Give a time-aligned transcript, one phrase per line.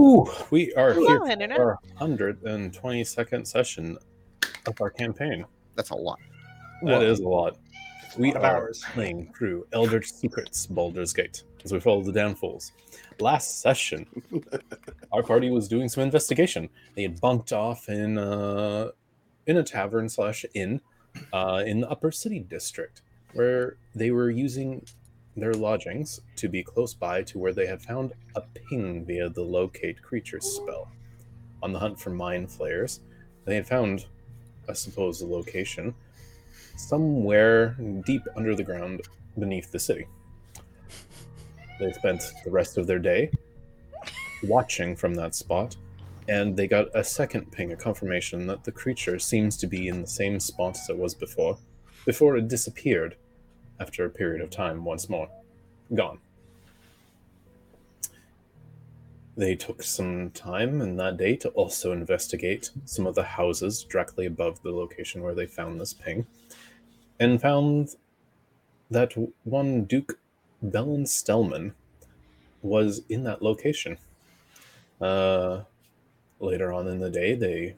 [0.00, 1.58] Ooh, we are Hello, here Internet.
[1.58, 1.78] for our
[2.08, 3.98] 122nd session
[4.66, 5.44] of our campaign.
[5.76, 6.18] That's a lot.
[6.84, 7.58] That is a lot.
[8.16, 8.82] We lot of are hours.
[8.94, 12.72] playing through Eldritch Secrets Baldur's Gate as we follow the downfalls.
[13.18, 14.06] Last session,
[15.12, 16.70] our party was doing some investigation.
[16.94, 18.92] They had bunked off in uh,
[19.46, 20.80] in a tavern slash inn
[21.34, 23.02] uh, in the Upper City District,
[23.34, 24.82] where they were using
[25.36, 29.42] their lodgings to be close by to where they had found a ping via the
[29.42, 30.90] locate creatures spell.
[31.62, 33.00] On the hunt for mind flayers,
[33.44, 34.06] they had found,
[34.68, 35.94] I suppose, the location
[36.76, 39.02] somewhere deep under the ground
[39.38, 40.06] beneath the city.
[41.78, 43.30] They spent the rest of their day
[44.42, 45.76] watching from that spot,
[46.28, 50.00] and they got a second ping, a confirmation that the creature seems to be in
[50.00, 51.58] the same spot as it was before,
[52.04, 53.16] before it disappeared
[53.80, 55.28] after a period of time once more.
[55.94, 56.18] Gone.
[59.36, 64.26] They took some time in that day to also investigate some of the houses directly
[64.26, 66.26] above the location where they found this ping,
[67.18, 67.96] and found
[68.90, 69.14] that
[69.44, 70.18] one Duke
[70.62, 71.72] Belynne Stelmane
[72.62, 73.96] was in that location.
[75.00, 75.62] Uh,
[76.38, 77.76] later on in the day, they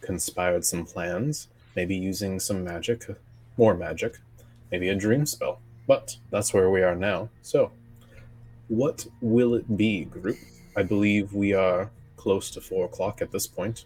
[0.00, 3.06] conspired some plans, maybe using some magic,
[3.56, 4.18] more magic,
[4.70, 5.60] maybe a dream spell.
[5.86, 7.28] But that's where we are now.
[7.42, 7.70] So,
[8.68, 10.36] what will it be, group?
[10.76, 13.84] I believe we are close to four o'clock at this point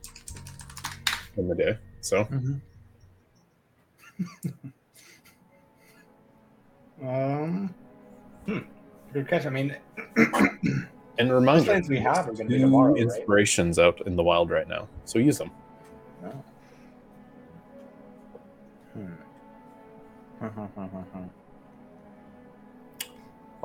[1.36, 1.78] in the day.
[2.00, 2.26] So,
[7.02, 7.74] Um,
[8.46, 8.58] hmm.
[9.12, 9.46] Good catch.
[9.46, 9.76] I mean,
[10.16, 13.02] and the reminder, we have are going to be tomorrow, right?
[13.02, 14.88] inspirations out in the wild right now.
[15.04, 15.50] So use them.
[20.40, 20.50] Are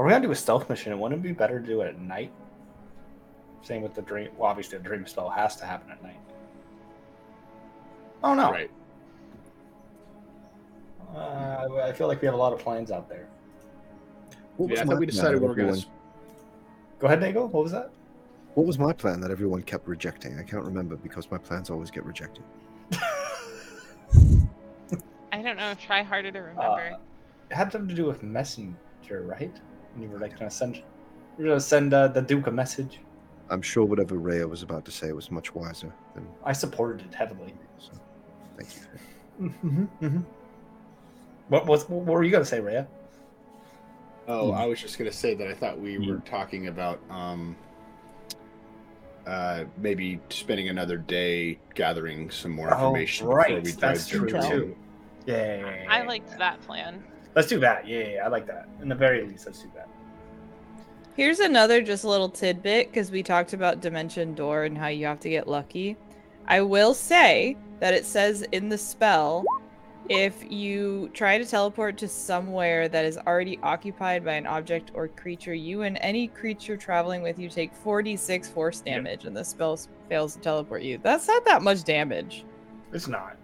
[0.06, 0.92] we gonna do a stealth mission?
[0.92, 2.32] It wouldn't it be better to do it at night?
[3.62, 4.30] Same with the dream.
[4.38, 6.20] Well, obviously, the dream spell has to happen at night.
[8.24, 8.52] Oh no!
[8.52, 8.70] Right.
[11.16, 13.28] Uh, I feel like we have a lot of plans out there.
[14.32, 15.88] Yeah, What was I my thought we plan decided that we were going everyone- to.
[17.00, 17.50] Go ahead, Nago.
[17.50, 17.90] What was that?
[18.56, 20.38] What was my plan that everyone kept rejecting?
[20.40, 22.44] I can't remember because my plans always get rejected.
[25.36, 25.74] I don't know.
[25.76, 26.92] Try harder to remember.
[26.94, 26.98] Uh,
[27.52, 28.76] it had something to do with messenger,
[29.24, 29.54] right?
[29.94, 30.84] And you were like gonna send, you
[31.40, 33.00] were gonna send uh, the Duke a message.
[33.50, 36.26] I'm sure whatever Rhea was about to say was much wiser than.
[36.46, 37.54] I supported it heavily.
[37.80, 37.92] So,
[38.58, 39.50] thank you.
[39.50, 40.20] Mm-hmm, mm-hmm.
[41.50, 41.90] What was?
[41.90, 42.88] What were you gonna say, Rhea?
[44.28, 44.58] Oh, Hmm.
[44.58, 47.56] I was just going to say that I thought we were talking about um,
[49.28, 54.28] uh, maybe spending another day gathering some more information before we dive Oh, That's true
[54.28, 54.76] into- too.
[55.26, 56.38] Yeah, yeah, yeah, yeah, I liked yeah.
[56.38, 57.04] that plan.
[57.36, 57.88] Let's do that.
[57.88, 58.68] Yeah, yeah, yeah, I like that.
[58.82, 59.90] In the very least, let's do that.
[61.16, 65.06] Here's another just a little tidbit because we talked about Dimension Door and how you
[65.06, 65.98] have to get lucky.
[66.48, 69.46] I will say that it says in the spell
[70.10, 75.08] if you try to teleport to somewhere that is already occupied by an object or
[75.08, 78.96] creature, you and any creature traveling with you take 46 force Yep.
[78.96, 81.00] damage and the spell fails to teleport you.
[81.02, 82.46] That's not that much damage.
[82.94, 83.38] It's not.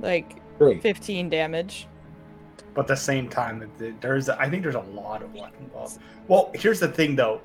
[0.00, 0.80] Like True.
[0.80, 1.86] 15 damage.
[2.74, 3.70] But at the same time,
[4.00, 5.98] there's I think there's a lot of luck involved.
[6.28, 7.40] Well, here's the thing though.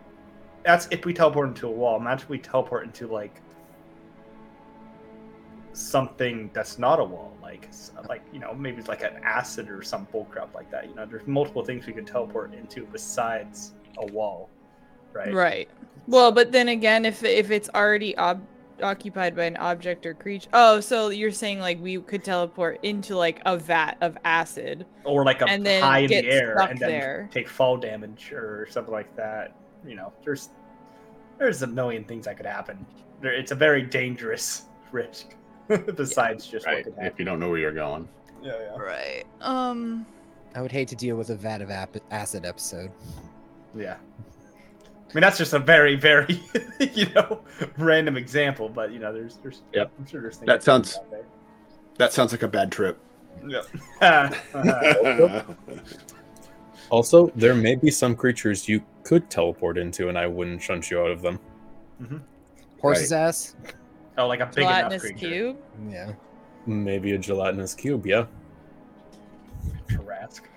[0.64, 2.00] That's if we teleport into a wall.
[2.00, 3.42] Imagine if we teleport into like
[5.74, 7.70] something that's not a wall, like
[8.08, 10.88] like you know maybe it's like an acid or some bullcrap like that.
[10.88, 14.50] You know, there's multiple things we could teleport into besides a wall,
[15.14, 15.34] right?
[15.34, 15.70] Right.
[16.08, 18.46] Well, but then again, if if it's already ob-
[18.84, 23.16] occupied by an object or creature, oh, so you're saying like we could teleport into
[23.16, 24.86] like a vat of acid.
[25.04, 27.30] Or like a And then high in get the air stuck and then there.
[27.32, 29.56] take fall damage or something like that.
[29.86, 30.50] You know, there's
[31.38, 32.86] there's a million things that could happen.
[33.22, 35.36] There, it's a very dangerous risk.
[35.96, 36.86] Besides just Right.
[36.86, 38.08] what could If you don't know where you're going.
[38.44, 38.78] Yeah, yeah.
[38.82, 39.24] Right.
[39.42, 40.06] Um.
[40.56, 42.92] I would hate to deal with a vat of ap- acid episode.
[43.76, 43.98] Yeah.
[45.16, 46.44] I mean, that's just a very, very,
[46.94, 47.40] you know,
[47.78, 49.90] random example, but you know, there's, there's, Yep.
[49.98, 51.00] I'm sure there's things That sounds-
[51.98, 53.00] That sounds like a bad trip.
[53.48, 53.62] Yeah.
[54.02, 55.44] Uh, uh,
[56.90, 61.00] also, there may be some creatures you could teleport into, and I wouldn't shunt you
[61.00, 61.40] out of them.
[62.02, 62.18] Mm-hmm.
[62.82, 63.56] Horse's ass?
[64.18, 65.18] oh, like a big enough Gelatinous creature.
[65.18, 65.58] cube.
[65.90, 66.12] Yeah.
[66.66, 68.26] Maybe a gelatinous cube, yeah.
[69.88, 70.50] Tarrasque.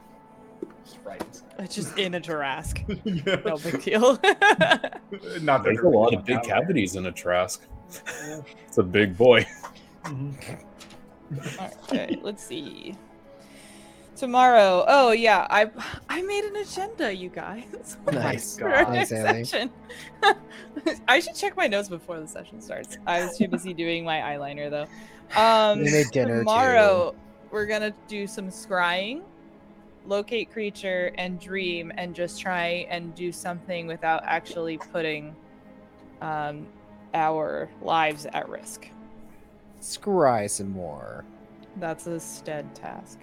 [0.89, 1.43] Just right.
[1.59, 2.85] It's just in a Tarrasque.
[3.27, 3.41] Yeah.
[3.45, 4.19] No big deal.
[5.43, 6.61] Not There's a lot of big down there.
[6.61, 7.63] cavities in a Trask.
[8.67, 9.47] It's a big boy.
[10.05, 10.59] Mhm.
[11.85, 12.95] okay, let's see.
[14.17, 14.85] Tomorrow.
[14.89, 15.71] Oh yeah, I
[16.09, 17.99] I made an agenda, you guys.
[18.11, 18.57] Nice.
[18.59, 18.87] for God.
[18.87, 19.71] our Nice, session.
[21.07, 22.97] I should check my notes before the session starts.
[23.07, 24.87] I was too busy doing my eyeliner though.
[25.41, 26.39] Um, We made dinner, too.
[26.41, 27.15] tomorrow
[27.51, 29.23] we're gonna do some scrying,
[30.09, 35.37] locate creature, and dream, and just try and do something without actually putting
[36.21, 36.67] um,
[37.15, 38.89] our lives at risk.
[39.81, 41.25] Scry some more.
[41.77, 43.21] That's a stead task.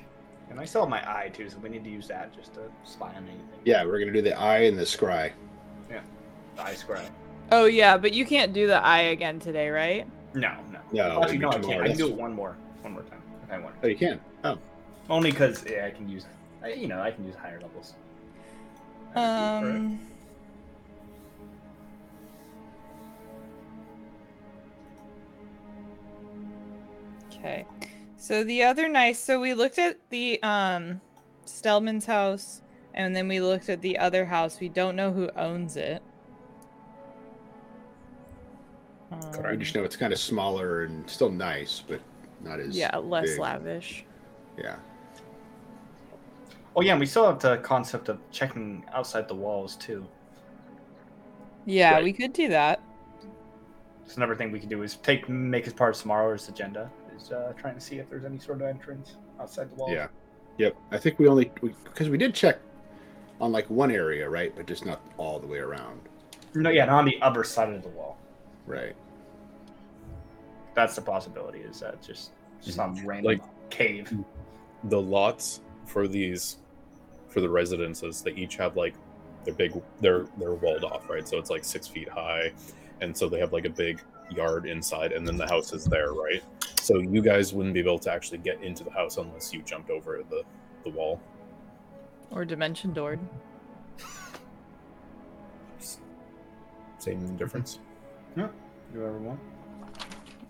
[0.49, 2.61] And I still have my eye too, so we need to use that just to
[2.85, 3.41] spy on anything.
[3.65, 5.31] Yeah, we're gonna do the eye and the scry.
[5.89, 6.01] Yeah,
[6.55, 7.09] the eye scribe.
[7.51, 10.07] Oh yeah, but you can't do the eye again today, right?
[10.33, 10.79] No, no.
[10.91, 11.81] No, Actually, no, I can't.
[11.83, 13.75] I can do it one more, one more time if I want.
[13.83, 14.19] Oh, you can.
[14.43, 14.57] Oh,
[15.09, 16.25] Only because yeah, I can use,
[16.65, 17.93] I, you know, I can use higher levels.
[19.15, 19.99] Um.
[27.33, 27.65] Okay.
[28.17, 30.99] So the other night, so we looked at the um
[31.45, 32.61] Stelmane's house
[32.95, 34.59] and then we looked at the other house.
[34.59, 36.01] We don't know who owns it.
[39.11, 42.01] we Um, just know it's kind of smaller and still nice, but
[42.41, 43.39] not as yeah, less big.
[43.39, 44.05] lavish.
[44.57, 44.77] Yeah.
[46.75, 50.05] Oh yeah, and we still have the concept of checking outside the walls too.
[51.65, 52.03] Yeah, Right.
[52.03, 52.81] we could do that.
[54.07, 57.31] So another thing we could do is take make as part of tomorrow's agenda is
[57.31, 59.91] uh, trying to see if there's any sort of entrance outside the walls.
[59.91, 60.07] Yeah.
[60.57, 60.75] Yep.
[60.91, 62.59] I think we only because we did check
[63.41, 64.53] on like one area, right?
[64.55, 66.01] But just not all the way around.
[66.53, 68.17] No, yeah, not on the other side of the wall.
[68.65, 68.95] Right.
[70.73, 71.59] That's the possibility.
[71.59, 72.31] Is that just
[72.61, 74.13] some random Like- cave?
[74.85, 76.57] the lots for these
[77.35, 78.95] for the residences they each have like
[79.43, 82.49] they're big they're they're walled off right so it's like six feet high
[83.01, 84.01] and so they have like a big
[84.31, 86.41] yard inside and then the house is there right
[86.79, 89.89] so you guys wouldn't be able to actually get into the house unless you jumped
[89.89, 90.43] over the
[90.85, 91.21] the wall
[92.31, 93.19] Or dimension door.
[96.99, 97.79] same difference
[98.37, 98.49] Do
[98.93, 99.39] you ever want?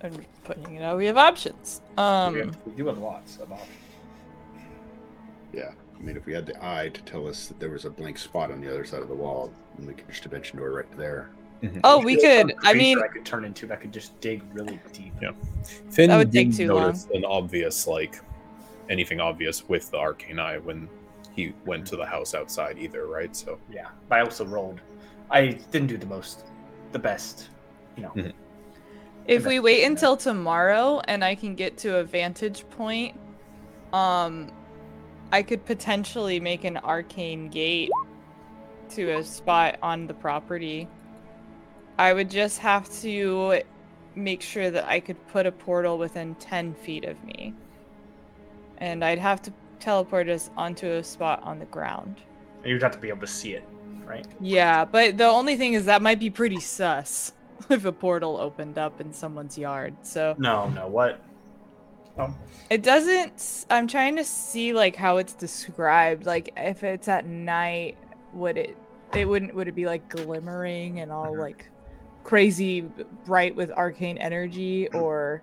[0.03, 0.97] I'm putting it out.
[0.97, 1.81] We have options.
[1.97, 2.33] Um.
[2.33, 3.69] we, have, we do have lots of options.
[5.51, 5.71] Yeah.
[5.97, 8.17] I mean, if we had the eye to tell us that there was a blank
[8.17, 10.97] spot on the other side of the wall, then we could just dimension door right
[10.97, 11.29] there.
[11.83, 12.53] Oh, we could.
[12.63, 15.13] I mean, I could turn into I could just dig really deep.
[15.21, 15.31] Yeah.
[15.89, 16.83] Finn That would take didn't too long.
[16.83, 18.19] notice an obvious like
[18.89, 20.87] anything obvious with the arcane eye when
[21.33, 24.79] he went to the house outside either right so Yeah, but I also rolled.
[25.31, 26.45] I didn't do the most,
[26.91, 27.49] the best.
[27.97, 28.09] You know.
[28.15, 28.33] Mhm.
[29.25, 33.17] if we wait until tomorrow and I can get to a vantage point,
[33.91, 34.51] um,
[35.31, 37.91] I could potentially make an arcane gate
[38.89, 40.87] to a spot on the property.
[41.97, 43.61] I would just have to
[44.15, 47.53] make sure that I could put a portal within 10 feet of me.
[48.77, 52.21] And I'd have to teleport us onto a spot on the ground.
[52.63, 53.63] You'd have to be able to see it,
[54.05, 54.25] right?
[54.39, 57.33] Yeah, but the only thing is that might be pretty sus
[57.69, 59.95] if a portal opened up in someone's yard.
[60.01, 60.87] So No, no.
[60.87, 61.21] What?
[62.17, 62.33] Oh,
[62.69, 63.65] it doesn't.
[63.69, 66.25] I'm trying to see like how it's described.
[66.25, 67.97] Like if it's at night,
[68.33, 68.77] would it?
[69.13, 69.53] It wouldn't.
[69.53, 71.39] Would it be like glimmering and all Mhm.
[71.39, 71.69] like
[72.23, 72.81] crazy
[73.25, 75.41] bright with arcane energy, or?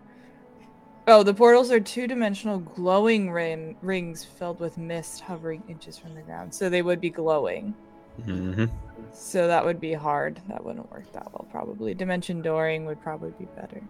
[1.08, 6.20] Oh, the portals are two-dimensional glowing ring, rings filled with mist hovering inches from the
[6.22, 7.74] ground, so they would be glowing.
[8.20, 8.66] mm-hmm.
[9.12, 10.40] So that would be hard.
[10.48, 11.92] That wouldn't work that well, probably.
[11.94, 13.82] Dimension dooring would probably be better.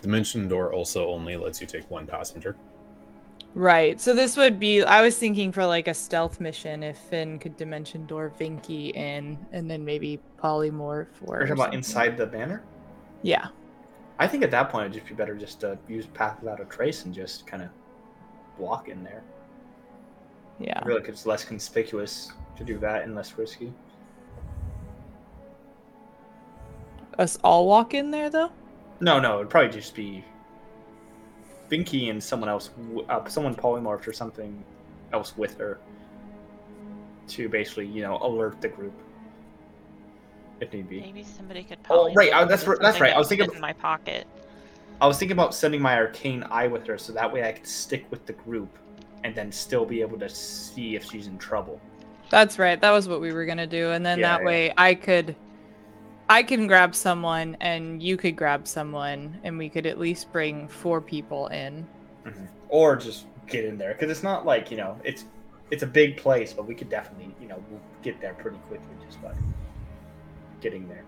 [0.00, 2.56] Dimension door also only lets you take one passenger
[3.54, 4.00] Right.
[4.00, 4.82] So this would be.
[4.82, 9.38] I was thinking for like a stealth mission if Finn could dimension door Vinky in,
[9.52, 11.38] and then maybe polymorph or.
[11.38, 12.62] you're talking about inside the banner?
[13.22, 13.48] Yeah.
[14.18, 16.64] I think at that point it'd just be better just to use path without a
[16.64, 17.68] trace and just kind of
[18.56, 19.22] walk in there.
[20.58, 20.78] Yeah.
[20.80, 23.72] I feel like it's less conspicuous to do that and less risky.
[27.18, 28.50] Us all walk in there though.
[29.02, 30.24] No, no, it'd probably just be
[31.68, 32.70] Vinky and someone else,
[33.08, 34.62] uh, someone polymorphed or something
[35.12, 35.80] else with her
[37.28, 38.92] to basically, you know, alert the group
[40.60, 41.00] if need be.
[41.00, 41.78] Maybe somebody could.
[41.90, 44.24] Oh, right, polymorph uh, that's that's right, I was thinking fit in my pocket.
[45.00, 47.66] I was thinking about sending my arcane eye with her so that way I could
[47.66, 48.78] stick with the group
[49.24, 51.80] and then still be able to see if she's in trouble.
[52.30, 52.80] That's right.
[52.80, 54.46] That was what we were gonna do, and then Yeah, that yeah.
[54.46, 55.34] way I could,
[56.32, 60.66] I can grab someone, and you could grab someone, and we could at least bring
[60.66, 61.86] four people in.
[62.24, 62.44] Mm-hmm.
[62.70, 65.26] Or just get in there because it's not like you know it's
[65.70, 68.94] it's a big place, but we could definitely you know we'll get there pretty quickly
[69.06, 69.32] just by
[70.62, 71.04] getting there.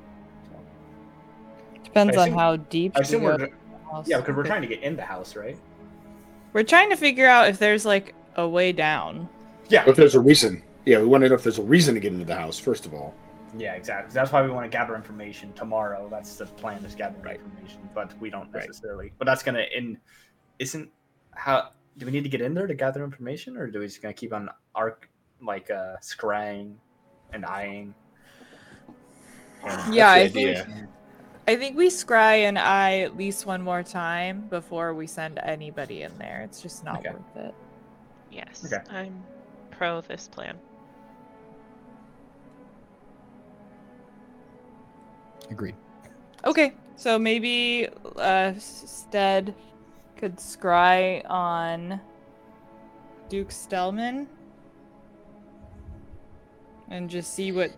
[0.51, 0.59] So,
[1.85, 2.93] Depends I on how deep.
[2.95, 3.49] I we assume go we're
[3.91, 4.07] house.
[4.07, 5.57] Yeah, because we're trying to get in the house, right?
[6.53, 9.31] We're trying to figure out if there's like a way down.
[9.71, 9.89] Yeah.
[9.89, 10.63] If there's a reason.
[10.85, 12.85] Yeah, we want to know if there's a reason to get into the house, first
[12.85, 13.15] of all.
[13.57, 14.13] Yeah, exactly.
[14.13, 16.09] That's why we want to gather information tomorrow.
[16.11, 17.39] That's the plan is gather Right.
[17.41, 18.67] information, but we don't Right.
[18.67, 19.13] necessarily.
[19.19, 19.99] But that's gonna in.
[20.59, 20.91] Isn't
[21.33, 24.03] how do we need to get in there to gather information, or do we just
[24.03, 25.09] gonna keep on arc
[25.41, 26.75] like uh scrying
[27.33, 27.95] and eyeing?
[29.65, 30.89] And- Yeah, I That's the think.
[31.47, 36.03] I think we scry and eye at least one more time before we send anybody
[36.03, 36.41] in there.
[36.43, 37.11] It's just not Okay.
[37.11, 37.55] worth it.
[38.33, 38.83] Yes, Okay.
[38.91, 39.23] I'm
[39.71, 40.59] pro this plan.
[45.51, 45.75] Agreed.
[46.45, 49.55] Okay, so maybe uh Stead
[50.17, 52.01] could scry on
[53.29, 54.27] Duke Stelmane
[56.89, 57.73] and just see what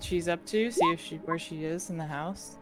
[0.00, 2.56] she's up to, see if she where she is in the house.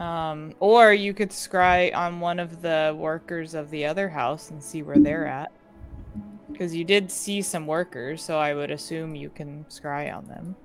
[0.00, 4.62] Um, or you could scry on one of the workers of the other house and
[4.62, 5.50] see where they're at.
[6.50, 10.56] Because you did see some workers, so I would assume you can scry on them.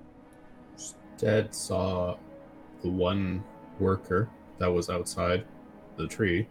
[1.24, 2.18] Stead saw
[2.82, 3.42] the one
[3.80, 4.28] worker
[4.58, 5.46] that was outside
[5.96, 6.46] the tree,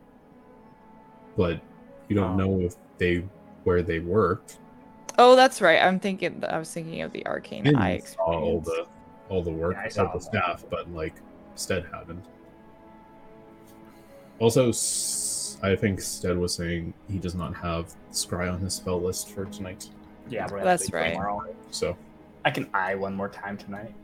[1.37, 1.61] but
[2.09, 2.45] you don't Oh.
[2.57, 3.23] know if they
[3.65, 4.57] where they worked.
[5.19, 5.79] Oh, that's right.
[5.83, 6.43] I'm thinking.
[6.49, 8.87] I was thinking of the arcane Finn eye saw all the
[9.29, 10.59] all the work, Yeah, I saw all the all that.
[10.61, 11.15] staff, but like
[11.55, 12.25] Stead hadn't.
[14.39, 14.71] Also,
[15.63, 19.45] I think Stead was saying he does not have Scry on his spell list for
[19.45, 19.89] tonight,
[20.31, 21.13] Yeah, we're That's right.
[21.13, 21.55] Tomorrow.
[21.71, 21.95] so
[22.45, 23.95] I can eye one more time tonight.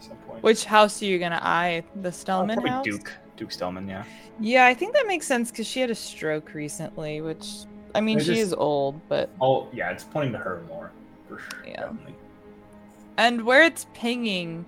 [0.00, 0.42] At some point.
[0.42, 1.84] Which house are you gonna eye?
[2.02, 2.84] The Oh, Stelmane probably house.
[2.84, 3.12] Duke.
[3.36, 3.88] Duke Stillman.
[3.88, 4.04] Yeah.
[4.38, 7.20] Yeah, I think that makes sense because she had a stroke recently.
[7.20, 7.46] Which,
[7.94, 10.90] I mean, I she just- is old, but Oh yeah, it's pointing to her more.
[11.28, 11.60] For sure.
[11.66, 11.80] Yeah.
[11.82, 12.14] Definitely.
[13.18, 14.64] and where it's pinging,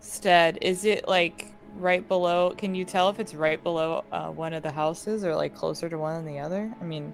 [0.00, 2.54] Stead, is it like right below?
[2.56, 5.88] Can you tell if it's right below uh, one of the houses or like closer
[5.88, 6.72] to one than the other?
[6.80, 7.12] I mean,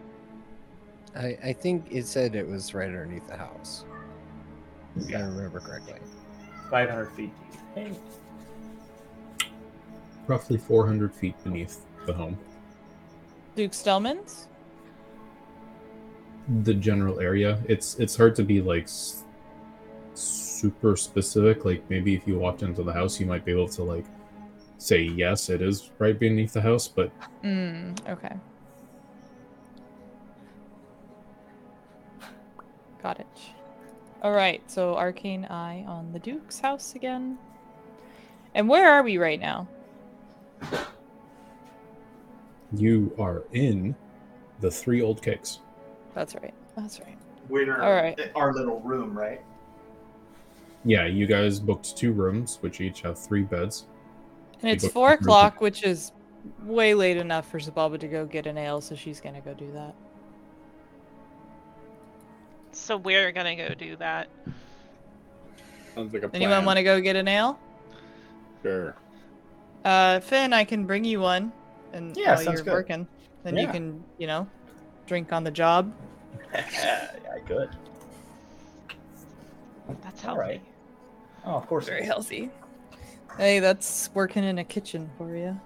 [1.17, 3.85] I, I think it said it was right underneath the house.
[4.97, 5.27] If I Yeah.
[5.27, 5.95] remember correctly.
[6.71, 7.33] 500 feet.
[7.75, 7.93] Hey.
[10.27, 12.37] roughly 400 feet beneath the home.
[13.55, 14.49] Duke Stelmane's.
[16.65, 19.25] The general area, it's it's hard to be like s-
[20.15, 21.65] super specific.
[21.65, 24.05] Like maybe if you walked into the house, you might be able to like
[24.79, 27.11] say yes, it is right beneath the house, but
[27.43, 28.37] Mm, okay.
[33.03, 33.27] Got it.
[34.27, 37.39] All right, so arcane eye on the Duke's house again.
[38.57, 39.69] And where are we right now?
[42.73, 43.95] you are in
[44.59, 45.61] the three old kegs.
[46.13, 46.53] That's right.
[46.77, 47.17] That's right.
[47.49, 48.19] We're All right.
[48.35, 49.41] our little room, right?
[50.85, 53.87] Yeah, you guys booked two rooms, which each have three beds.
[54.61, 55.23] And it's four the room.
[55.23, 56.11] o'clock, which is
[56.65, 59.71] way late enough for Zababa to go get an ale, so she's gonna go do
[59.71, 59.95] that.
[62.77, 64.29] So we're gonna go do that.
[65.95, 66.43] Sounds like a plan.
[66.43, 67.59] Anyone want to go get a nail?
[68.63, 68.95] Sure.
[69.85, 71.53] Uh, Finn, I can bring you one,
[71.93, 72.73] and Yeah, while sounds you're good.
[72.73, 73.09] working,
[73.45, 73.73] then you Yeah.
[73.73, 74.47] can, you know,
[75.07, 75.93] drink on the job.
[76.55, 77.09] yeah,
[77.47, 77.71] good.
[80.03, 80.39] That's healthy.
[80.41, 80.63] right.
[81.45, 81.87] Oh, of course.
[81.87, 82.51] Very healthy.
[83.39, 85.59] Hey, that's working in a kitchen for you.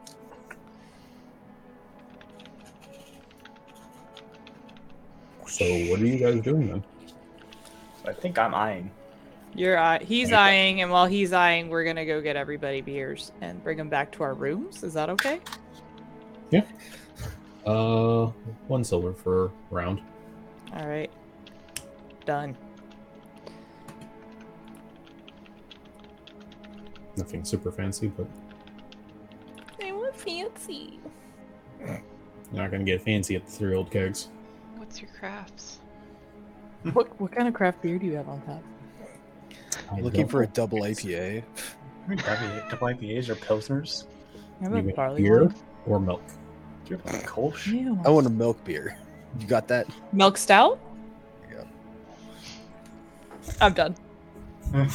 [5.46, 6.84] So what are you guys doing then?
[8.10, 8.90] I think I'm eyeing.
[9.54, 10.36] You're eye- he's Okay.
[10.36, 14.10] eyeing, and while he's eyeing, we're gonna go get everybody beers and bring them back
[14.12, 14.82] to our rooms.
[14.82, 15.40] Is that okay?
[16.50, 16.64] Yeah.
[17.66, 18.26] Uh,
[18.68, 20.00] one silver for round.
[20.74, 21.10] All right.
[22.24, 22.56] Done.
[27.16, 28.26] Nothing super fancy, but
[29.78, 30.98] They were fancy.
[32.52, 34.28] not gonna get fancy at the three old kegs.
[34.76, 35.79] What's your crafts?
[36.92, 38.62] What what kind of craft beer do you have on top?
[39.92, 41.42] I'm Looking for a double IPA.
[42.08, 44.04] Double IPAs or pilsners?
[44.60, 45.54] I have You a mean barley beer wine.
[45.86, 46.22] or milk.
[46.86, 47.66] Do you have Kolsch?
[47.66, 47.98] Ew.
[48.04, 48.96] I want a milk beer.
[49.38, 49.86] You got that?
[50.12, 50.80] Milk stout?
[51.52, 51.64] Yeah.
[53.60, 53.94] I'm done.
[54.74, 54.88] I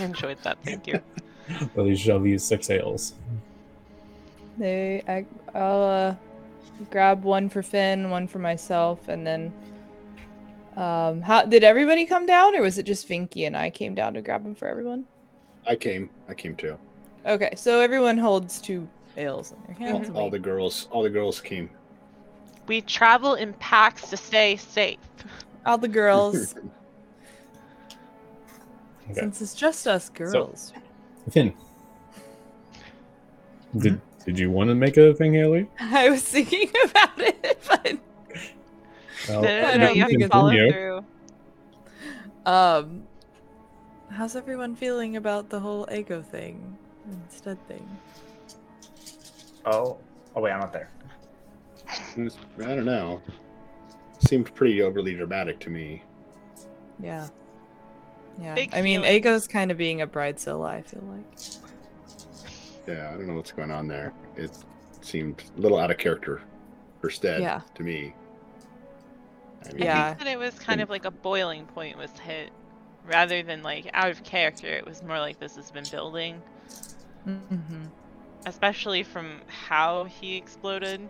[0.00, 0.58] enjoyed that.
[0.64, 1.00] Thank you.
[1.76, 3.14] Well, you shall use six ales.
[4.58, 5.24] They, I,
[5.56, 6.14] I'll uh,
[6.90, 9.52] grab one for Finn, one for myself, and then.
[10.76, 14.14] Um, how did everybody come down, or was it just Vinky and I came down
[14.14, 15.04] to grab them for everyone?
[15.66, 16.10] I came.
[16.28, 16.78] I came too.
[17.24, 20.08] Okay, so everyone holds two ales in their All, hands.
[20.08, 20.86] and all the girls.
[20.90, 21.70] All the girls came.
[22.66, 24.98] We travel in packs to stay safe.
[25.64, 26.54] all the girls,
[29.10, 29.14] Okay.
[29.20, 30.72] since it's just us girls.
[31.30, 31.54] Finn,
[33.78, 35.68] Did Did you want to make a thing, Haley?
[35.80, 37.98] I was thinking about it, but
[39.28, 40.70] Well, no, no, I no, don't you have to follow you.
[40.72, 41.04] through.
[42.46, 43.02] um,
[44.10, 46.76] how's everyone feeling about the whole ego thing
[47.10, 47.86] instead thing?
[49.64, 49.98] Oh,
[50.34, 50.90] oh wait, I'm not there.
[51.88, 53.20] I don't know.
[54.20, 56.02] Seemed pretty overly dramatic to me.
[57.02, 57.28] Yeah.
[58.40, 58.54] Yeah.
[58.54, 59.16] Big I mean, feelings.
[59.16, 61.24] Ego's kind of being a bridezilla, I feel like.
[62.86, 64.12] Yeah, I don't know what's going on there.
[64.36, 64.56] It
[65.00, 66.42] seemed a little out of character
[67.00, 67.60] for Stead Yeah.
[67.74, 68.14] to me.
[69.74, 70.02] I Yeah.
[70.04, 72.50] I think that it was kind of like a boiling point was hit,
[73.06, 74.68] rather than like out of character.
[74.68, 76.40] It was more like this has been building,
[77.26, 77.84] Mm-hmm.
[78.46, 81.00] especially from how he exploded.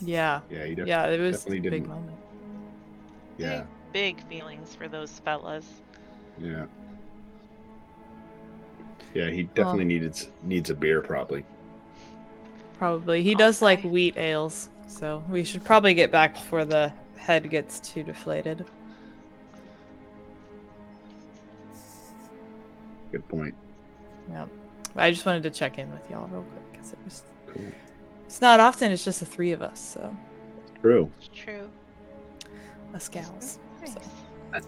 [0.00, 0.40] Yeah.
[0.50, 2.16] Yeah, he def- Yeah, it was a big didn't- moment.
[3.38, 5.66] yeah, Big feelings for those fellas.
[6.38, 6.66] yeah.
[9.14, 11.46] Yeah, he definitely needed needs a beer probably.
[12.76, 13.22] Probably.
[13.22, 17.80] He does like wheat ales, so we should probably get back before the head gets
[17.80, 18.64] too deflated.
[23.12, 23.54] Good point.
[24.30, 24.46] Yeah.
[24.96, 27.22] I just wanted to check in with y'all real quick because it was.
[27.46, 27.72] Cool.
[28.26, 28.90] It's not often.
[28.92, 30.16] It's just the three of us, so
[30.80, 31.10] True.
[31.18, 31.68] It's true.
[32.94, 33.58] us gals.
[33.84, 34.60] So.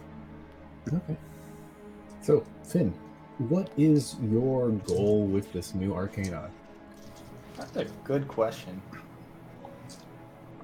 [0.93, 1.17] Okay.
[2.23, 2.93] So, Finn,
[3.39, 6.49] what is your goal with this new arcane eye?
[7.57, 8.81] That's a good question.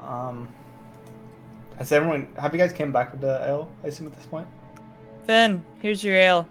[0.05, 0.49] Um,
[1.79, 2.29] has everyone?
[2.38, 3.71] Have you guys came back with the ale?
[3.83, 4.47] I assume at this point.
[5.27, 6.49] Finn, here's your ale.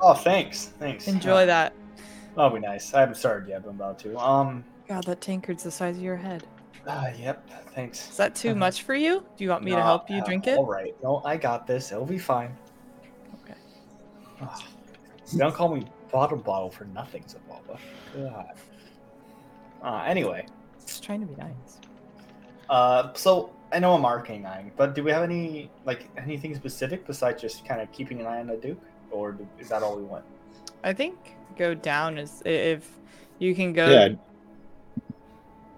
[0.00, 1.08] Oh, thanks, thanks.
[1.08, 1.72] Enjoy Uh, that.
[2.36, 2.94] That'll be nice.
[2.94, 4.16] I haven't started yet, but I'm about to.
[4.18, 6.44] Um, God, that tankard's the size of your head.
[6.86, 7.48] ah, yep.
[7.74, 8.10] Thanks.
[8.10, 8.58] Is that too Uh-huh.
[8.58, 9.24] much for you?
[9.36, 10.56] Do you want me to help you uh, drink it?
[10.58, 10.94] All right.
[11.02, 11.92] No, I got this.
[11.92, 12.56] It'll be fine.
[13.44, 13.58] Okay.
[14.40, 14.64] Ah,
[15.36, 17.78] don't call me bottle bottle for nothing, Zabalba.
[18.16, 18.52] God.
[19.82, 20.46] Uh, anyway,
[20.86, 21.79] Just trying to be nice.
[22.70, 27.06] Uh, so I know I'm arcane eyeing, but do we have any like anything specific
[27.06, 28.80] besides just kind of keeping an eye on the Duke,
[29.10, 30.24] or do, is that all we want?
[30.82, 32.88] I think go down is if
[33.38, 34.08] you can go Yeah,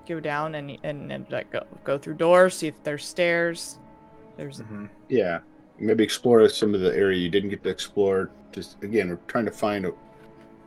[0.07, 3.79] go down and and, and like go go through doors, see if there's stairs.
[4.37, 4.87] There's Mm-hmm.
[5.09, 5.41] yeah.
[5.79, 8.31] Maybe explore some of the area you didn't get to explore.
[8.53, 9.93] Just again, we're trying to find a,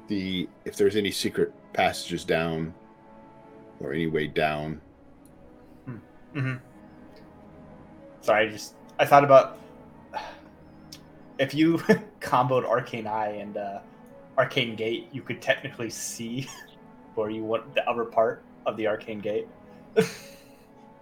[0.07, 2.73] the if there's any secret passages down
[3.79, 4.81] or any way down.
[6.35, 6.55] Mm-hmm.
[8.21, 9.57] Sorry, I just I thought about
[11.39, 11.77] if you
[12.19, 13.79] comboed Arcane Eye and uh,
[14.37, 16.47] Arcane Gate, you could technically see
[17.15, 19.47] where you want the upper part of the Arcane Gate.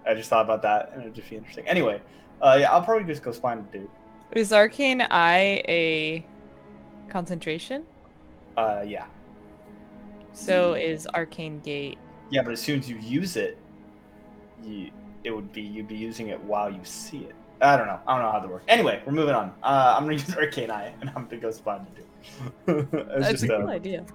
[0.06, 1.66] I just thought about that, and it'd just be interesting.
[1.68, 2.02] Anyway,
[2.42, 3.90] uh, yeah, I'll probably just go find the dude.
[4.34, 6.26] is arcane eye a
[7.10, 7.84] concentration?
[8.58, 9.06] Uh, yeah,
[10.34, 11.98] So is arcane gate.
[12.30, 13.58] yeah, but as soon as you use it,
[14.64, 14.92] you
[15.24, 17.36] it would be you'd be using it while you see it.
[17.62, 18.00] I don't know.
[18.08, 18.66] I don't know how that works.
[18.68, 19.54] Anyway, we're moving on.
[19.64, 21.86] Uh, I'm gonna use Arcane Eye, and I'm gonna go find
[22.66, 22.90] the Duke.
[23.18, 24.06] That's just a uh, cool idea.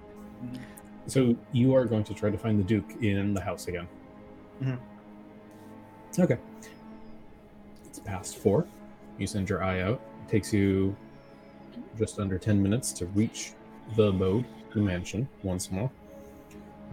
[1.07, 3.87] So, you are going to try to find the Duke in the house again.
[4.61, 4.77] Mhm.
[6.19, 6.37] Okay.
[7.85, 8.67] It's past four.
[9.17, 9.99] You send your eye out.
[10.27, 10.95] It takes you
[11.97, 13.53] just under 10 minutes to reach
[13.95, 15.89] the abode, the mansion, once more.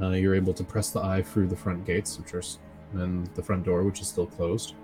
[0.00, 2.58] Uh, you're able to press the eye through the front gates, which are, s-
[2.92, 4.74] and the front door, which is still closed.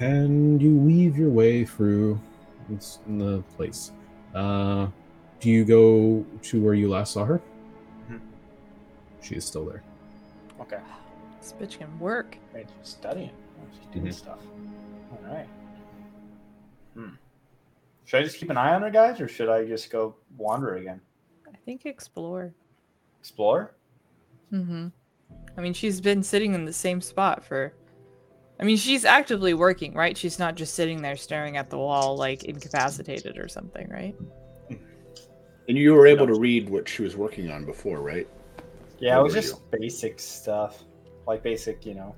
[0.00, 2.20] And you weave your way through
[2.70, 3.92] it's in the place.
[4.34, 4.88] Uh,
[5.40, 7.40] do you go to where you last saw her?
[8.10, 8.20] Mhm.
[9.22, 9.82] She is still there.
[10.60, 10.80] okay.
[11.40, 12.36] This bitch can work.
[12.52, 13.30] Right, she's studying.
[13.72, 14.12] She's doing Mhm.
[14.14, 14.38] stuff.
[15.12, 15.46] All right.
[16.94, 17.10] Hmm.
[18.04, 20.74] Should I just keep an eye on her, guys, or should I just go wander
[20.76, 21.00] again?
[21.46, 22.52] I think explore.
[23.20, 23.72] Explore?
[24.52, 24.88] Mm-hmm.
[25.58, 27.74] I mean, she's been sitting in the same spot for.
[28.60, 30.16] I mean, she's actively working, right?
[30.16, 34.14] She's not just sitting there staring at the wall, like incapacitated or something, right?
[34.70, 38.26] And you were able to read what she was working on before, right?
[39.00, 40.84] Yeah, Where it was were just basic stuff,
[41.26, 42.14] like basic, you know,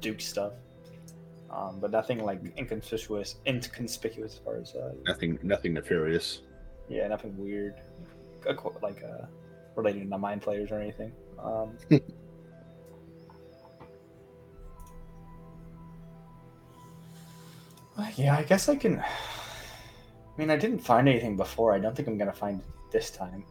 [0.00, 0.54] Duke stuff.
[1.50, 6.40] Um, but nothing like inconspicuous, inconspicuous as far as uh, Nothing, nothing nefarious.
[6.88, 7.74] yeah, nothing weird,
[8.82, 9.26] like uh,
[9.76, 11.12] related to mind flayers or anything.
[11.38, 11.76] Um,
[18.16, 18.98] yeah, I guess I can.
[19.00, 19.04] I
[20.38, 21.74] mean, I didn't find anything before.
[21.74, 23.44] I don't think I'm gonna find it this time.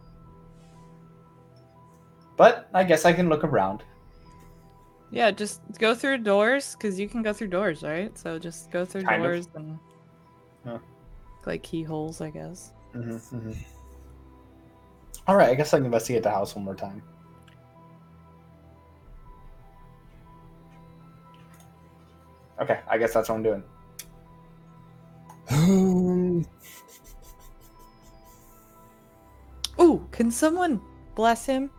[2.37, 3.83] But I guess I can look around.
[5.11, 8.15] Yeah, just go through doors because you can go through doors, right?
[8.17, 9.31] So just go through Kind of.
[9.31, 9.77] doors and
[10.65, 10.77] Yeah.
[11.45, 12.71] like keyholes, I guess.
[12.95, 13.51] Mm-hmm,
[15.27, 17.03] All right, I guess I can investigate the house one more time.
[22.61, 23.63] Okay, I guess that's what I'm doing.
[25.51, 26.45] Um,
[29.79, 30.81] Ooh, can someone
[31.15, 31.71] bless him?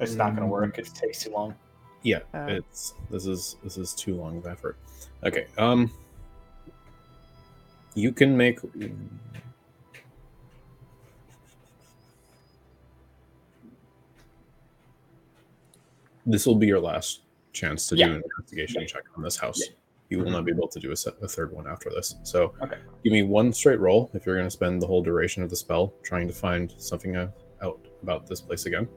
[0.00, 0.50] It's not going to Mm.
[0.50, 0.78] work.
[0.78, 1.54] It takes too long.
[2.02, 4.76] yeah, Uh, it's this is this is too long of effort.
[5.24, 5.46] Okay.
[5.58, 5.90] Um,
[7.94, 8.60] you can make.
[16.26, 18.06] This will be your last chance to Yeah.
[18.08, 18.86] do an investigation Yeah.
[18.88, 19.60] check on this house.
[19.60, 19.74] Yeah.
[20.10, 22.16] You will not be able to do a, se- a third one after this.
[22.22, 22.78] So, Okay.
[23.04, 25.56] give me one straight roll if you're going to spend the whole duration of the
[25.56, 27.30] spell trying to find something uh,
[27.62, 28.88] out about this place again.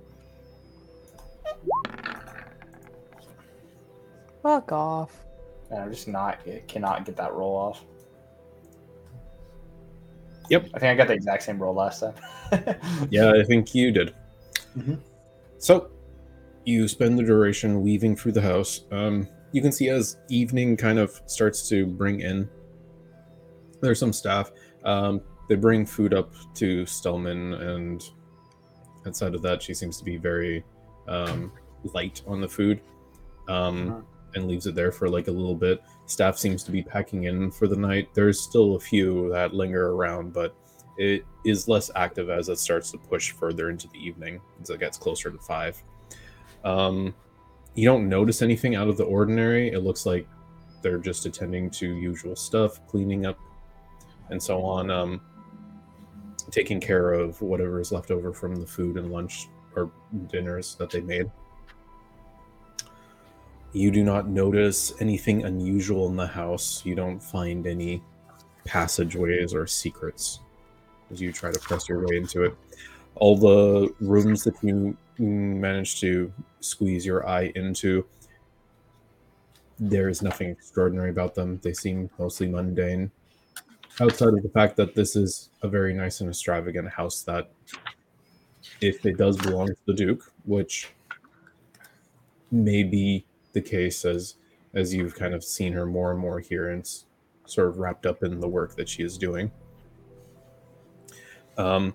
[4.42, 5.24] Fuck off.
[5.70, 7.84] And I'm just not cannot get that roll off.
[10.50, 10.70] Yep.
[10.74, 12.14] I think I got the exact same roll last time.
[13.10, 14.14] Yeah, I think you did.
[14.78, 15.00] Mhm.
[15.58, 15.90] So,
[16.66, 18.82] you spend the duration weaving through the house.
[18.92, 22.50] Um, you can see as evening kind of starts to bring in,
[23.82, 24.52] there's some staff.
[24.84, 28.04] Um, they bring food up to Stelmane, and
[29.06, 30.64] outside of that, she seems to be very
[31.08, 31.52] um,
[31.94, 32.80] light on the food
[33.50, 34.04] um, Mhm.
[34.36, 35.82] and leaves it there for like a little bit.
[36.06, 38.10] Staff seems to be packing in for the night.
[38.14, 40.56] There's still a few that linger around, but
[40.98, 44.80] it is less active as it starts to push further into the evening as it
[44.80, 45.82] gets closer to five.
[46.64, 47.14] Um,
[47.76, 49.72] you don't notice anything out of the ordinary.
[49.72, 50.28] It looks like
[50.82, 53.38] they're just attending to usual stuff, cleaning up,
[54.30, 54.90] and so on.
[54.90, 55.22] Um,
[56.50, 59.92] taking care of whatever is left over from the food and lunch or
[60.28, 61.30] dinners that they made.
[63.74, 66.86] You do not notice anything unusual in the house.
[66.86, 68.04] You don't find any
[68.66, 70.42] passageways or secrets
[71.10, 72.56] as you try to press your way into it.
[73.16, 78.06] All the rooms that you manage to squeeze your eye into,
[79.80, 81.60] there is nothing extraordinary about them.
[81.64, 83.12] They seem mostly mundane.
[84.00, 87.52] Outside of the fact that this is a very nice and extravagant house that,
[88.80, 90.92] if it does belong to the Duke, which
[92.52, 94.36] may be the case as
[94.74, 96.88] as you've kind of seen her more and more here and
[97.46, 99.52] sort of wrapped up in the work that she is doing.
[101.58, 101.94] Um,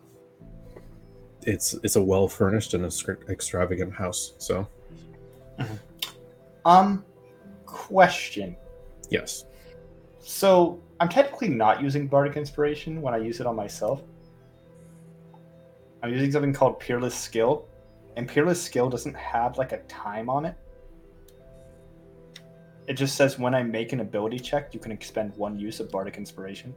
[1.46, 4.34] it's it's a well furnished and extra- extravagant house.
[4.38, 4.66] So
[6.64, 7.04] Um,
[7.64, 8.56] question.
[9.08, 9.44] yes,
[10.18, 14.02] So I'm technically not using bardic inspiration when I use it on myself.
[16.02, 17.68] I'm using something called peerless skill,
[18.16, 20.56] and peerless skill doesn't have like a time on it.
[22.88, 25.90] It just says when I make an ability check, you can expend one use of
[25.90, 26.74] bardic inspiration.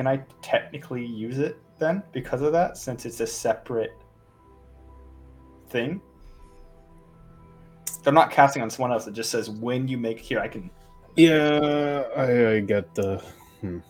[0.00, 3.92] Can I technically use it then because of that, since it's a separate
[5.68, 6.00] thing?
[8.02, 9.06] They're not casting on someone else.
[9.06, 10.40] It just says when you make here.
[10.40, 10.70] I can.
[11.16, 13.22] yeah, I, I get the.
[13.60, 13.80] Hmm.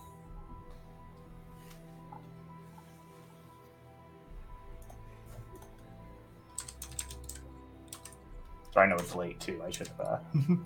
[8.74, 9.62] So I know it's late too.
[9.64, 10.18] I should have uh,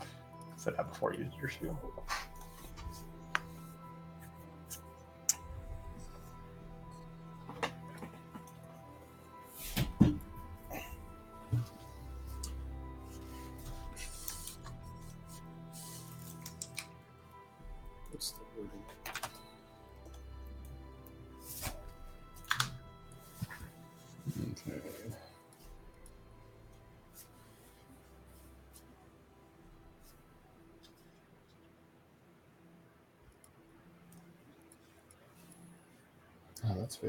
[0.57, 1.79] said that before you did your spiel.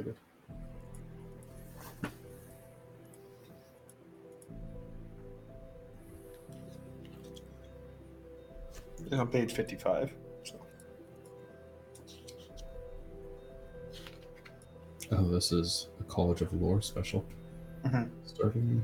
[0.04, 0.18] That's.
[9.06, 10.12] It's on page fifty-five.
[10.44, 10.56] So.
[15.12, 17.26] Oh, this is a College of Lore special.
[17.86, 18.10] Mhm.
[18.26, 18.84] Starting.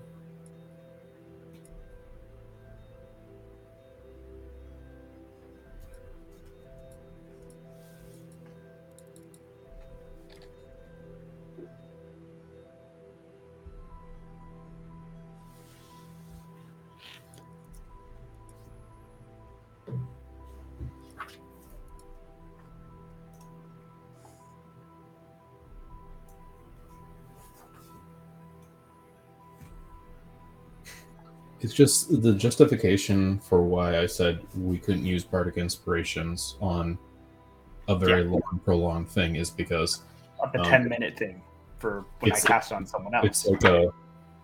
[31.71, 36.97] It's just the justification for why I said we couldn't use bardic inspirations on
[37.87, 38.31] a very Yeah.
[38.31, 40.03] long, prolonged thing is because
[40.41, 41.41] Like the Um, ten minute thing
[41.79, 43.25] for when I cast on someone else.
[43.25, 43.93] It's like a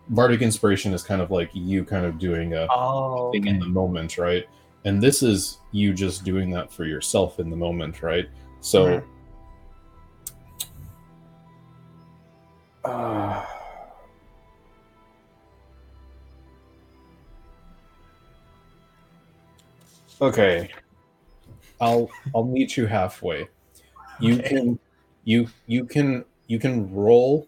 [0.07, 3.65] bardic inspiration is kind of like you kind of doing a oh, thing in the
[3.65, 4.45] moment, right?
[4.85, 8.29] And this is you just doing that for yourself in the moment, right?
[8.61, 8.85] So.
[8.85, 9.01] Uh,
[20.21, 20.69] okay,
[21.79, 23.49] I'll I'll meet you halfway.
[24.19, 24.49] You Okay.
[24.49, 24.79] can
[25.23, 27.47] you you can you can roll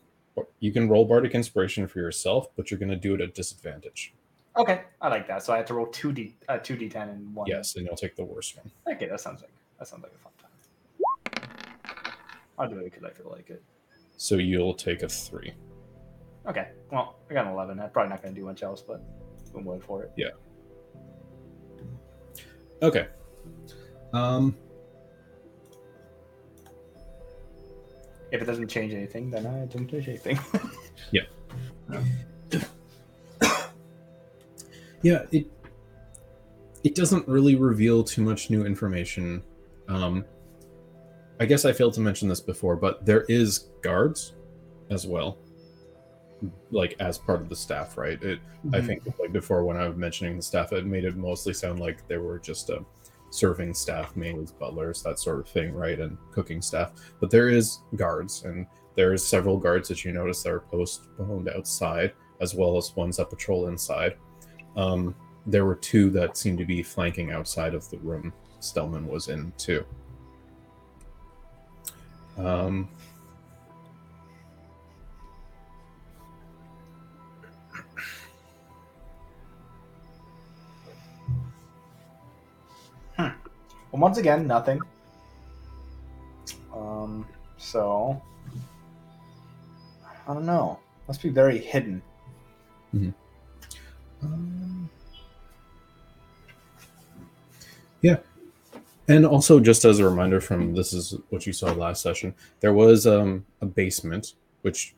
[0.60, 4.14] you can roll bardic inspiration for yourself, but you're going to do it at disadvantage.
[4.56, 5.44] okay, I like that.
[5.44, 7.48] So I have to roll two d uh, two d ten and one.
[7.48, 8.72] Yes, and you'll take the worst one.
[8.96, 10.50] Okay, that sounds like that sounds like a fun time.
[12.58, 13.64] I'll do it because I feel like it.
[14.18, 15.54] So you'll take a three.
[16.48, 17.80] Okay, well, I got an eleven.
[17.80, 19.02] I'm probably not going to do much else, but
[19.56, 20.12] I'm willing for it.
[22.82, 23.08] Okay.
[24.14, 24.56] Um.
[28.32, 30.40] If it doesn't change anything, then I didn't change anything.
[31.12, 31.24] Yeah.
[35.02, 35.26] yeah.
[35.32, 35.48] It.
[36.84, 39.42] It doesn't really reveal too much new information.
[39.88, 40.26] Um.
[41.40, 44.34] I guess I failed to mention this before, but there is guards,
[44.90, 45.38] as well.
[46.72, 48.22] Like as part of the staff, right?
[48.24, 48.40] It.
[48.74, 51.80] I think like before when I was mentioning the staff, it made it mostly sound
[51.80, 52.84] like they were just a
[53.30, 56.00] serving staff, maids, butlers, that sort of thing, right?
[56.00, 56.92] And cooking staff.
[57.20, 62.14] But there is guards, and there's several guards that you notice that are postponed outside,
[62.42, 64.16] as well as ones that patrol inside.
[64.76, 69.30] Um, there were two that seemed to be flanking outside of the room Stelmane was
[69.30, 69.86] in too.
[72.38, 72.90] Um,
[83.92, 84.82] once again, nothing.
[86.74, 87.26] Um,
[87.58, 88.22] so
[90.28, 90.80] I don't know.
[91.08, 92.02] Must be very hidden.
[94.22, 94.90] Um,
[98.02, 98.18] yeah.
[99.08, 102.74] And also, just as a reminder from this is what you saw last session, there
[102.74, 104.94] was um, a basement, which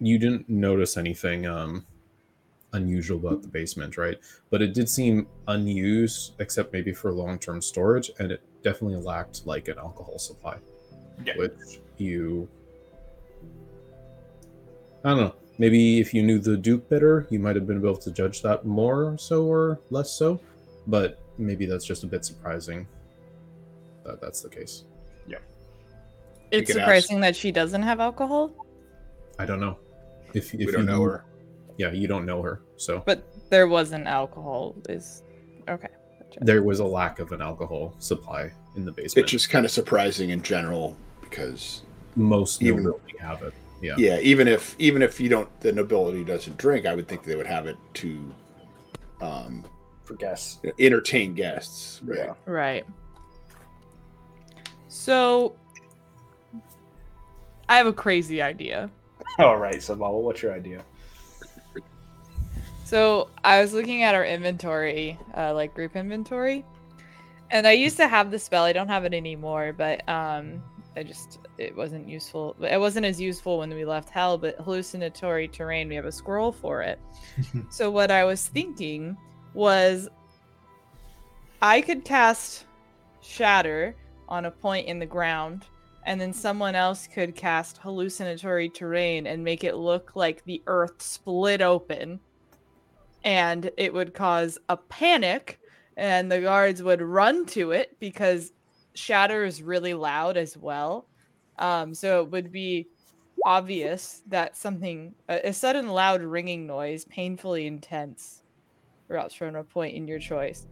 [0.00, 1.86] you didn't notice anything um,
[2.72, 4.18] unusual about the basement, right?
[4.50, 9.46] But it did seem unused, except maybe for long term storage, and it definitely lacked
[9.46, 10.58] like an alcohol supply,
[11.24, 11.36] Yeah.
[11.36, 12.48] which you.
[15.04, 15.34] I don't know.
[15.58, 18.66] Maybe if you knew the Duke better, you might have been able to judge that
[18.66, 20.40] more so or less so.
[20.86, 22.86] But maybe that's just a bit surprising
[24.04, 24.84] that that's the case.
[25.26, 25.38] Yeah.
[26.50, 28.52] It's could ask- surprising that she doesn't have alcohol,
[29.38, 29.78] I don't know.
[30.34, 31.24] If, if we don't you know her.
[31.78, 32.62] Yeah, you don't know her.
[32.76, 34.74] So but there wasn't alcohol.
[34.88, 35.22] Is
[35.68, 35.88] okay.
[36.20, 36.38] Gotcha.
[36.42, 39.24] there was a lack of an alcohol supply in the basement.
[39.24, 41.82] It's just kind of surprising in general because
[42.16, 43.52] Most even- nobility have it.
[43.82, 43.94] Yeah.
[43.98, 47.36] yeah, even if even if you don't, the nobility doesn't drink, I would think they
[47.36, 48.34] would have it to
[49.20, 49.64] um,
[50.04, 50.60] For guests.
[50.78, 52.00] entertain guests.
[52.02, 52.20] Right.
[52.20, 52.32] Yeah.
[52.46, 52.86] Right.
[54.88, 55.54] So,
[57.68, 58.90] I have a crazy idea.
[59.38, 60.82] All right, so what's your idea?
[62.86, 66.64] So I was looking at our inventory, uh, like group inventory,
[67.50, 68.62] and I used to have the spell.
[68.62, 70.62] I don't have it anymore, but um,
[70.94, 72.54] I just it wasn't useful.
[72.60, 74.38] It wasn't as useful when we left Hell.
[74.38, 77.00] But hallucinatory terrain, we have a scroll for it.
[77.70, 79.16] so what I was thinking
[79.52, 80.08] was,
[81.60, 82.66] I could cast
[83.20, 83.96] Shatter
[84.28, 85.64] on a point in the ground,
[86.04, 91.02] and then someone else could cast hallucinatory terrain and make it look like the earth
[91.02, 92.20] split open
[93.26, 95.58] and it would cause a panic
[95.96, 98.52] and the guards would run to it because
[98.94, 101.08] shatter is really loud as well.
[101.58, 102.86] Um, so it would be
[103.44, 108.42] obvious that something a, a sudden loud ringing noise painfully intense
[109.10, 110.66] erupts from a point in your choice.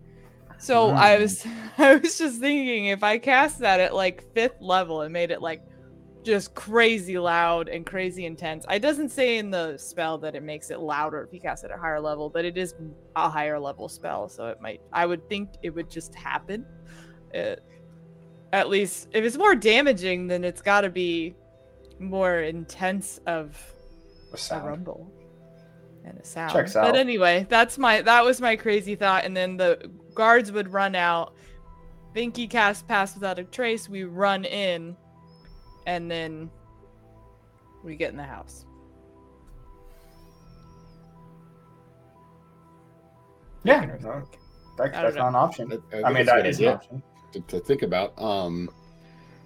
[0.58, 1.44] So i was
[1.78, 5.42] i was just thinking if i cast that at like fifth level and made it
[5.42, 5.62] like
[6.24, 8.64] just crazy loud and crazy intense.
[8.70, 11.70] It doesn't say in the spell that it makes it louder if you cast it
[11.70, 12.74] at a higher level, but it is
[13.14, 14.80] a higher level spell, so it might.
[14.92, 16.66] I would think it would just happen.
[17.32, 17.62] It,
[18.52, 21.34] at least if it's more damaging, then it's got to be
[21.98, 23.60] more intense of
[24.32, 25.10] A a rumble
[26.04, 26.52] and a sound.
[26.52, 26.84] Checks out.
[26.84, 30.94] But anyway, that's my that was my crazy thought, and then the guards would run
[30.94, 31.34] out.
[32.14, 33.88] Vinky cast pass without a trace.
[33.88, 34.96] We run in,
[35.86, 36.50] and then
[37.82, 38.64] we get in the house.
[43.62, 44.40] Yeah, Chicken or no, something.
[44.76, 45.22] that, that's know.
[45.22, 45.72] not an option.
[45.72, 47.02] I, I, think mean, it's a that good is an option.
[47.32, 48.20] to, to think about.
[48.20, 48.70] Um,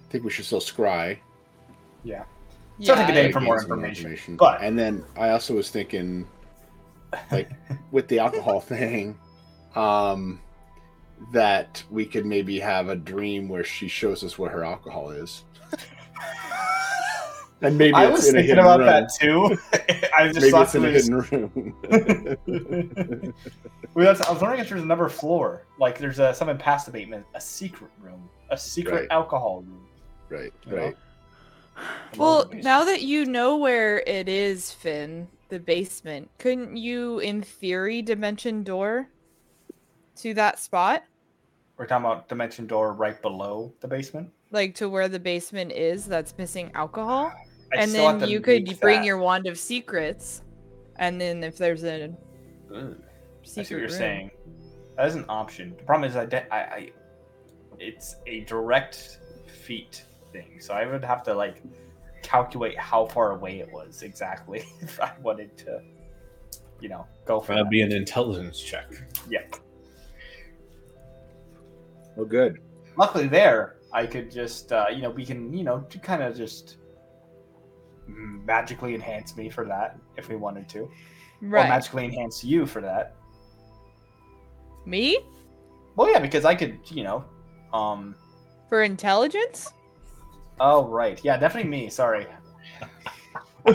[0.07, 1.19] I think we should still scry
[2.03, 2.23] Yeah.
[2.81, 4.35] So take a I day for more Gain some information.
[4.37, 6.27] But and then I also was thinking,
[7.31, 7.51] like
[7.91, 9.17] with the alcohol thing,
[9.75, 10.41] um,
[11.33, 15.43] that we could maybe have a dream where she shows us what her alcohol is,
[17.61, 18.87] and maybe I it's was in a thinking hidden about room.
[18.87, 19.57] that too.
[20.17, 21.73] I just Maybe thought it's in a was- hidden
[22.45, 23.33] room.
[23.93, 25.65] well, that's, I was wondering if there's another floor.
[25.77, 29.07] Like there's a something past the basement, a secret room, a secret Right.
[29.11, 29.85] alcohol room.
[30.29, 30.83] right, You know?
[30.85, 30.97] right.
[32.17, 38.01] Well, now that you know where it is, Finn, the basement, couldn't you, in theory,
[38.01, 39.07] dimension door
[40.17, 41.03] to that spot?
[41.77, 44.29] We're talking about dimension door right below the basement.
[44.51, 47.31] Like to where the basement is that's missing alcohol?
[47.71, 49.05] I and then you could bring that.
[49.05, 50.41] your wand of secrets.
[50.97, 52.11] And then if there's a
[52.73, 52.95] Ugh.
[53.01, 54.31] I see what you're room- saying.
[54.97, 55.75] That is an option.
[55.77, 56.91] The problem is I, de- I, I
[57.79, 59.19] it's a direct
[59.63, 61.61] feet thing, so I would have to like
[62.21, 65.81] calculate how far away it was exactly if I wanted to,
[66.81, 67.71] you know, go for That'd that.
[67.71, 68.91] be an intelligence check.
[69.29, 69.43] Yeah.
[72.17, 72.59] Oh, good.
[72.97, 76.37] Luckily, there I could just, uh, you know, we can, you know, to kind of
[76.37, 76.77] just
[78.07, 80.89] magically enhance me for that if we wanted to,
[81.41, 83.15] or magically enhance you for that.
[84.85, 85.19] Me?
[85.95, 87.25] Well, yeah, because I could, you know,
[87.73, 88.15] um.
[88.69, 89.67] For intelligence?
[90.59, 91.89] Oh right, yeah, definitely me.
[91.89, 92.27] Sorry.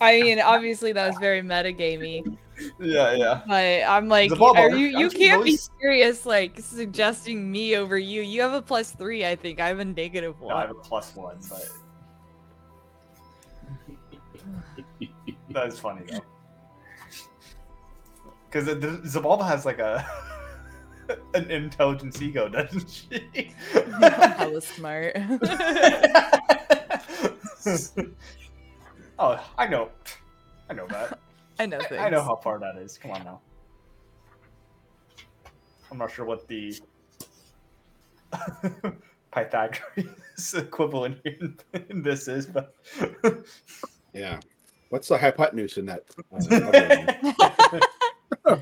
[0.00, 2.36] I mean, obviously that was very metagamey.
[2.80, 3.42] Yeah, yeah.
[3.46, 7.98] But I'm like, are you you aren't you can't be serious like suggesting me over
[7.98, 8.22] you.
[8.22, 9.60] You have a plus three, I think.
[9.60, 9.94] I have a one.
[10.48, 11.68] No, I have a plus one, but
[15.50, 16.20] that is funny though.
[18.50, 18.68] Because
[19.12, 20.06] Zabalba has like a
[21.34, 23.52] an intelligence ego, doesn't she?
[23.72, 25.16] Hella smart.
[29.18, 29.90] oh, I know.
[30.70, 31.18] I know that.
[31.58, 32.00] I know things.
[32.00, 32.98] I know how far that is.
[32.98, 33.40] Come on now.
[35.90, 36.78] I'm not sure what the
[39.32, 41.56] Pythagoras equivalent in,
[41.88, 42.74] in this is, but
[44.12, 44.40] Yeah.
[44.90, 46.04] What's the hypotenuse in that?
[48.44, 48.56] Uh,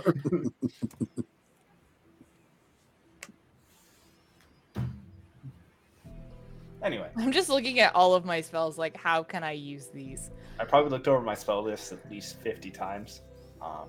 [6.82, 10.30] anyway, I'm just looking at all of my spells, like how can I use these?
[10.58, 13.20] I probably looked over my spell list at least 50 times.
[13.60, 13.88] Um,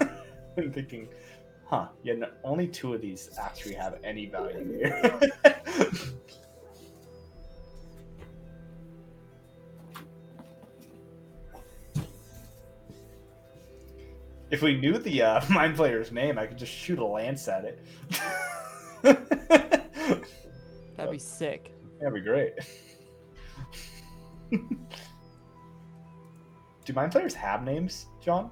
[0.56, 1.08] and thinking,
[1.66, 5.20] huh, yeah, no, only two of these actually have any value here.
[14.50, 17.64] if we knew the uh, mind flayer's name, I could just shoot a lance at
[17.64, 17.84] it.
[20.96, 21.72] That'd be sick.
[21.98, 22.52] That'd be great.
[26.84, 28.50] Do mind flayers have names, John?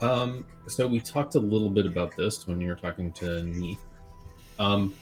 [0.00, 3.78] Um, so we talked a little bit about this when you were talking to me.
[4.58, 4.94] Um,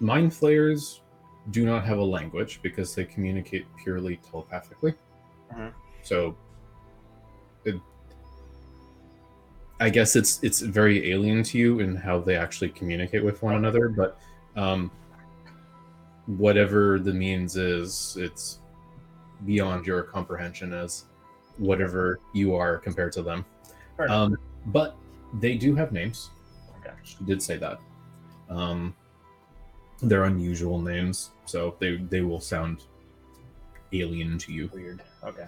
[0.00, 1.00] mind flayers
[1.50, 4.94] do not have a language because they communicate purely telepathically.
[5.52, 5.72] Mhm.
[6.02, 6.36] So,
[7.64, 7.76] it,
[9.80, 13.56] I guess it's it's very alien to you in how they actually communicate with one
[13.56, 13.88] another.
[13.88, 14.18] But
[14.56, 14.90] um,
[16.26, 18.59] whatever the means is, it's
[19.44, 21.04] beyond your comprehension as
[21.58, 23.44] whatever you are compared to them.
[23.96, 24.16] Fair enough.
[24.16, 24.36] Um,
[24.66, 24.96] but
[25.34, 26.30] they do have names.
[26.80, 26.94] Okay.
[27.02, 27.78] She did say that.
[28.48, 28.94] Um,
[30.02, 32.84] they're unusual names, so they they will sound
[33.92, 34.70] alien to you.
[34.72, 35.02] Weird.
[35.22, 35.46] Okay.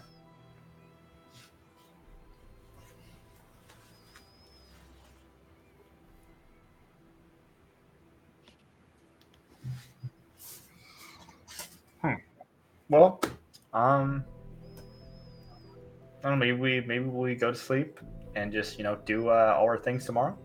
[12.02, 12.14] Hmm.
[12.88, 13.20] Well,
[13.72, 14.24] um,
[16.22, 16.46] I don't know.
[16.46, 17.98] Maybe we maybe we go to sleep
[18.34, 20.36] and just you know do uh, all our things tomorrow.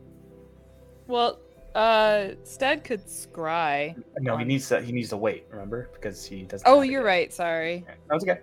[1.07, 1.39] Well,
[1.75, 3.95] uh, Stead could scry.
[4.19, 5.45] No, he needs to he needs to wait.
[5.49, 6.67] Remember, because he doesn't.
[6.67, 7.31] Oh, you're right.
[7.33, 7.85] Sorry.
[7.87, 8.39] Okay, That was okay.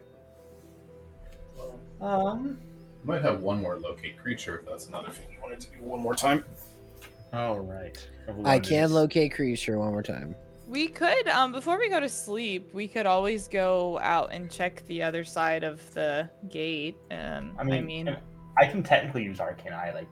[2.01, 2.59] Um.
[3.03, 6.01] Might have one more locate creature if that's another thing you wanted to do one
[6.01, 6.43] more time.
[7.35, 7.99] All right.
[8.45, 10.35] I can locate creature one more time.
[10.67, 14.87] We could, um, before we go to sleep, we could always go out and check
[14.87, 16.97] the other side of the gate.
[17.11, 18.17] Um, I mean, I mean,
[18.59, 20.09] I can technically use Arcane Eye like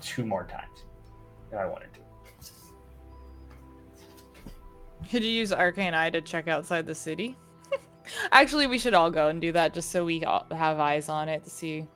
[0.00, 0.84] two more times
[1.50, 2.00] if I wanted to.
[5.10, 7.36] could you use Arcane Eye to check outside the city?
[8.32, 11.44] Actually, we should all go and do that just so we have eyes on it
[11.44, 11.86] to see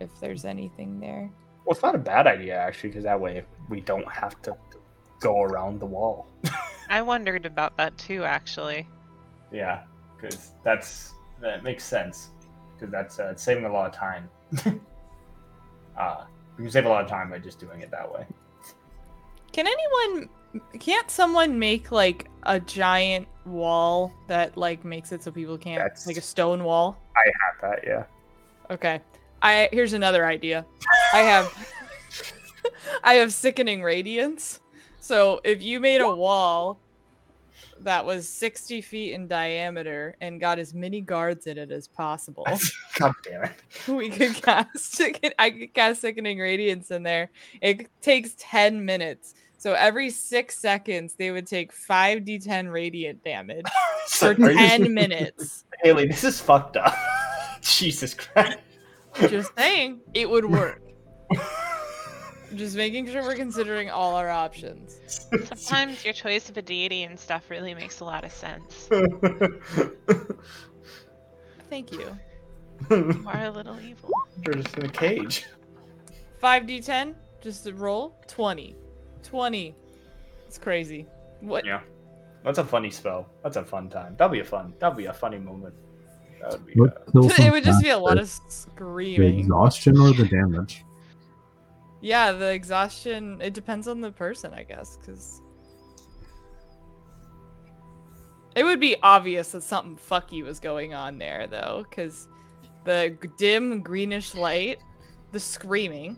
[0.00, 1.30] if there's anything there.
[1.64, 4.56] Well, it's not a bad idea actually, because that way we don't have to
[5.26, 6.26] go around the wall.
[6.88, 8.86] I wondered about that too, actually.
[9.52, 9.82] Yeah,
[10.16, 12.30] because that's that makes sense.
[12.74, 14.28] Because that's uh, saving a lot of time.
[15.98, 16.24] uh,
[16.56, 18.24] you can save a lot of time by just doing it that way.
[19.52, 20.28] Can anyone?
[20.78, 26.06] Can't someone make like a giant wall that like makes it so people can't That's-
[26.06, 26.96] like a stone wall?
[27.16, 28.04] I have that, yeah.
[28.70, 29.00] Okay.
[29.42, 30.64] I here's another idea.
[31.12, 31.72] I have
[33.04, 34.60] I have sickening radiance.
[35.06, 36.80] So if you made a wall
[37.82, 42.44] that was 60 feet in diameter and got as many guards in it as possible,
[42.98, 43.52] God damn it.
[43.86, 45.00] we could cast
[45.38, 47.30] I could cast sickening radiance in there.
[47.62, 49.34] It takes 10 minutes.
[49.58, 53.66] So every six seconds they would take 5d10 radiant damage
[54.08, 55.64] for Are you- 10 minutes.
[55.84, 56.96] Haley, this is fucked up.
[57.60, 58.58] Jesus Christ.
[59.28, 60.82] Just saying, it would work.
[62.56, 64.98] Just making sure we're considering all our options.
[65.54, 68.88] Sometimes your choice of a deity and stuff really makes a lot of sense.
[71.68, 72.16] Thank you.
[72.90, 74.10] You are a little evil.
[74.44, 75.46] You're just in a cage.
[76.42, 78.14] 5d10, just a roll.
[78.28, 78.76] 20.
[79.22, 79.74] 20.
[80.46, 81.06] It's crazy.
[81.40, 81.64] What?
[81.64, 81.80] Yeah.
[82.44, 83.28] That's a funny spell.
[83.42, 84.14] That's a fun time.
[84.16, 84.72] That'll be a fun.
[84.78, 85.74] That'll be a funny moment.
[86.40, 86.74] That would be.
[86.74, 89.40] What Uh, kills It would just be a lot faster, of the screaming.
[89.40, 90.84] exhaustion or the damage.
[92.06, 95.42] Yeah, the exhaustion, it depends on the person, I guess, because.
[98.54, 102.28] It would be obvious that something fucky was going on there, though, because
[102.84, 104.78] the dim greenish light,
[105.32, 106.16] the screaming,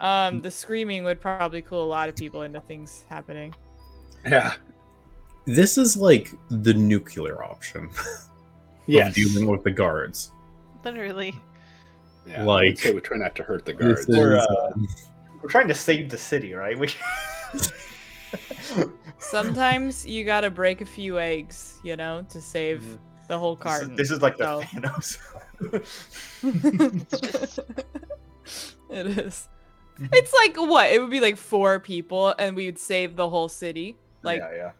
[0.00, 3.54] um, the screaming would probably cool a lot of people into things happening.
[4.26, 4.54] Yeah.
[5.44, 7.90] This is like the nuclear option
[8.86, 9.10] yeah.
[9.10, 10.32] dealing with the guards.
[10.82, 11.34] Literally.
[12.26, 14.00] Yeah, Like- would say we try not to hurt the guards.
[14.00, 14.72] is, We're, uh, uh,
[15.42, 16.78] we're trying to save the city, right?
[16.78, 16.88] We.
[19.18, 22.98] Sometimes you gotta break a few eggs, you know, to save Mhm.
[23.28, 23.96] the whole This is, carton.
[23.96, 25.18] this is like the so- Thanos.
[28.90, 29.48] it is.
[30.12, 30.90] It's like what?
[30.90, 33.96] It would be like four people, and we would save the whole city.
[34.22, 34.70] Like yeah, yeah.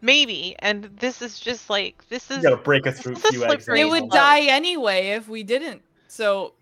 [0.00, 0.56] Maybe.
[0.60, 3.64] And this is just like this You is gotta break a through a few eggs.
[3.64, 5.82] slippery they would die anyway if we didn't.
[6.08, 6.54] So,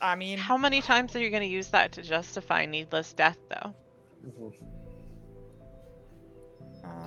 [0.00, 3.74] I mean, how many times are you gonna use that to justify needless death though?
[4.26, 4.52] Mhm.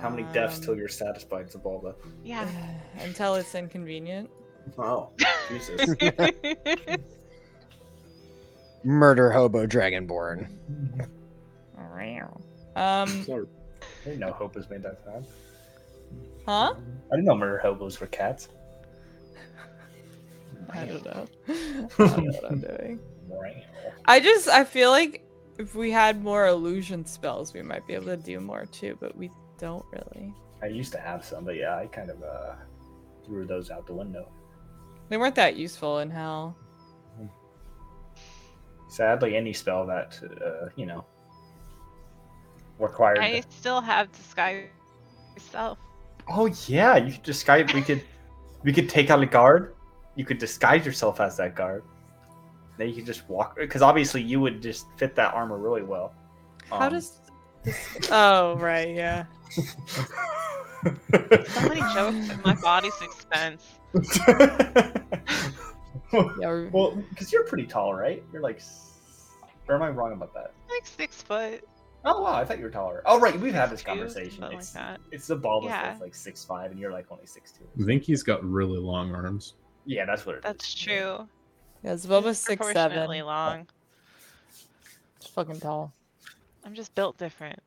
[0.00, 1.94] How many deaths till um, you're satisfied, Zabalda?
[2.24, 2.48] Yeah.
[2.98, 4.30] until it's inconvenient?
[4.78, 5.10] Oh,
[5.48, 5.94] Jesus.
[8.84, 10.48] Murder hobo dragonborn.
[12.76, 13.46] Um, Sorry.
[13.82, 15.26] I didn't know hobos made that sound.
[16.46, 16.74] huh?
[16.76, 18.48] I didn't know murder hobos were cats.
[20.72, 21.26] I don't know.
[21.48, 23.00] I don't know what I'm doing.
[24.06, 25.24] I just I feel like
[25.58, 29.16] if we had more illusion spells, we might be able to do more too, but
[29.16, 30.34] we don't really.
[30.62, 32.54] I used to have some, but yeah, I kind of uh,
[33.24, 34.28] threw those out the window.
[35.08, 36.56] They weren't that useful in hell.
[38.88, 41.04] Sadly, any spell that uh, you know
[42.78, 43.18] required.
[43.18, 44.68] I still have disguise
[45.34, 45.78] yourself.
[46.28, 47.72] Oh yeah, you could disguise.
[47.74, 48.02] We could,
[48.62, 49.74] we could take out a guard.
[50.16, 51.82] You could disguise yourself as that guard.
[52.78, 56.12] Then you could just walk, because obviously you would just fit that armor really well.
[56.70, 57.20] How Um, does
[57.64, 58.08] this...
[58.10, 59.24] Oh, right, yeah.
[59.54, 59.62] So
[61.68, 63.64] many jokes at my body's expense.
[66.38, 68.22] Yeah, well, because you're pretty tall, right?
[68.32, 68.60] You're like,
[69.68, 70.52] or am I wrong about that?
[70.70, 71.66] Like six foot.
[72.04, 73.02] Oh wow, I thought you were taller.
[73.06, 74.44] Oh right, we've had this Two, conversation.
[74.44, 75.00] It's like that.
[75.10, 75.82] it's the ball Yeah.
[75.82, 77.64] that's like six five, and you're like only six two.
[77.82, 79.54] Vinky's got really long arms.
[79.86, 80.44] Yeah, that's what it is.
[80.44, 81.28] That's true.
[81.82, 83.26] Yeah, Zboba's six Proportionately seven.
[83.26, 83.66] long.
[85.16, 85.92] It's fucking tall.
[86.64, 87.58] I'm just built different.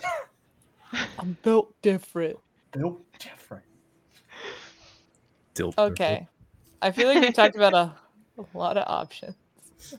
[1.18, 2.38] I'm built different.
[2.72, 3.64] Built different.
[5.54, 6.26] Still Okay.
[6.82, 7.92] I feel like we talked about a,
[8.40, 9.34] a lot of options.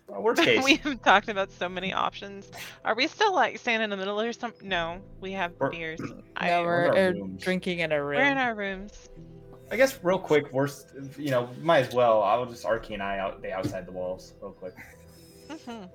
[0.07, 2.49] Well, worst case, we have talked about so many options.
[2.83, 4.67] Are we still like standing in the middle or something?
[4.67, 5.99] No, we have We're- beers.
[5.99, 7.43] No, I, we're, in our we're rooms.
[7.43, 8.17] drinking in a room.
[8.17, 9.09] we're in our rooms.
[9.71, 12.21] I guess real quick, worst, you know, might as well.
[12.21, 14.75] I'll just Arky and I out, they outside the walls real quick.
[15.49, 15.89] Mhm.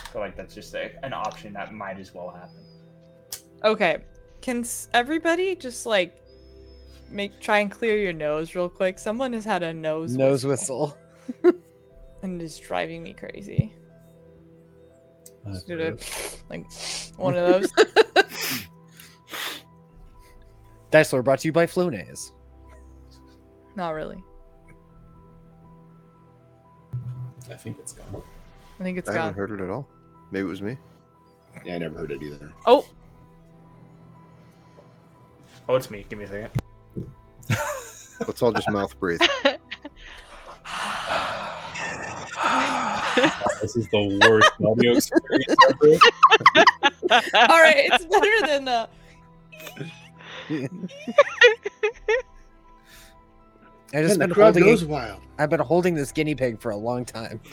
[0.00, 2.64] I feel like that's just a, an option that might as well happen.
[3.62, 3.98] Okay.
[4.40, 6.16] Can s- everybody just like
[7.10, 8.98] make try and clear your nose real quick?
[8.98, 10.96] Someone has had a nose Nose whistle.
[12.22, 13.74] and is driving me crazy.
[15.52, 16.02] Just do the-
[16.48, 16.64] like
[17.16, 17.70] one of those.
[20.90, 22.32] Dicelore brought to you by Flonase.
[23.78, 24.22] Not really.
[27.48, 28.22] I think it's gone.
[28.80, 29.34] I think it's I haven't gone.
[29.38, 29.88] heard it at all.
[30.32, 30.76] Maybe it was me.
[31.64, 32.52] Yeah, I never heard it either.
[32.66, 32.84] Oh,
[35.68, 36.04] Oh, it's me.
[36.08, 36.50] Give me a second.
[38.26, 39.20] Let's all just mouth breathe.
[43.60, 45.98] This is the worst audio experience ever.
[47.50, 47.90] all right.
[47.92, 48.86] It's better than uh.
[53.94, 54.64] I just And the been crowd holding.
[54.64, 55.20] goes it- wild.
[55.38, 57.40] I've been holding this guinea pig for a long time.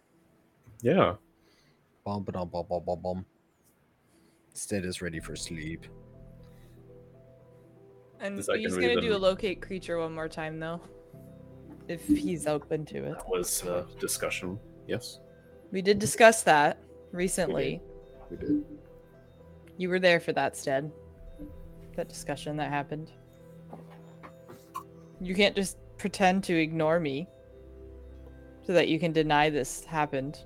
[0.83, 1.15] yeah.
[2.05, 3.25] Bum ba dum bum bum bum bum.
[4.55, 5.87] Stead is ready for sleep.
[8.23, 10.81] And Is that he's gonna be do a locate creature one more time though,
[11.89, 13.17] if he's open to it.
[13.17, 14.61] That was uh, discussion.
[14.87, 15.19] Yes.
[15.73, 16.79] We did discuss that
[17.11, 17.83] recently.
[18.31, 18.65] We did.
[19.77, 20.93] You were there for that, Stead.
[21.97, 23.11] That discussion that happened.
[25.21, 27.27] You can't just pretend to ignore me
[28.65, 30.39] so that you can deny this happened.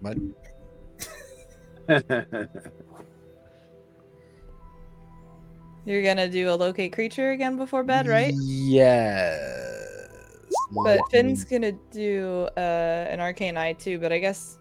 [0.00, 0.16] What?
[5.84, 8.32] You're gonna do a locate creature again before bed, right?
[8.36, 10.08] Yes.
[10.72, 13.98] But Let Finn's me- gonna do uh, an arcane eye too.
[13.98, 14.58] But I guess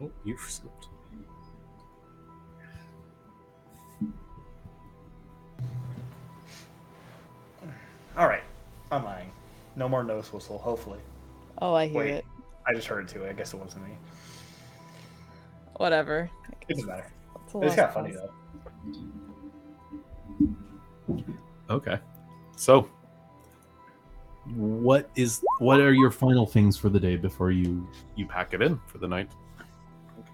[0.00, 0.86] Oh, you've slipped.
[8.16, 8.42] All right.
[8.90, 9.30] I'm lying.
[9.76, 10.58] No more nose whistle.
[10.58, 10.98] Hopefully.
[11.58, 12.10] oh, I hear Wait.
[12.10, 12.24] it.
[12.66, 13.24] I just heard it too.
[13.26, 13.94] I guess it wasn't me.
[15.76, 16.30] Whatever.
[16.60, 17.10] It doesn't matter.
[17.46, 18.30] It's, It's kind of funny though.
[21.70, 21.98] Okay.
[22.56, 22.88] So,
[24.54, 28.62] what is what are your final things for the day before you you pack it
[28.62, 29.30] in for the night?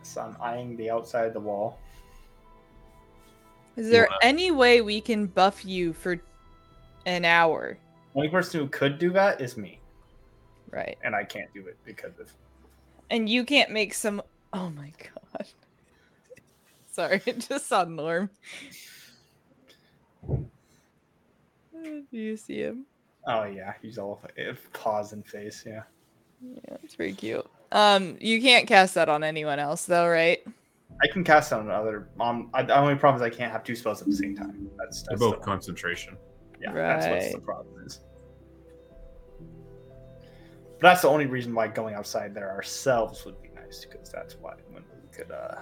[0.03, 1.79] So I'm eyeing the outside of the wall.
[3.77, 6.21] Is there wanna- uh, any way we can buff you for
[7.07, 7.79] an hour?
[8.15, 9.81] Only person who could do that is me,
[10.71, 10.99] Right.
[11.05, 12.33] and I can't do it because of.
[13.11, 14.23] And you can't make some.
[14.53, 15.47] Oh my god.
[16.91, 18.31] Sorry, it just saw Norm.
[21.83, 22.85] Do you see him?
[23.27, 24.23] Oh yeah, he's all
[24.73, 25.65] paws and face.
[25.67, 25.83] Yeah.
[26.43, 27.47] Yeah, it's pretty cute.
[27.73, 30.39] Um, you can't cast that on anyone else though, right?
[31.03, 32.09] I can cast on other.
[32.21, 34.69] Um, I, the only problem is I can't have two spells at the same time.
[34.79, 36.17] That's, They're that's both the, concentration.
[36.61, 36.73] yeah.
[36.73, 38.01] That's what's the problem is.
[40.81, 44.37] But that's the only reason why going outside there ourselves would be nice because that's
[44.41, 45.31] why when we could.
[45.31, 45.57] uh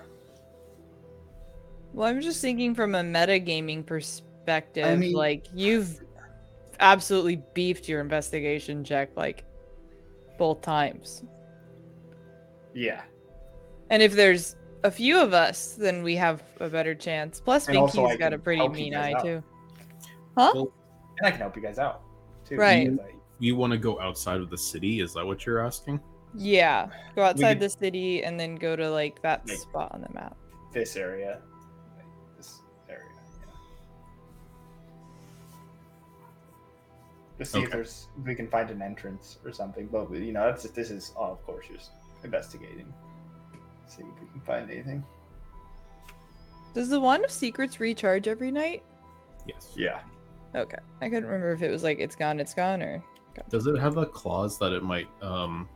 [1.92, 4.98] Well, I'm just thinking from a metagaming perspective.
[4.98, 6.00] mean- like you've
[6.80, 9.44] absolutely beefed your investigation check like
[10.38, 11.24] both times.
[12.74, 13.02] Yeah.
[13.90, 17.40] And if there's a few of us, then we have a better chance.
[17.40, 19.22] Plus, Plus, also Vinky's got a pretty mean eye out.
[19.24, 19.42] too.
[20.36, 20.52] Huh?
[20.54, 20.72] Well,
[21.18, 22.02] And I can help you guys out.
[22.46, 22.90] Too, Right.
[22.90, 25.00] because I- You want to go outside of the city?
[25.00, 26.00] Is that what you're asking?
[26.34, 26.88] Yeah.
[27.14, 30.12] Go outside could- the city and then go to like that Like- spot on the
[30.14, 30.36] map.
[30.72, 31.40] this area.
[37.38, 39.88] Just see if there's if we can find an entrance or something.
[39.92, 41.90] But you know, that's this is oh, of course just
[42.24, 42.92] investigating.
[43.86, 45.04] See if we can find anything.
[46.74, 48.82] Does the wand of secrets recharge every night?
[49.46, 49.72] Yes.
[49.76, 50.00] Yeah.
[50.54, 50.78] Okay.
[51.00, 53.02] I couldn't remember if it was like it's gone, it's gone, or
[53.50, 55.68] Does it have a clause that it might um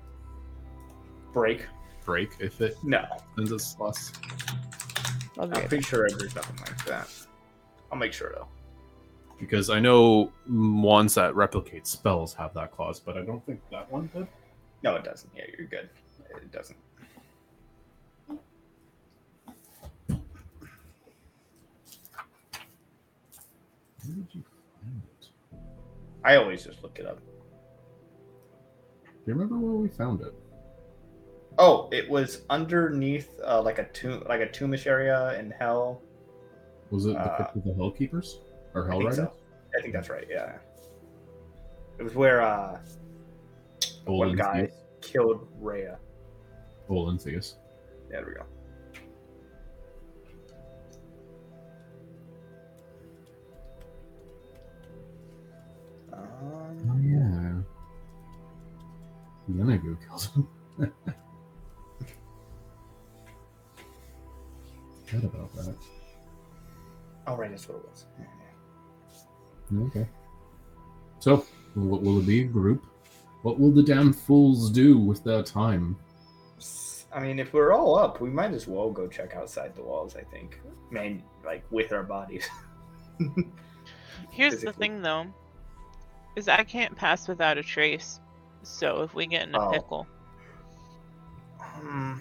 [1.33, 1.67] Break?
[2.05, 3.05] break if it No.
[3.37, 4.13] sends us less?
[5.39, 7.09] I'll be I'm right pretty sure there's nothing like that.
[7.93, 8.49] I'll make sure though.
[9.41, 13.91] Because I know ones that replicate spells have that clause, but I don't think that
[13.91, 14.27] one did.
[14.83, 15.31] No, it doesn't.
[15.35, 15.89] Yeah, you're good.
[16.37, 16.77] It doesn't.
[24.07, 24.43] Where did you
[24.83, 25.29] find it?
[26.25, 27.19] I always just look it up.
[29.03, 30.35] Do you remember where we found it?
[31.59, 36.01] Oh, it was underneath uh, like a tomb, like a tombish area in hell.
[36.91, 37.91] Was it the Uh, Crypt of the Hell
[38.75, 39.33] Or I think so.
[39.77, 40.27] I think that's right.
[40.29, 40.57] Yeah.
[41.99, 42.79] It was where uh,
[44.05, 44.73] one guy Olentheus.
[45.01, 45.99] killed Rhea.
[46.89, 47.55] Olentheus.
[48.09, 48.45] There we go.
[56.13, 57.53] Oh yeah.
[59.51, 60.93] Yenagu killed him.
[65.05, 65.75] Forgot about that.
[67.27, 68.07] oh, right, that's what it was.
[69.87, 70.07] Okay.
[71.21, 71.45] So,
[71.75, 72.85] what will it be a group?
[73.43, 75.97] What will the damn fools do with their time?
[77.13, 80.15] I mean, if we're all up, we might as well go check outside the walls.
[80.17, 80.61] I think,
[80.91, 82.49] man, like with our bodies.
[84.31, 85.27] Here's the thing, though,
[86.37, 88.21] is I can't pass without a trace.
[88.63, 89.71] So if we get in a Oh.
[89.71, 90.07] pickle,
[91.81, 92.21] Um,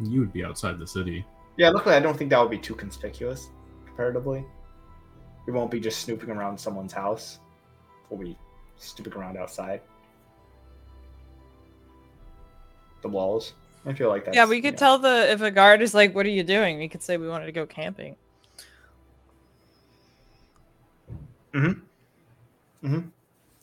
[0.00, 1.24] You would be outside the city.
[1.56, 3.50] yeah, luckily I don't think that would be too conspicuous
[3.86, 4.44] comparatively.
[5.46, 7.38] We won't be just snooping around someone's house.
[8.08, 8.36] We'll be
[8.78, 9.80] snooping around outside
[13.00, 13.54] the walls.
[13.84, 14.34] I feel like that.
[14.34, 16.88] yeah, we could tell the if a guard is like, "What are you doing?" We
[16.88, 18.16] could say we wanted to go camping.
[21.52, 23.00] Mm-hmm.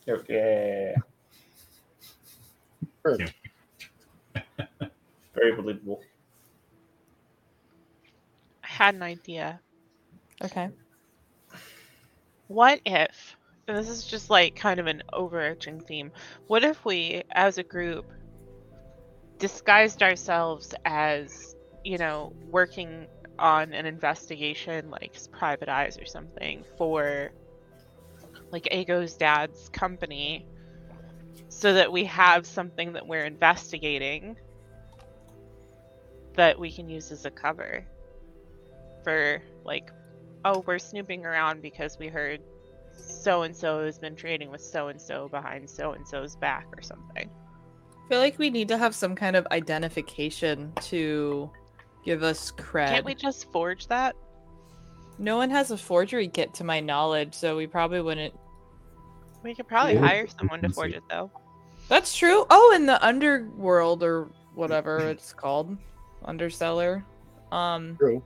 [0.06, 0.94] Yeah, yeah.
[3.02, 3.18] Sure.
[5.34, 6.00] Very believable.
[8.62, 9.60] I had an idea.
[10.42, 10.68] Okay.
[12.50, 13.36] What if,
[13.68, 16.10] and this is just like kind of an overarching theme,
[16.48, 18.06] what if we, as a group,
[19.38, 23.06] disguised ourselves as, you know, working
[23.38, 27.30] on an investigation, like private eyes or something, for
[28.50, 30.44] like Ago's dad's company,
[31.50, 34.34] so that we have something that we're investigating
[36.34, 37.86] that we can use as a cover
[39.04, 39.92] for like
[40.44, 42.40] oh, we're snooping around because we heard
[42.92, 46.66] so and so has been trading with so and so behind so and so's back
[46.76, 47.28] or something.
[47.28, 51.50] I feel like we need to have some kind of identification to
[52.04, 52.88] give us cred.
[52.88, 54.16] Can't we just forge that?
[55.18, 58.34] No one has a forgery kit to my knowledge, so we probably wouldn't.
[59.42, 60.06] We could probably Yeah.
[60.06, 61.30] hire someone to forge it though.
[61.88, 62.46] That's true.
[62.50, 65.76] Oh, in the underworld or whatever it's called,
[66.24, 67.04] underseller.
[67.52, 68.22] Um, True.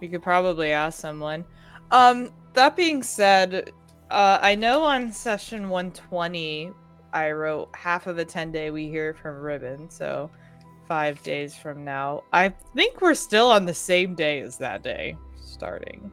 [0.00, 1.44] We could probably ask someone.
[1.90, 3.72] Um, that being said,
[4.10, 6.72] uh, I know on session 120,
[7.12, 10.30] I wrote half of a 10 day we hear from Ribbon, so
[10.86, 12.24] five days from now.
[12.32, 16.10] I think we're still on the same day as that day starting.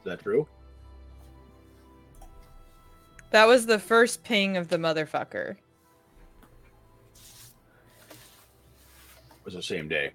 [0.00, 0.46] Is that true?
[3.30, 5.56] That was the first ping of the motherfucker.
[9.48, 10.12] Was the same day.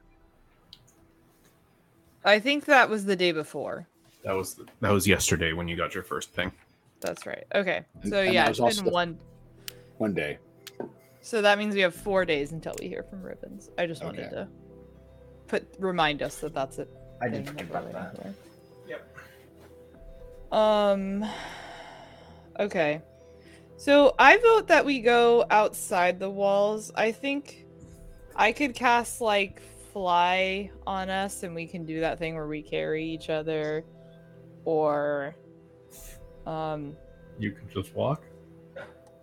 [2.24, 3.88] I think that was the day before.
[4.24, 6.52] That was that was yesterday when you got your first ping.
[7.02, 7.44] That's right.
[7.56, 7.82] Okay.
[8.08, 9.18] So and yeah, that it's was been one.
[9.98, 10.38] One day.
[11.22, 13.72] So that means we have four days until we hear from Ribbons.
[13.78, 14.36] I just wanted Okay.
[14.36, 14.48] to
[15.48, 16.90] put remind us that that's it.
[17.22, 18.34] I didn't forget about that.
[18.88, 19.18] Yep.
[20.52, 21.26] Um.
[22.60, 23.02] Okay.
[23.78, 26.92] So I vote that we go outside the walls.
[26.96, 27.63] I think
[28.36, 29.62] I could cast like
[29.94, 33.86] fly on us, and we can do that thing where we carry each other,
[34.66, 35.36] or
[36.46, 36.96] um.
[37.40, 38.24] You could just walk.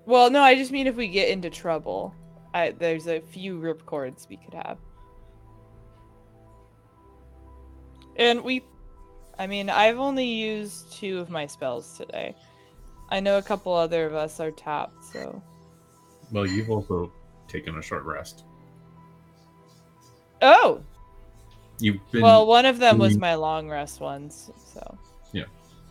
[0.07, 2.15] Well, no, I just mean if we get into trouble.
[2.53, 4.79] I, there's a few rip cords we could have.
[8.17, 8.65] And we.
[9.39, 12.35] I mean, I've only used two of my spells today.
[13.09, 15.43] I know a couple other of us are tapped, so.
[16.31, 17.13] Well, you've also
[17.49, 18.45] taken a short rest.
[20.43, 20.83] Oh!
[21.79, 24.99] You've been well, one of them was my long rest ones, so.
[25.33, 25.45] Yeah.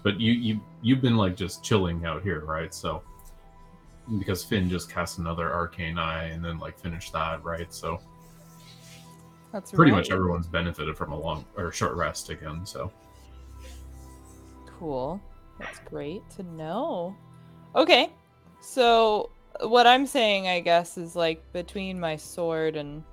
[0.04, 2.74] But you you you've been like just chilling out here, right?
[2.74, 3.02] So
[4.18, 7.74] because Finn just cast another arcane eye and then like finished that, right?
[7.74, 8.00] So
[9.52, 9.98] That's pretty right.
[10.00, 12.66] much everyone's benefited from a long or short rest again.
[12.66, 12.92] So
[14.80, 15.22] Cool.
[15.60, 17.16] That's great to know.
[17.76, 18.12] Okay.
[18.62, 19.30] So
[19.62, 23.04] what I'm saying, I guess, is like between my sword and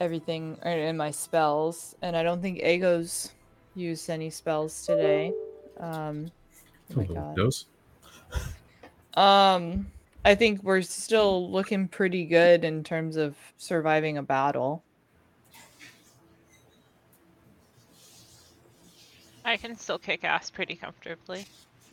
[0.00, 3.32] everything or and my spells, and I don't think Ego's
[3.74, 5.32] used any spells today.
[5.78, 6.30] Um
[6.92, 7.36] oh my god.
[7.36, 7.66] Dose.
[9.14, 9.86] Um
[10.24, 14.82] I think we're still looking pretty good in terms of surviving a battle.
[19.44, 21.44] I can still kick ass pretty comfortably.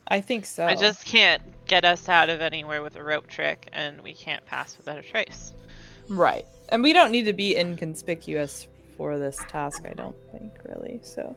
[0.08, 0.66] I think so.
[0.66, 4.46] I just can't get us out of anywhere with a rope trick, and we can't
[4.46, 5.54] pass without a trace.
[6.08, 6.46] Right.
[6.72, 11.02] And we don't need to be inconspicuous for this task, I don't think, really.
[11.04, 11.36] So.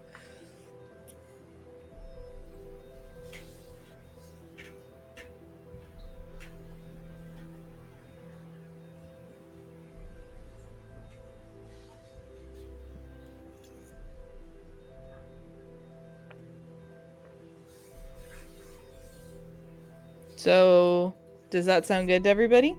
[20.37, 21.15] So,
[21.49, 22.77] does that sound good to everybody?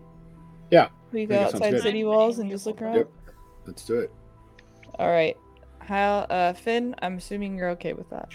[0.71, 2.95] Yeah, We go think it sounds outside city walls and just look around.
[2.95, 3.09] Yep.
[3.67, 4.11] Let's do it.
[4.99, 5.37] All right.
[5.79, 6.95] How, uh, Finn?
[7.01, 8.29] I'm assuming you're okay with that.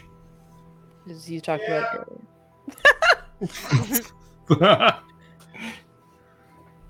[1.09, 2.09] As you talked about
[3.41, 4.07] it
[4.61, 4.93] earlier.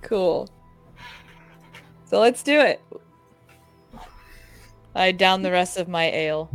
[0.02, 0.48] Cool.
[2.06, 2.80] So let's do it.
[4.94, 6.50] I down the rest of my ale.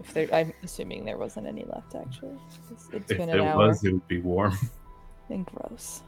[0.00, 1.94] If there, I'm assuming there wasn't any left.
[1.94, 2.36] Actually,
[2.70, 4.58] it's, it's if been an it hour was, it would be warm
[5.30, 6.02] and gross.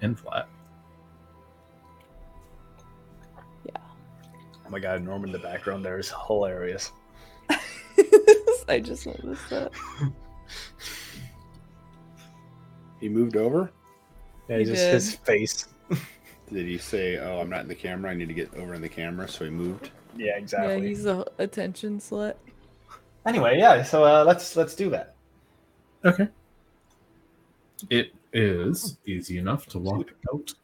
[0.00, 0.48] and flat.
[4.72, 6.92] My god, Norman in the background there is hilarious.
[8.68, 9.70] I just noticed that.
[13.00, 13.72] He moved over.
[14.48, 14.94] Yeah, He just did.
[14.94, 15.66] his face.
[16.52, 18.12] Did he say, "Oh, I'm not in the camera.
[18.12, 19.26] I need to get over in the camera"?
[19.26, 19.90] So he moved.
[20.16, 20.86] Yeah, Yeah, exactly.
[20.86, 22.36] he's a attention slut.
[23.26, 23.82] Anyway, yeah.
[23.82, 25.16] So uh, let's let's do that.
[26.04, 26.28] Okay.
[27.90, 30.54] It is easy enough to walk out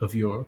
[0.00, 0.46] of your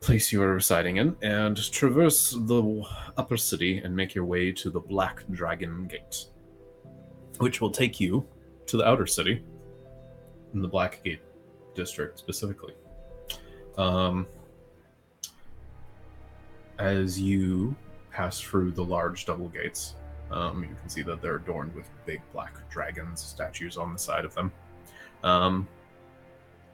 [0.00, 2.84] place you are residing in and traverse the
[3.16, 6.26] upper city and make your way to the Black Dragon Gate,
[7.38, 8.26] which will take you
[8.66, 9.42] to the outer city
[10.54, 11.20] in the Black Gate
[11.74, 12.74] district specifically.
[13.76, 14.26] Um,
[16.78, 17.74] as you
[18.10, 19.94] pass through the large double gates,
[20.30, 24.24] um, you can see that they're adorned with big black dragons statues on the side
[24.24, 24.52] of them.
[25.22, 25.68] Um,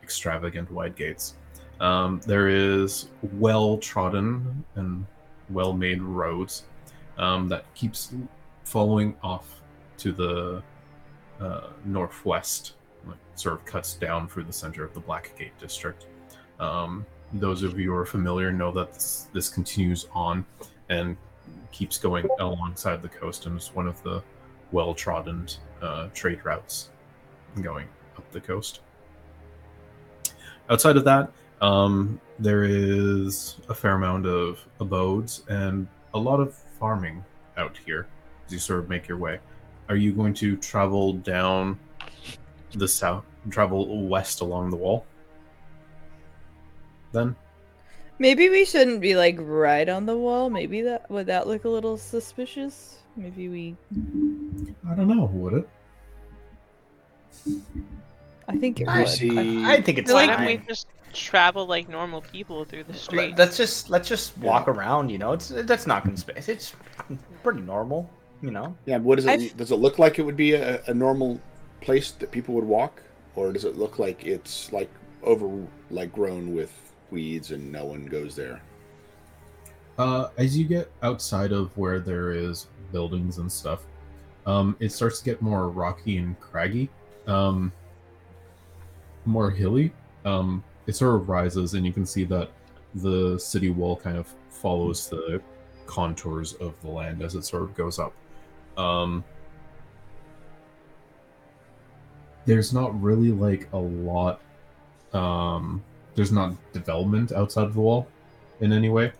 [0.03, 1.35] extravagant wide gates.
[1.81, 5.05] Um, there is well trodden and
[5.51, 6.64] well made roads
[7.18, 8.14] um, that keeps
[8.64, 9.61] following off
[9.99, 10.62] to the
[11.41, 12.75] uh, northwest,
[13.07, 16.07] like, sort of cuts down through the center of the Black Gate district.
[16.61, 20.45] Um, those of you who are familiar know that this, this continues on
[20.89, 21.16] and
[21.72, 24.22] keeps going alongside the coast and is one of the
[24.72, 25.47] well trodden
[25.83, 26.91] uh, trade routes
[27.61, 28.81] going up the coast.
[30.70, 31.31] Outside of that,
[31.65, 37.25] um, there is a fair amount of abodes and a lot of farming
[37.57, 38.07] out here
[38.45, 39.39] as you sort of make your way.
[39.89, 41.79] Are you going to travel down
[42.75, 45.07] the south, travel west along the wall?
[47.12, 47.35] Then?
[48.19, 50.51] Maybe we shouldn't be like right on the wall.
[50.51, 52.99] Maybe that would that look a little suspicious.
[53.17, 53.77] Maybe we.
[54.89, 55.69] I don't know, would it?
[58.49, 59.09] I think it I would.
[59.09, 59.65] see.
[59.65, 60.47] I, I think it's feel like fine.
[60.47, 63.37] we just travel like normal people through the street.
[63.39, 65.09] Let's just let's just walk around.
[65.11, 66.53] You know, it's that's not conspiracy.
[66.53, 66.75] It's
[67.43, 68.09] pretty normal.
[68.43, 68.77] You know.
[68.85, 68.99] Yeah.
[68.99, 69.31] What does it?
[69.31, 71.41] I've- Does it look like it would be a, a normal
[71.81, 73.03] place that people would walk,
[73.37, 74.91] or does it look like it's like
[75.23, 75.49] over
[75.91, 76.73] like grown with
[77.11, 78.61] weeds and no one goes there?
[79.97, 83.85] Uh, as you get outside of where there is buildings and stuff,
[84.45, 86.91] um, it starts to get more rocky and craggy,
[87.29, 87.73] um,
[89.25, 89.93] more hilly.
[90.25, 92.51] Um, it sort of rises, and you can see that
[92.97, 95.41] the city wall kind of follows the
[95.87, 98.12] contours of the land as it sort of goes up.
[98.76, 99.24] Um,
[102.47, 104.41] there's not really like a lot.
[105.12, 105.82] Um,
[106.14, 108.07] there's not development outside of the wall
[108.61, 109.12] in any way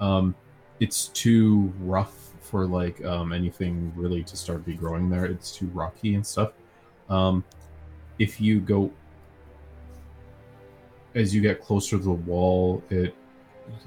[0.00, 0.34] um
[0.80, 5.66] it's too rough for like um anything really to start be growing there it's too
[5.68, 6.52] rocky and stuff
[7.08, 7.42] um
[8.18, 8.90] if you go
[11.16, 13.14] as you get closer to the wall it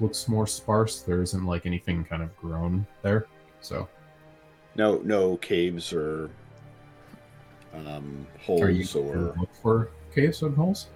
[0.00, 3.26] looks more sparse there isn't like anything kind of grown there
[3.60, 3.88] so
[4.74, 6.28] No, no caves or
[7.72, 9.32] um, are you holes or.
[9.38, 10.88] look for caves and holes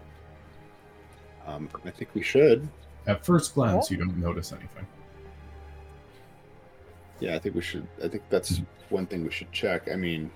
[1.47, 2.68] Um, I think we should.
[3.07, 4.87] at first glance you don't notice anything
[7.20, 7.87] Yeah, I think we should.
[8.03, 8.61] I think that's
[8.91, 9.89] one thing we should check.
[9.91, 10.30] I mean,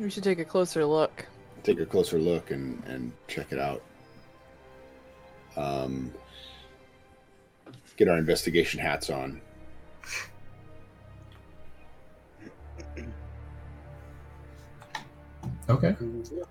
[0.00, 1.24] We should take a closer look.
[1.62, 3.80] take a closer look and and check it out.
[5.56, 6.12] Um,
[7.96, 9.40] get our investigation hats on.
[15.68, 15.94] Okay.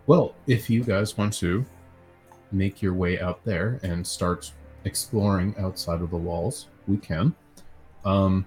[0.08, 1.66] Well, if you guys want to
[2.52, 4.52] make your way out there and start
[4.86, 7.36] exploring outside of the walls, we can.
[8.06, 8.46] Um,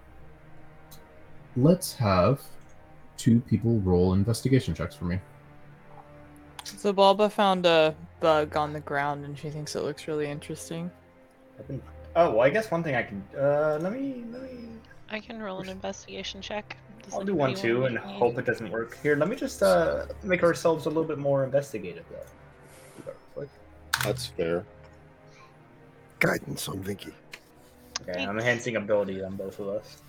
[1.57, 2.41] let's have
[3.17, 5.21] two people roll investigation checks for me.
[6.65, 10.91] Zabalba found a bug on the ground, and she thinks it looks really interesting.
[11.59, 11.81] I
[12.15, 13.25] Oh well, I guess one thing I can.
[13.37, 14.69] Uh, let me let me.
[15.09, 16.77] I can roll an investigation check.
[17.03, 18.99] Does I'll do one too and make me- hope it doesn't work.
[19.03, 22.05] Here, let me just uh make ourselves a little bit more investigative.
[22.11, 22.17] Though.
[22.17, 23.49] Do that real quick.
[24.05, 24.65] That's fair.
[26.19, 27.13] Guidance on Vinky.
[28.03, 30.03] Okay, I'm enhancing ability on both of us.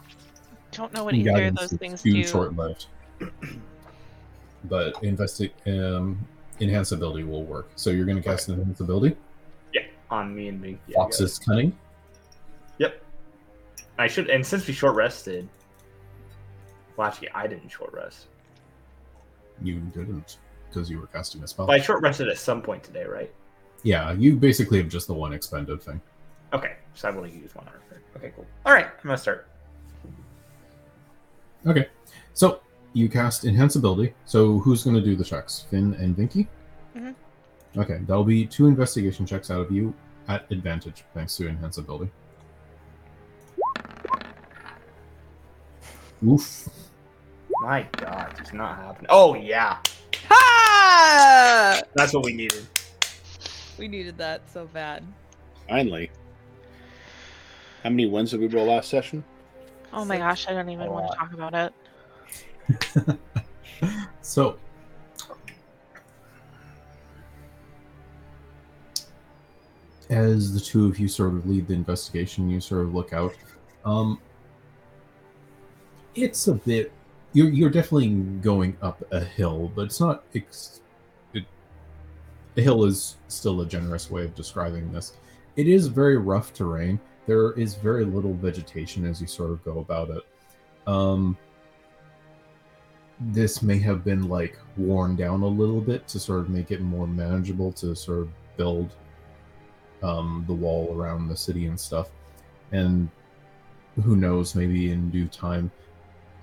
[0.71, 2.23] Don't know what either of those things too do.
[2.23, 2.87] short-lived.
[4.65, 6.27] but investi- um,
[6.59, 7.69] enhance ability will work.
[7.75, 9.15] So you're going to cast enhance ability.
[9.73, 10.77] Yeah, on me and me.
[10.87, 11.77] Yeah, Fox's cunning.
[12.77, 13.01] Yep.
[13.97, 15.47] I should, and since we short rested,
[16.95, 18.27] well, actually, I didn't short rest.
[19.61, 20.37] You didn't
[20.69, 21.67] because you were casting a spell.
[21.67, 23.31] But I short rested at some point today, right?
[23.83, 26.01] Yeah, you basically have just the one expended thing.
[26.53, 28.01] Okay, so I've only used one armor.
[28.17, 28.45] Okay, cool.
[28.65, 29.47] All right, I'm gonna start.
[31.65, 31.87] Okay,
[32.33, 32.61] so
[32.93, 34.13] you cast Enhance Ability.
[34.25, 35.65] So who's going to do the checks?
[35.69, 36.47] Finn and Vinky?
[36.95, 37.15] Mhm.
[37.75, 39.93] Okay, that'll be two investigation checks out of you
[40.27, 42.11] at advantage thanks to Enhance Ability.
[46.25, 46.69] Oof.
[47.61, 49.07] My God, it's not happening.
[49.09, 49.77] Oh yeah,
[50.29, 51.81] Ha!
[51.95, 52.65] that's what we needed.
[53.77, 55.03] We needed that so bad.
[55.67, 56.11] Finally.
[57.83, 59.23] How many wins did we roll last session?
[59.91, 61.73] Oh my gosh, I don't even want to talk about it.
[64.23, 64.57] So,
[70.09, 73.35] as the two of you sort of lead the investigation, you sort of look out.
[73.85, 74.19] Um,
[76.15, 76.91] it's a bit.
[77.33, 78.09] You're you're definitely
[78.41, 80.23] going up a hill, but it's not.
[80.33, 80.81] Ex-
[81.33, 81.43] it,
[82.55, 85.13] a hill is still a generous way of describing this.
[85.57, 86.99] It is very rough terrain.
[87.27, 90.23] There is very little vegetation as you sort of go about it.
[90.87, 91.37] Um,
[93.31, 96.81] this may have been like worn down a little bit to sort of make it
[96.81, 98.95] more manageable to sort of build
[100.01, 102.09] um, the wall around the city and stuff.
[102.71, 103.09] And
[104.03, 105.71] who knows, maybe in due time,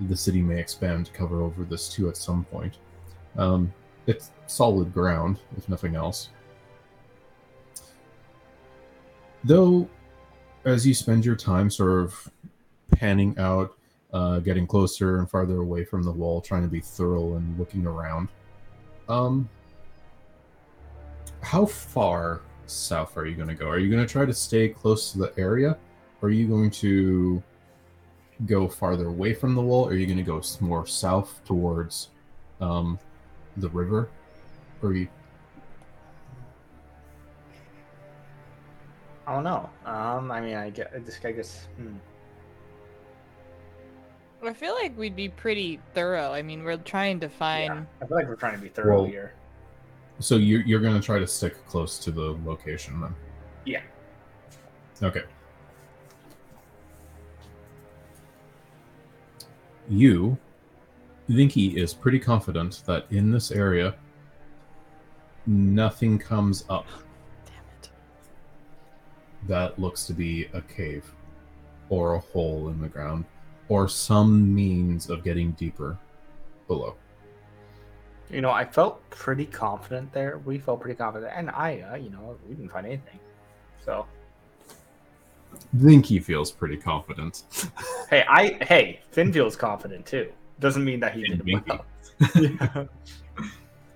[0.00, 2.78] the city may expand to cover over this too at some point.
[3.36, 3.72] Um,
[4.06, 6.30] it's solid ground, if nothing else.
[9.44, 9.88] Though,
[10.64, 12.30] as you spend your time sort of
[12.92, 13.76] panning out
[14.12, 17.86] uh, getting closer and farther away from the wall, trying to be thorough and looking
[17.86, 18.28] around.
[19.08, 19.48] Um,
[21.42, 23.68] how far south are you going to go?
[23.68, 25.76] Are you going to try to stay close to the area,
[26.20, 27.42] or are you going to
[28.46, 29.86] go farther away from the wall?
[29.86, 32.08] Or are you going to go more south towards
[32.60, 32.98] um,
[33.56, 34.08] the river?
[34.82, 35.08] Or you
[39.30, 39.70] I don't know.
[39.84, 41.20] Um, I mean, I this.
[41.24, 41.68] I guess.
[41.76, 41.98] Hmm.
[44.42, 46.32] I feel like we'd be pretty thorough.
[46.32, 47.74] I mean, we're trying to find.
[47.74, 49.34] Yeah, I feel like we're trying to be thorough Well- here.
[50.18, 53.14] so you're, you're going to try to stick close to the location then?
[53.66, 53.82] Yeah.
[55.02, 55.22] Okay.
[59.88, 60.38] You,
[61.28, 63.94] Vinky, is pretty confident that in this area,
[65.46, 67.02] nothing comes up oh,
[67.46, 67.90] Damn it.
[69.48, 71.04] that looks to be a cave
[71.88, 73.24] or a hole in the ground
[73.70, 75.96] or some means of getting deeper
[76.66, 76.96] below.
[78.28, 80.38] You know, I felt pretty confident there.
[80.44, 83.18] We felt pretty confident, and I, uh, you know, we didn't find anything.
[83.84, 84.06] So,
[85.76, 87.44] Vinky feels pretty confident.
[88.10, 90.30] hey, I, hey, Finn feels confident too.
[90.58, 91.86] Doesn't mean that he In did well.
[92.36, 92.84] yeah.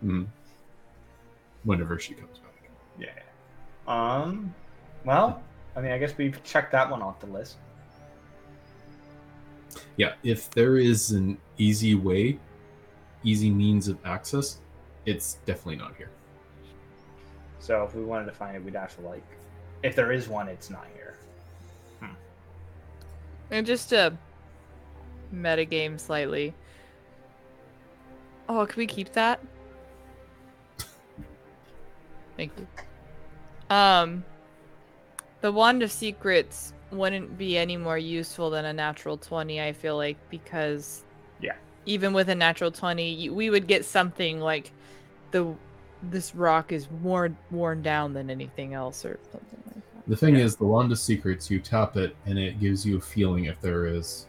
[0.04, 0.26] Mm.
[1.64, 2.70] Whenever she comes back.
[2.98, 3.08] yeah.
[3.88, 4.54] Um.
[5.04, 5.42] Well,
[5.76, 7.56] I mean, I guess we've checked that one off the list.
[9.96, 12.38] Yeah, if there is an easy way,
[13.22, 14.58] easy means of access,
[15.06, 16.10] it's definitely not here.
[17.58, 19.24] So, if we wanted to find it, we'd have to like,
[19.82, 21.04] if there is one, it's not here.
[23.50, 24.12] And just to
[25.32, 26.54] metagame slightly.
[28.48, 29.40] Oh, can we keep that?
[32.36, 32.66] Thank you.
[33.74, 34.24] Um,
[35.40, 39.60] the wand of secrets wouldn't be any more useful than a natural twenty.
[39.60, 41.04] I feel like because
[41.40, 41.56] Yeah.
[41.86, 44.72] even with a natural twenty, we would get something like
[45.30, 45.54] the
[46.10, 50.02] this rock is worn worn down than anything else or something like that.
[50.06, 50.44] The thing Yeah.
[50.44, 53.60] is, the wand of secrets, you tap it, and it gives you a feeling if
[53.60, 54.26] there is,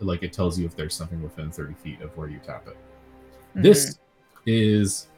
[0.00, 2.76] like, it tells you if there's something within 30 feet of where you tap it.
[3.54, 3.98] This
[4.46, 5.08] is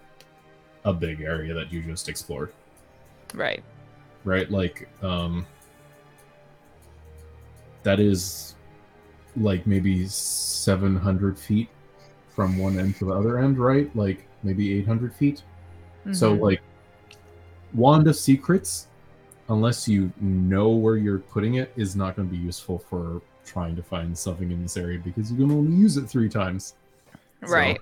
[0.85, 2.53] a big area that you just explored,
[3.35, 3.62] right.
[4.25, 4.51] right?
[4.51, 5.47] Like, um,
[7.85, 8.57] that is
[9.37, 11.68] like maybe 700 feet
[12.30, 13.95] from one end to the other end, right?
[13.95, 15.43] Like maybe 800 feet.
[16.12, 16.41] So Mhm.
[16.41, 16.62] like
[17.72, 18.89] wand of secrets,
[19.49, 23.76] unless you know where you're putting it, is not going to be useful for trying
[23.76, 26.74] to find something in this area because you can only use it three times.
[27.45, 27.78] So, Right.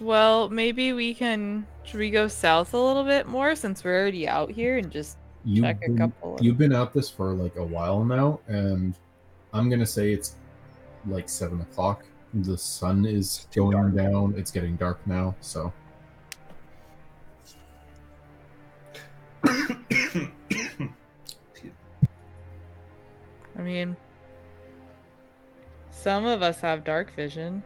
[0.00, 1.66] Well, maybe we can.
[1.84, 5.16] Should we go south a little bit more since we're already out here and just
[5.44, 6.36] you've check a been, couple?
[6.36, 6.42] Of...
[6.42, 8.94] you've been out this for like a while now, and
[9.52, 10.36] I'm gonna say it's
[11.06, 12.04] like seven o'clock.
[12.32, 13.94] The sun is going dark.
[13.94, 14.34] down.
[14.36, 15.72] It's getting dark now, so
[19.46, 20.30] I
[23.58, 23.96] mean,
[25.90, 27.62] some of us have dark vision.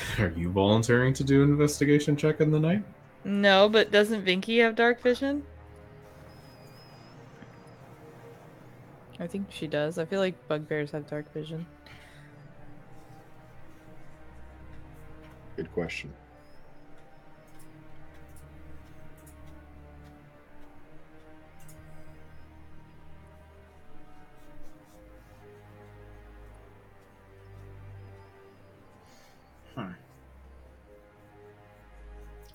[0.18, 2.82] Are you volunteering to do an investigation check in the night?
[3.24, 5.42] No, but doesn't Vinky have dark vision?
[9.18, 9.98] I think she does.
[9.98, 11.66] I feel like bugbears have dark vision.
[15.56, 16.12] Good question.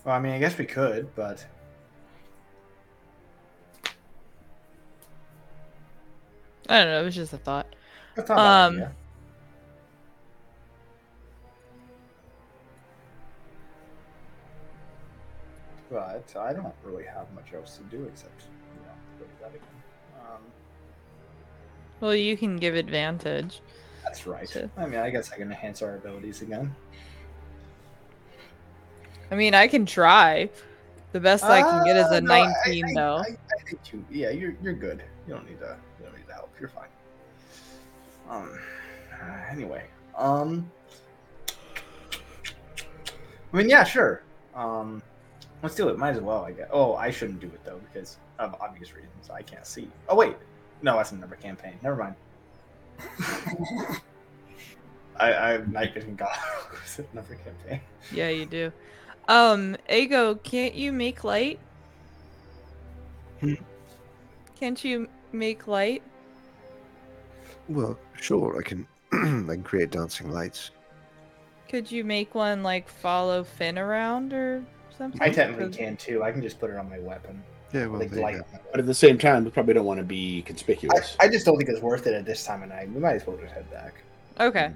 [0.05, 1.45] Well, I mean, I guess we could, but
[6.69, 7.01] I don't know.
[7.01, 7.67] It was just a thought.
[8.15, 8.95] that's not a bad Um, idea.
[15.89, 19.49] But I don't really have much else to do except, you know, go to that
[19.49, 19.67] again.
[20.19, 20.41] Um,
[21.99, 23.61] Well, you can give advantage.
[24.03, 24.49] that's right.
[24.49, 24.69] Sure.
[24.77, 26.75] I mean, I guess I can enhance our abilities again.
[29.31, 30.49] I mean, I can try.
[31.11, 32.27] The best I can get is Uh, a no,
[32.65, 33.15] 19, I, though.
[33.17, 35.01] I, I think you, yeah, you're you're good.
[35.27, 35.77] You don't need to.
[35.99, 36.51] You don't need to help.
[36.59, 36.89] You're fine.
[38.29, 38.59] Um.
[39.13, 39.85] uh, anyway.
[40.17, 40.69] Um.
[43.53, 44.21] I mean, yeah, sure.
[44.53, 45.01] Um.
[45.63, 45.97] Let's do it.
[45.97, 46.43] Might as well.
[46.43, 46.67] I guess.
[46.71, 49.29] Oh, I shouldn't do it though because of obvious reasons.
[49.33, 49.87] I can't see.
[50.09, 50.35] Oh wait.
[50.81, 51.73] No, that's another campaign.
[51.81, 52.15] Never mind.
[55.17, 56.99] I I have night vision goggles.
[57.13, 57.79] another campaign.
[58.11, 58.71] Yeah, you do.
[59.27, 61.59] Um, Ego, can't you make light?
[63.39, 63.55] Hmm.
[64.59, 66.03] Can't you make light?
[67.67, 68.87] Well, sure, I can.
[69.13, 70.71] I can create dancing lights.
[71.67, 74.63] Could you make one like follow Finn around or
[74.97, 75.21] something?
[75.21, 76.23] I technically 'Cause- can too.
[76.23, 77.43] I can just put it on my weapon.
[77.73, 78.35] Yeah, well, like light.
[78.35, 78.41] go.
[78.41, 81.17] on my But at the same time, we probably don't want to be conspicuous.
[81.19, 82.89] I just don't think it's worth it at this time of night.
[82.91, 83.95] We might as well just head back.
[84.39, 84.71] Okay.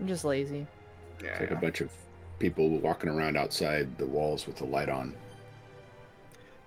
[0.00, 0.66] I'm just lazy.
[1.22, 1.30] Yeah.
[1.30, 1.90] It's like a bunch of
[2.38, 5.14] people walking around outside the walls with the light on.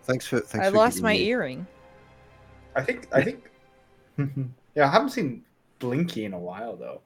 [0.04, 0.40] Thanks for.
[0.40, 1.68] Thanks I for lost my me- earring.
[2.76, 3.08] I think.
[3.14, 3.50] I think.
[4.76, 5.44] yeah, I haven't seen
[5.80, 7.02] Blinky in a while though.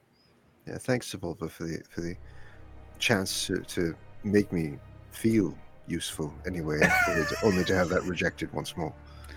[0.66, 2.16] Yeah, thanks, Sepulva, for the for the
[2.98, 3.94] chance to, to
[4.24, 4.78] make me
[5.10, 5.56] feel
[5.86, 6.32] useful.
[6.46, 6.80] Anyway,
[7.42, 8.92] only to, have that rejected once more,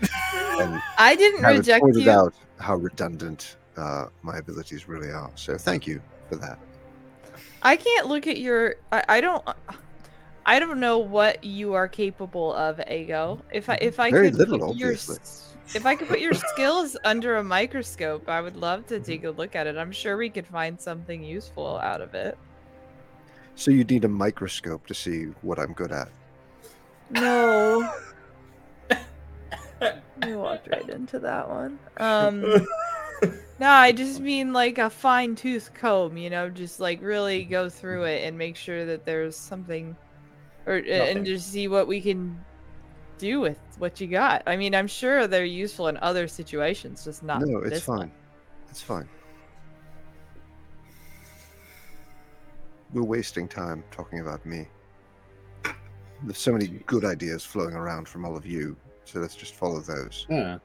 [0.60, 2.10] and I didn't have it reject pointed you.
[2.10, 5.30] out how redundant uh, my abilities really are.
[5.36, 6.58] So thank you for that.
[7.62, 8.76] I can't look at your.
[8.92, 9.44] I, I don't.
[10.46, 13.42] I don't know what you are capable of, Ego.
[13.52, 15.18] If I if I Very could little, put your obviously.
[15.74, 19.30] if I could put your skills under a microscope, I would love to take a
[19.30, 19.76] look at it.
[19.76, 22.36] I'm sure we could find something useful out of it.
[23.54, 26.08] So you need a microscope to see what I'm good at.
[27.10, 27.92] No.
[30.26, 31.78] you walked right into that one.
[31.98, 32.44] Um
[33.60, 37.68] No, I just mean like a fine tooth comb, you know, just like really go
[37.68, 39.94] through it and make sure that there's something
[40.66, 41.18] or Nothing.
[41.18, 42.42] and just see what we can
[43.18, 44.42] do with what you got.
[44.46, 47.98] I mean, I'm sure they're useful in other situations, just not no, it's this one.
[47.98, 48.12] fine.
[48.70, 49.08] It's fine.
[52.94, 54.68] We're wasting time talking about me.
[56.22, 59.80] There's so many good ideas flowing around from all of you, so let's just follow
[59.80, 60.26] those.
[60.30, 60.58] Yeah.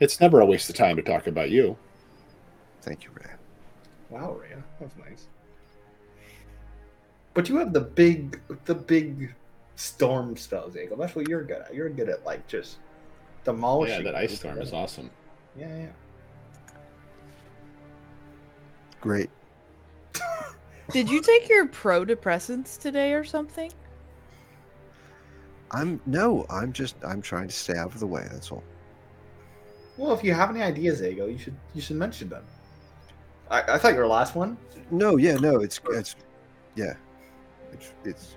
[0.00, 1.78] It's never a waste of time to talk about you.
[2.82, 3.30] Thank you, Ray.
[4.08, 5.26] Wow, Rhea, that's nice.
[7.34, 9.34] But you have the big, the big
[9.76, 10.96] storm spells, Ego.
[10.96, 11.74] That's what you're good at.
[11.74, 12.78] You're good at like just
[13.44, 14.04] demolishing.
[14.04, 15.10] yeah, that ice storm is awesome.
[15.56, 15.86] Yeah, yeah.
[19.00, 19.30] Great.
[20.90, 23.72] Did you take your pro depressants today or something?
[25.70, 28.26] I'm no, I'm just I'm trying to stay out of the way.
[28.30, 28.64] That's all.
[29.96, 32.44] Well, if you have any ideas, Ego, you should you should mention them.
[33.50, 34.56] I, I thought your last one.
[34.90, 36.16] No, yeah, no, it's it's
[36.76, 36.94] yeah,
[37.72, 38.36] it's it's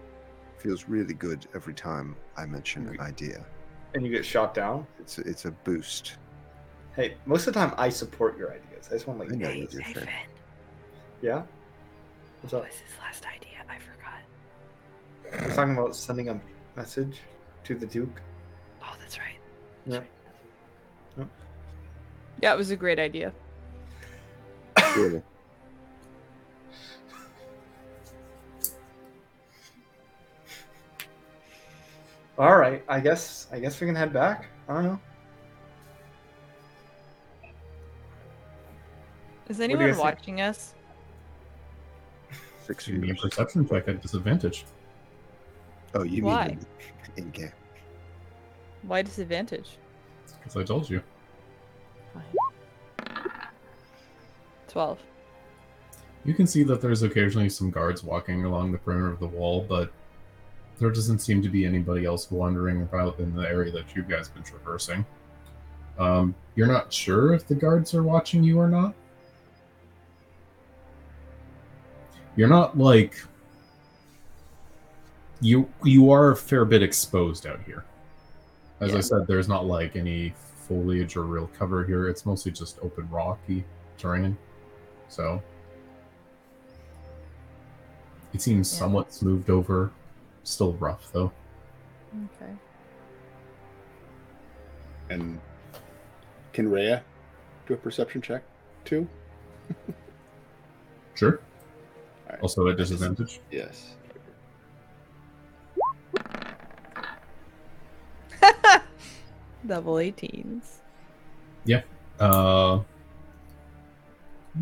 [0.58, 3.46] feels really good every time I mention an idea.
[3.94, 4.88] And you get shot down.
[5.00, 6.18] It's a- it's a boost.
[6.96, 8.88] Hey, most of the time I support your ideas.
[8.90, 10.10] I just want to I like, know that you're fair.
[11.22, 11.44] yeah.
[12.42, 12.66] What's up?
[12.66, 13.64] his last idea?
[13.70, 15.44] I forgot.
[15.48, 16.40] We're talking about sending a
[16.76, 17.20] message
[17.66, 18.22] to the Duke.
[18.82, 19.36] Oh, that's right.
[19.86, 20.02] Yeah.
[22.42, 23.32] Yeah, it was a great idea.
[24.96, 25.22] Really.
[32.38, 32.84] All right.
[32.88, 34.48] I guess I guess we can head back.
[34.68, 35.00] I don't know.
[39.50, 40.04] Is anyone guys think?
[40.04, 40.74] watching us?
[42.66, 44.66] Six Give me a perception check at disadvantage.
[45.94, 46.48] Oh, you Why?
[46.48, 46.66] mean
[47.18, 47.52] in, in game?
[48.84, 49.78] Why disadvantage?
[50.40, 51.02] Because I told you.
[54.74, 54.98] Twelve.
[56.26, 59.64] You can see that there's occasionally some guards walking along the perimeter of the wall,
[59.70, 59.94] but
[60.80, 64.28] there doesn't seem to be anybody else wandering about in the area that you guys
[64.28, 65.06] have been traversing.
[66.00, 68.96] Um, you're not sure if the guards are watching you or not.
[72.36, 73.16] You're not like
[75.40, 77.86] you you are a fair bit exposed out here.
[78.80, 80.34] As I said, there's not like any
[80.68, 82.10] foliage or real cover here.
[82.10, 83.64] It's mostly just open rocky
[84.00, 84.36] terrain.
[85.10, 85.42] So
[88.34, 88.80] it seems Yeah.
[88.80, 89.92] somewhat smoothed over.
[90.44, 91.32] Still rough though.
[92.42, 92.54] Okay.
[95.10, 95.40] And
[96.52, 97.04] can Rhea
[97.68, 98.44] do a perception check
[98.86, 99.08] too?
[101.16, 101.40] Sure.
[102.26, 102.42] Alright.
[102.42, 103.40] Also at disadvantage.
[103.52, 103.94] Yes.
[109.68, 110.80] Double 18s.
[111.66, 111.82] Yeah.
[112.20, 112.80] Uh,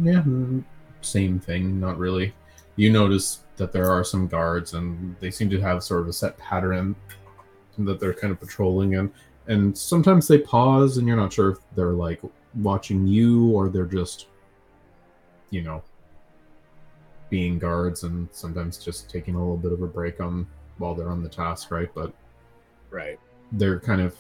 [0.02, 0.64] yeah, mm,
[1.02, 1.80] same thing.
[1.80, 2.34] Not really.
[2.76, 6.14] You notice that there are some guards, and they seem to have sort of a
[6.14, 6.96] set pattern
[7.78, 9.12] that they're kind of patrolling in.
[9.48, 12.22] And sometimes they pause, and you're not sure if they're like
[12.56, 14.28] watching you or they're just,
[15.50, 15.84] you know,
[17.30, 21.10] being guards, and sometimes just taking a little bit of a break on while they're
[21.10, 21.90] on the task, right?
[21.94, 22.14] But
[22.90, 23.20] Right.
[23.54, 24.16] they're kind of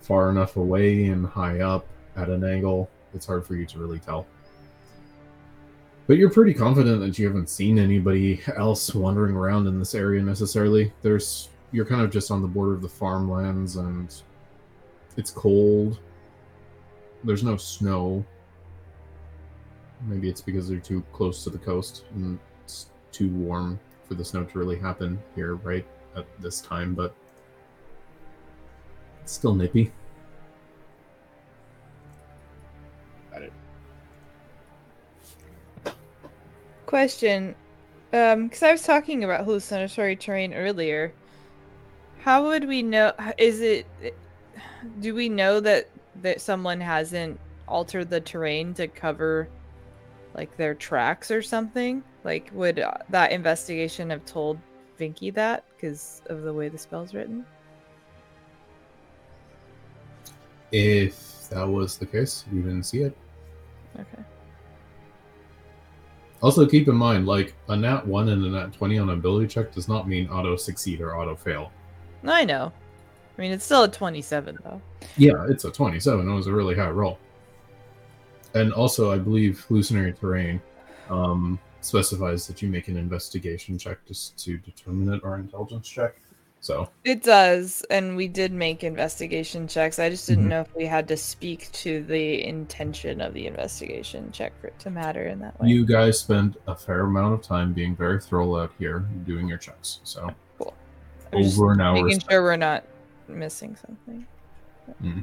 [0.00, 3.98] far enough away and high up at an angle, it's hard for you to really
[3.98, 4.26] tell.
[6.06, 10.22] But you're pretty confident that you haven't seen anybody else wandering around in this area
[10.22, 10.92] necessarily.
[11.02, 14.14] There's you're kind of just on the border of the farmlands and
[15.16, 15.98] it's cold.
[17.24, 18.24] There's no snow.
[20.02, 24.24] Maybe it's because they're too close to the coast and it's too warm for the
[24.24, 25.86] snow to really happen here right
[26.16, 27.14] at this time, but
[29.22, 29.92] it's still nippy.
[33.32, 33.52] Got it.
[36.86, 37.54] Question.
[38.12, 41.12] Um, because I was talking about hallucinatory terrain earlier.
[42.20, 43.12] How would we know?
[43.36, 43.86] Is it?
[45.00, 45.88] Do we know that
[46.22, 49.48] that someone hasn't altered the terrain to cover,
[50.34, 52.02] like their tracks or something?
[52.24, 54.58] Like, would uh, that investigation have told
[54.98, 57.44] Vinky that because of the way the spell's written?
[60.72, 63.16] If that was the case, you didn't see it.
[63.98, 64.22] Okay.
[66.42, 69.48] Also, keep in mind, like a nat one and a nat twenty on a ability
[69.48, 71.72] check does not mean auto succeed or auto fail.
[72.24, 72.72] I know.
[73.36, 74.80] I mean, it's still a twenty-seven though.
[75.16, 76.28] Yeah, it's a twenty-seven.
[76.28, 77.18] It was a really high roll.
[78.54, 80.62] And also, I believe hallucinatory terrain
[81.10, 86.16] um, specifies that you make an investigation check just to determine it or intelligence check.
[86.66, 90.00] So It does, and we did make investigation checks.
[90.00, 90.48] I just didn't Mhm.
[90.48, 94.78] know if we had to speak to the intention of the investigation check for it
[94.80, 95.68] to matter in that way.
[95.68, 99.58] you guys spend a fair amount of time being very thorough out here doing your
[99.58, 100.00] checks.
[100.02, 100.28] So
[101.32, 102.02] I'm just over an hour.
[102.02, 102.82] making sure we're not
[103.28, 104.26] missing something.
[105.00, 105.22] Mhm.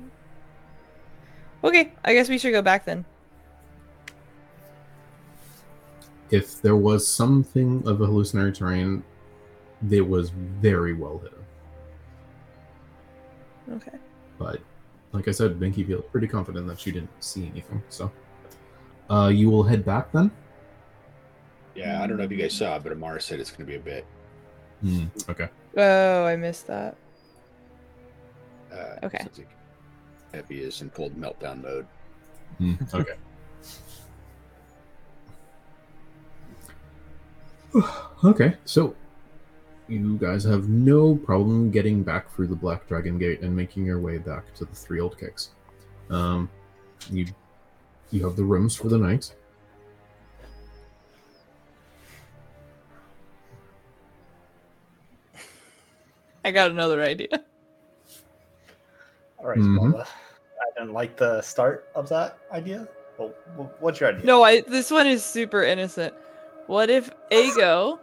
[1.66, 3.04] Okay, I guess we should go back then.
[6.32, 9.04] if there was something of a hallucinatory terrain,
[9.90, 11.40] it was very well hidden.
[13.76, 13.98] Okay.
[14.38, 14.60] But
[15.12, 17.82] like I said, Vinky feels pretty confident that she didn't see anything.
[17.90, 18.12] So
[19.10, 20.32] uh, you will head back then.
[21.76, 23.76] Yeah, I don't know if you guys saw, but Amara said it's going to be
[23.76, 24.06] a bit.
[24.82, 25.50] Hmm, okay.
[25.78, 26.96] Oh, I missed that.
[28.72, 29.18] Uh, Okay.
[29.20, 29.50] sounds like
[30.34, 31.88] Epi is in full meltdown mode.
[32.58, 33.14] Hmm, okay.
[38.24, 38.96] okay, so
[39.94, 44.00] you guys have no problem getting back through the Black Dragon Gate and making your
[44.00, 45.50] way back to the Three Old Kegs.
[46.10, 46.50] Um,
[47.10, 47.28] you
[48.12, 49.34] you have the rooms for the night.
[56.46, 57.30] I got another idea.
[59.40, 59.78] All right, Mhm.
[59.94, 60.06] Smolda.
[60.06, 62.88] I didn't like the start of that idea.
[63.18, 63.30] Well,
[63.80, 64.26] what's your idea?
[64.26, 66.14] No, I this one is super innocent.
[66.68, 68.00] What if Ego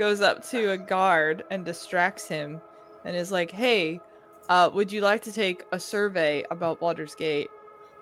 [0.00, 2.58] goes up to a guard and distracts him
[3.04, 4.00] and is like, "Hey,
[4.48, 7.50] uh, would you like to take a survey about Baldur's Gate?"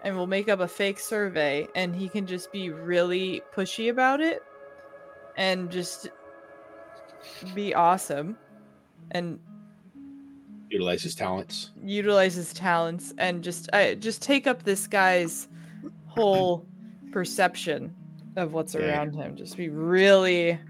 [0.04, 4.20] And we'll make up a fake survey, and he can just be really pushy about
[4.20, 4.44] it,
[5.36, 6.08] and just
[7.52, 8.38] be awesome,
[9.10, 9.40] and
[10.70, 11.70] Utilize his talents.
[11.82, 15.48] utilize his talents, and just uh, just take up this guy's
[16.06, 16.64] whole
[17.10, 17.92] perception
[18.36, 18.82] of what's Yeah.
[18.82, 19.34] around him.
[19.34, 20.60] Just be really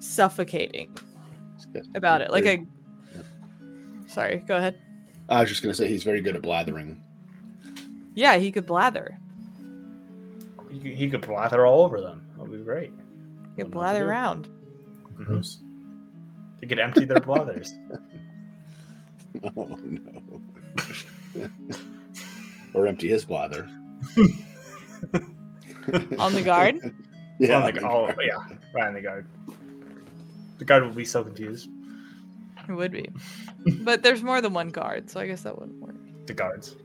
[0.00, 0.96] suffocating
[1.94, 2.30] about it.
[2.32, 2.66] Like Very-
[3.16, 4.08] a.
[4.10, 4.76] Sorry, go ahead.
[5.28, 7.00] I was just going to say he's very good at blathering.
[8.14, 9.16] Yeah, he could blather.
[10.70, 12.26] He, could- he could blather all over them.
[12.36, 12.90] That would be great.
[12.90, 14.06] You What not to blather do.
[14.06, 14.48] around.
[15.12, 15.24] Mm-hmm.
[15.24, 15.58] Gross.
[16.60, 17.72] They could empty their blathers.
[19.56, 20.40] Oh no.
[22.74, 23.68] or empty his blather.
[26.18, 26.78] On the guard?
[27.38, 27.62] yeah.
[27.62, 28.36] On the- oh, yeah,
[28.74, 29.26] right on the guard.
[30.60, 31.70] The guard would be so confused.
[32.68, 33.08] It would be.
[33.80, 35.96] but there's more than one guard, so I guess that wouldn't work.
[36.26, 36.76] The guards.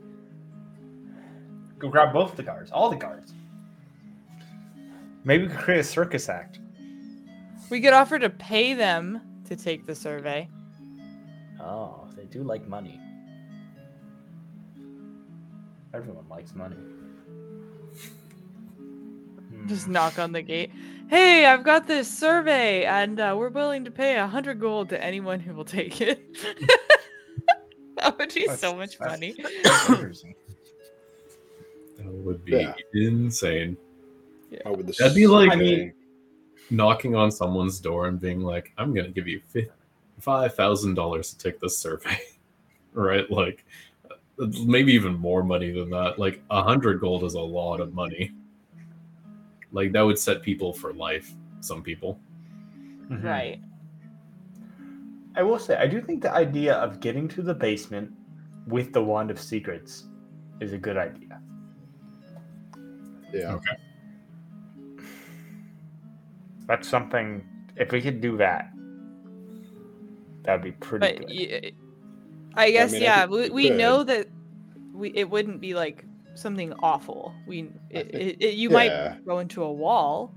[1.77, 2.71] Go grab both the guards.
[2.71, 3.33] All the guards.
[5.25, 6.59] Maybe we could create a circus act.
[7.69, 9.19] We could offer to pay them
[9.49, 10.47] to take the survey.
[11.59, 12.97] Oh, they do like money.
[15.93, 16.77] Everyone likes money.
[19.67, 20.71] Just knock on the gate.
[21.07, 25.03] Hey, I've got this survey, and uh, we're willing to pay a hundred gold to
[25.03, 26.35] anyone who will take it.
[27.97, 29.35] that would be so much money.
[31.97, 32.73] That would be Yeah.
[32.93, 33.77] insane.
[34.65, 35.93] Oh, with That'd be like- I
[36.71, 39.39] Knocking on someone's door and being like, "I'm gonna give you
[40.19, 42.17] five thousand dollars to take this survey,"
[42.93, 43.29] right?
[43.29, 43.63] Like,
[44.11, 46.17] uh, maybe even more money than that.
[46.17, 48.31] Like, a hundred gold is a lot of money.
[49.75, 51.29] Like that would set people for life.
[51.59, 52.17] Some people.
[53.11, 53.23] Mhm.
[53.23, 53.59] Right.
[55.35, 58.09] I will say, I do think the idea of getting to the basement
[58.67, 60.07] with the wand of secrets
[60.61, 61.41] is a good idea.
[63.33, 63.53] yeah.
[63.55, 63.75] Okay.
[66.67, 67.43] That's something.
[67.75, 68.71] If we could do that,
[70.43, 71.35] that'd be pretty But good.
[71.37, 71.71] y-
[72.55, 74.27] I guess mean, yeah, think we, we we know that
[74.93, 76.05] we it wouldn't be like
[76.35, 77.33] something awful.
[77.47, 78.73] We it, think- it, it- you yeah.
[79.17, 80.33] might go into a wall.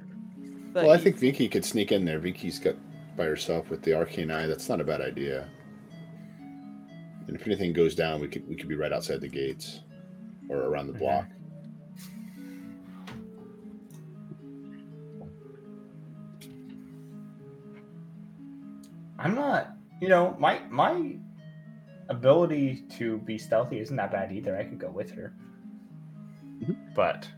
[0.73, 2.19] But well, I you- think Vinky could sneak in there.
[2.21, 2.75] Vinky's got
[3.17, 4.47] by herself with the arcane eye.
[4.47, 5.49] That's not a bad idea.
[7.27, 9.81] And if anything goes down, we could we could be right outside the gates
[10.49, 10.99] or around the Mhm.
[11.01, 11.27] block.
[19.19, 19.73] I'm not.
[20.01, 21.17] You know, my my
[22.09, 24.57] ability to be stealthy isn't that bad either.
[24.57, 25.35] I could go with her.
[26.61, 26.95] Mhm.
[26.95, 27.29] But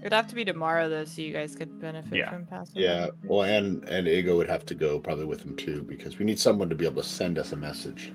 [0.00, 2.30] it'd have to be tomorrow though, so you guys could benefit Yeah.
[2.30, 2.82] from passing.
[2.82, 3.08] Yeah.
[3.24, 6.38] Well, and and Ego would have to go probably with him too because we need
[6.38, 8.12] someone to be able to send us a message.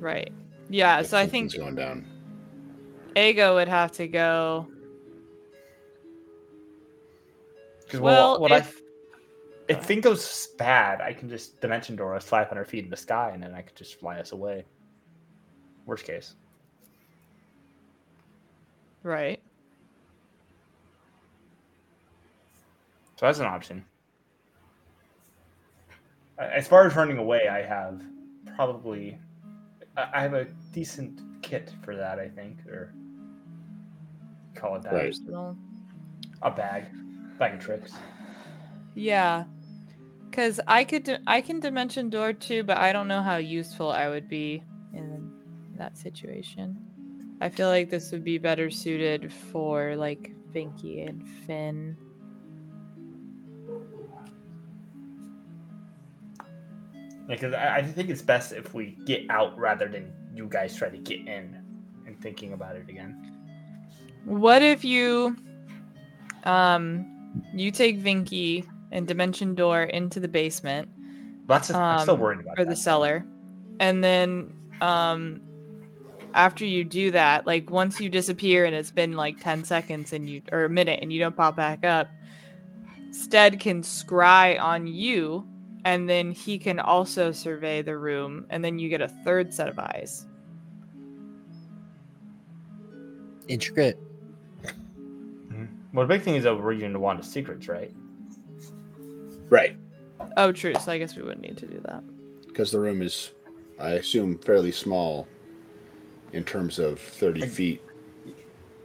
[0.00, 0.32] Right.
[0.68, 1.00] Yeah.
[1.00, 2.04] if So I think going down.
[3.16, 4.66] Ego would have to go.
[7.84, 8.82] because Well, what if I
[9.68, 13.30] if thing goes bad, I can just dimension door us 500 feet in the sky,
[13.32, 14.64] and then I could just fly us away.
[15.86, 16.34] Worst case.
[19.02, 19.40] Right.
[23.16, 23.84] So that's an option.
[26.38, 28.02] As far as running away, I have
[28.56, 29.18] probably
[29.96, 32.18] I I have a decent kit for that.
[32.18, 32.92] I think, or
[34.54, 34.92] call it that.
[34.92, 35.16] Right.
[36.42, 36.86] A bag,
[37.38, 37.92] bag of tricks.
[38.94, 39.44] Yeah.
[40.32, 44.08] Cause I could I can dimension door too, but I don't know how useful I
[44.08, 44.62] would be
[44.94, 45.30] in
[45.76, 46.76] that situation.
[47.42, 51.96] I feel like this would be better suited for like Vinky and Finn.
[57.26, 60.88] Because I, I think it's best if we get out rather than you guys try
[60.88, 61.58] to get in
[62.06, 63.16] and thinking about it again.
[64.24, 65.36] What if you
[66.44, 67.04] um
[67.54, 70.88] you take Vinky and dimension door into the basement
[71.48, 72.76] That's just, I'm still Um, worried about or the that.
[72.76, 73.24] cellar.
[73.80, 75.40] And then um
[76.34, 80.28] after you do that, like once you disappear and it's been like 10 seconds and
[80.28, 82.08] you or a minute and you don't pop back up,
[83.10, 85.46] Stead can scry on you
[85.84, 89.68] and then he can also survey the room and then you get a third set
[89.68, 90.26] of eyes.
[93.48, 93.98] Intricate.
[94.62, 95.66] Mm-hmm.
[95.92, 97.92] Well, the big thing is that we're using the wand of secrets, right?
[99.48, 99.76] Right.
[100.36, 100.74] Oh, true.
[100.76, 102.02] So I guess we wouldn't need to do that.
[102.46, 103.32] Because the room is,
[103.78, 105.26] I assume, fairly small
[106.32, 107.82] in terms of 30 I- feet.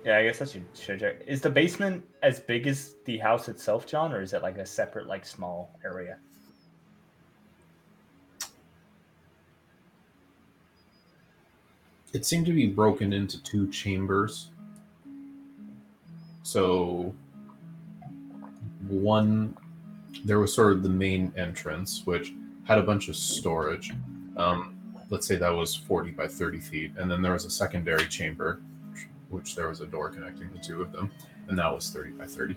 [0.05, 1.17] Yeah, I guess that should should check.
[1.27, 4.65] Is the basement as big as the house itself, John, or is it like a
[4.65, 6.17] separate, like small area?
[12.13, 14.49] It seemed to be broken into two chambers.
[16.43, 17.13] So,
[18.87, 19.57] one,
[20.23, 22.33] there was sort of the main entrance, which
[22.63, 23.91] had a bunch of storage.
[24.37, 24.76] Um,
[25.09, 26.91] let's say that was 40 by 30 feet.
[26.97, 28.61] And then there was a secondary chamber,
[29.29, 31.11] which there was a door connecting the two of them.
[31.47, 32.55] And that was 30 by 30.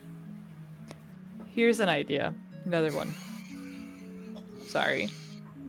[1.54, 2.34] Here's an idea.
[2.64, 3.14] Another one.
[4.66, 5.10] Sorry.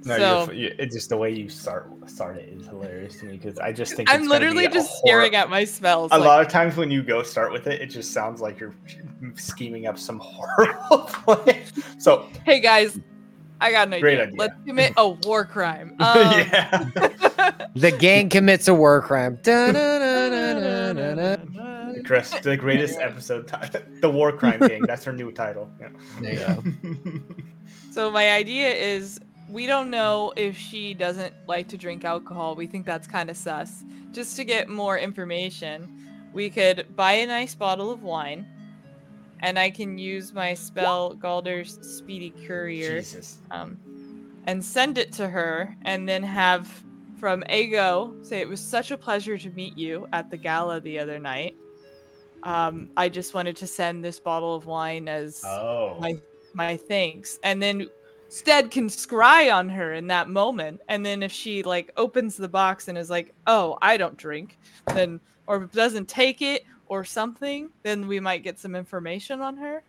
[0.03, 3.37] No, so you're, it's just the way you start start it is hilarious to me
[3.37, 6.11] because I just think I'm it's literally be a just staring at my spells.
[6.11, 8.59] A like, lot of times when you go start with it, it just sounds like
[8.59, 8.73] you're
[9.35, 11.61] scheming up some horrible plan.
[11.99, 12.99] So hey guys,
[13.61, 14.23] I got an Great idea.
[14.27, 14.38] idea.
[14.39, 15.95] Let's commit a war crime.
[15.99, 16.89] Um, yeah,
[17.75, 19.39] The gang commits a war crime.
[22.43, 24.81] The greatest episode, ti- the War Crime Gang.
[24.88, 25.69] That's her new title.
[25.79, 25.89] Yeah.
[26.19, 26.63] There you go.
[27.91, 29.19] So my idea is
[29.49, 32.55] we don't know if she doesn't like to drink alcohol.
[32.55, 33.83] We think that's kind of sus.
[34.13, 38.47] Just to get more information, we could buy a nice bottle of wine,
[39.41, 43.38] and I can use my spell Galder's Speedy Courier Jesus.
[43.51, 43.77] um,
[44.45, 46.84] and send it to her, and then have
[47.19, 50.97] from Ego say it was such a pleasure to meet you at the gala the
[50.97, 51.55] other night.
[52.43, 55.97] Um, I just wanted to send this bottle of wine as Oh.
[55.99, 56.15] my
[56.53, 57.88] my thanks and then
[58.27, 62.47] stead can scry on her in that moment and then if she like opens the
[62.49, 64.57] box and is like oh i don't drink
[64.93, 69.81] then or doesn't take it or something then we might get some information on her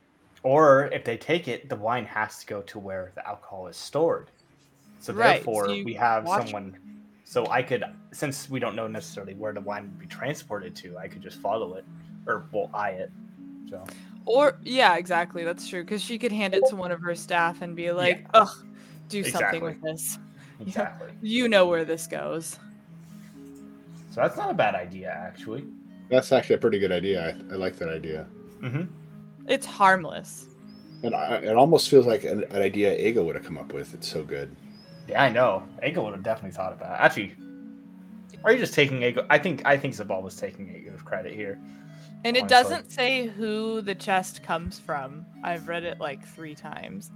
[0.44, 3.76] Or if they take it, the wine has to go to where the alcohol is
[3.76, 4.30] stored.
[5.00, 6.78] So Right, so therefore, you we have someone.
[7.24, 10.98] So I could, since we don't know necessarily where the wine would be transported to,
[10.98, 11.84] I could just follow it,
[12.26, 13.10] or well, eye it.
[13.70, 13.84] So
[14.26, 17.60] or yeah exactly that's true because she could hand it to one of her staff
[17.62, 18.54] and be like ugh
[19.08, 20.16] do something with this
[20.60, 21.10] exactly.
[21.20, 22.58] you know where this goes
[24.12, 25.64] So that's not a bad idea, actually.
[26.12, 27.34] That's actually a pretty good idea.
[27.50, 28.26] I, I like that idea.
[28.60, 28.82] Mm-hmm.
[29.48, 30.46] it's harmless
[31.02, 33.92] And I, it almost feels like an, an idea Ego would have come up with.
[33.94, 34.54] It's so good.
[35.08, 35.64] Yeah, I know.
[35.84, 37.02] Ego would have definitely thought about it.
[37.02, 37.34] Actually,
[38.44, 39.26] are you just taking Ego?
[39.30, 41.58] I think I think Zabal was taking Ego's credit here.
[42.24, 45.24] And it doesn't say who the chest comes from.
[45.42, 47.10] I've read it like three times.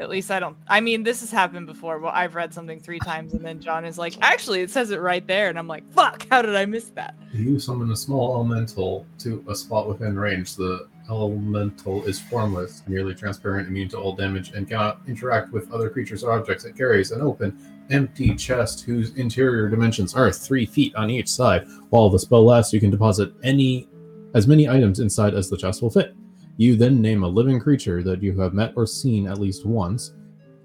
[0.00, 0.56] At least I don't.
[0.66, 1.98] I mean, this has happened before.
[1.98, 5.00] Well, I've read something three times, and then John is like, "Actually, it says it
[5.00, 6.26] right there," and I'm like, "Fuck!
[6.30, 10.56] How did I miss that?" You summon a small elemental to a spot within range.
[10.56, 15.88] The elemental is formless, nearly transparent, immune to all damage, and cannot interact with other
[15.88, 16.64] creatures or objects.
[16.64, 17.58] It carries an open,
[17.90, 21.66] empty chest whose interior dimensions are three feet on each side.
[21.90, 23.88] While the spell lasts, you can deposit any
[24.34, 26.14] as many items inside as the chest will fit.
[26.60, 30.14] You then name a living creature that you have met or seen at least once,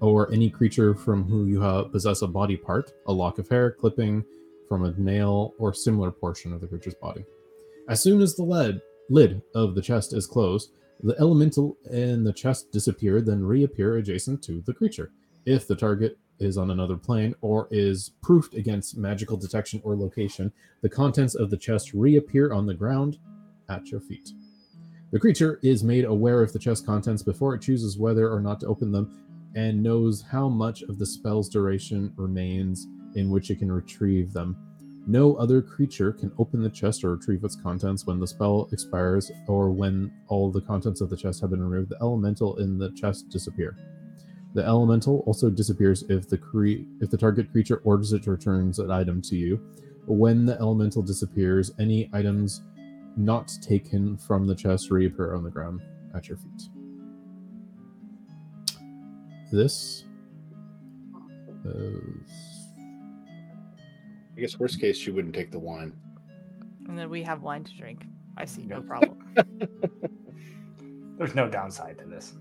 [0.00, 3.70] or any creature from who you have possess a body part, a lock of hair,
[3.70, 4.24] clipping
[4.68, 7.24] from a nail, or similar portion of the creature's body.
[7.88, 10.72] As soon as the lead, lid of the chest is closed,
[11.04, 15.12] the elemental in the chest disappear, then reappear adjacent to the creature.
[15.46, 20.52] If the target is on another plane or is proofed against magical detection or location,
[20.80, 23.18] the contents of the chest reappear on the ground
[23.68, 24.32] at your feet.
[25.14, 28.58] The creature is made aware of the chest contents before it chooses whether or not
[28.58, 29.22] to open them
[29.54, 34.56] and knows how much of the spell's duration remains in which it can retrieve them.
[35.06, 39.30] No other creature can open the chest or retrieve its contents when the spell expires
[39.46, 41.90] or when all the contents of the chest have been removed.
[41.90, 43.76] The elemental in the chest disappear.
[44.54, 48.74] The elemental also disappears if the cre- if the target creature orders it to return
[48.76, 49.60] an item to you.
[50.06, 52.62] When the elemental disappears, any items
[53.16, 55.80] not taken from the chest reappear on the ground
[56.14, 56.68] at your feet.
[59.52, 60.04] This
[61.64, 62.64] is
[64.36, 65.92] I guess worst case, she wouldn't take the wine.
[66.88, 68.04] And then we have wine to drink.
[68.36, 69.18] I see no problem.
[71.18, 72.34] There's no downside to this.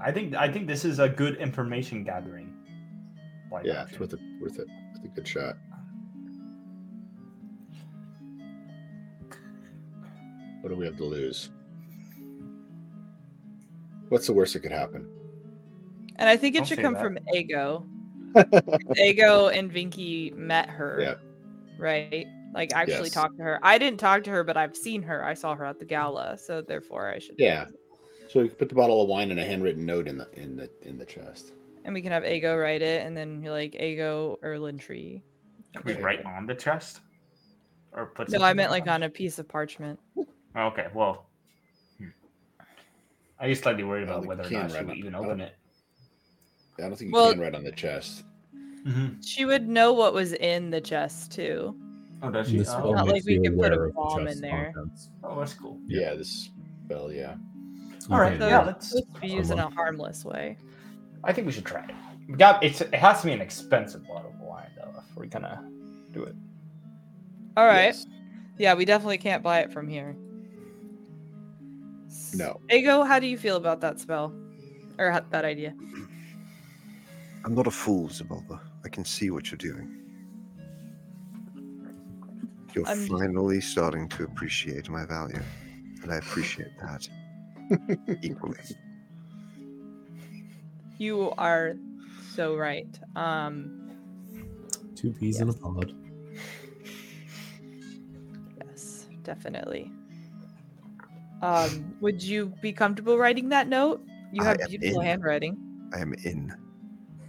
[0.00, 2.54] I think I think this is a good information gathering.
[3.50, 4.20] Like Yeah, it's worth it.
[4.40, 4.68] Worth it.
[4.94, 5.56] It's a good shot.
[10.64, 11.50] What do we have to lose?
[14.08, 15.06] What's the worst that could happen?
[16.16, 17.02] And I think it Don't should come that.
[17.02, 17.86] from Ego.
[18.96, 21.00] Ego and Vinky met her.
[21.02, 21.14] Yeah.
[21.78, 22.26] Right?
[22.54, 23.10] Like actually Yes.
[23.10, 23.60] talked to her.
[23.62, 25.22] I didn't talk to her, but I've seen her.
[25.22, 27.34] I saw her at the gala, so therefore I should.
[27.36, 27.66] Yeah.
[28.30, 30.70] So you put the bottle of wine and a handwritten note in the in the
[30.80, 31.52] in the chest.
[31.84, 35.22] And we can have Ego write it, and then you're like Ego Erlin Tree.
[35.74, 37.00] Can we write on the chest?
[37.92, 40.00] Or put No, I meant like on on a piece of parchment.
[40.56, 41.26] Okay, well.
[41.98, 42.08] hmm.
[43.40, 45.54] I get slightly worried about whether or not she would even I don't- open it.
[46.78, 48.24] I don't think you Well- can write on the chest.
[49.24, 51.74] She would know what was in the chest too.
[52.22, 52.62] Oh, does she?
[52.64, 54.26] spell Oh, Not like makes we you could put a aware of the bomb in
[54.26, 54.72] chest's there.
[54.74, 55.10] contents.
[55.22, 55.78] oh, that's cool.
[55.86, 56.00] Yeah.
[56.00, 56.50] Yeah, this
[56.84, 57.10] spell.
[57.12, 57.36] Yeah.
[58.10, 58.88] All right, So yeah, it's let's.
[58.90, 60.58] supposed to be used in a harmless way.
[61.22, 61.94] I think we should try it.
[62.28, 62.82] We got it's.
[62.82, 65.66] It has to be an expensive bottle of wine though, if we're gonna
[66.12, 66.34] do it.
[67.56, 67.84] All right.
[67.86, 68.06] Yes.
[68.58, 70.14] Yeah, we definitely can't buy it from here.
[72.34, 72.60] No.
[72.70, 74.32] Ego, how do you feel about that spell?
[74.98, 75.74] Or ha- that idea?
[77.44, 78.60] I'm not a fool, Zabalba.
[78.84, 80.00] I can see what you're doing.
[82.74, 85.40] You're I'm- finally starting to appreciate my value,
[86.02, 87.08] and I appreciate that
[88.22, 88.58] equally.
[90.98, 91.74] You are
[92.34, 92.88] so right.
[93.16, 93.80] Um,
[94.94, 95.92] Two peas in a pod.
[98.58, 99.90] yes, definitely.
[101.42, 104.00] Um, would you be comfortable writing that note?
[104.32, 105.06] You have beautiful in.
[105.06, 105.56] handwriting.
[105.94, 106.52] I am in.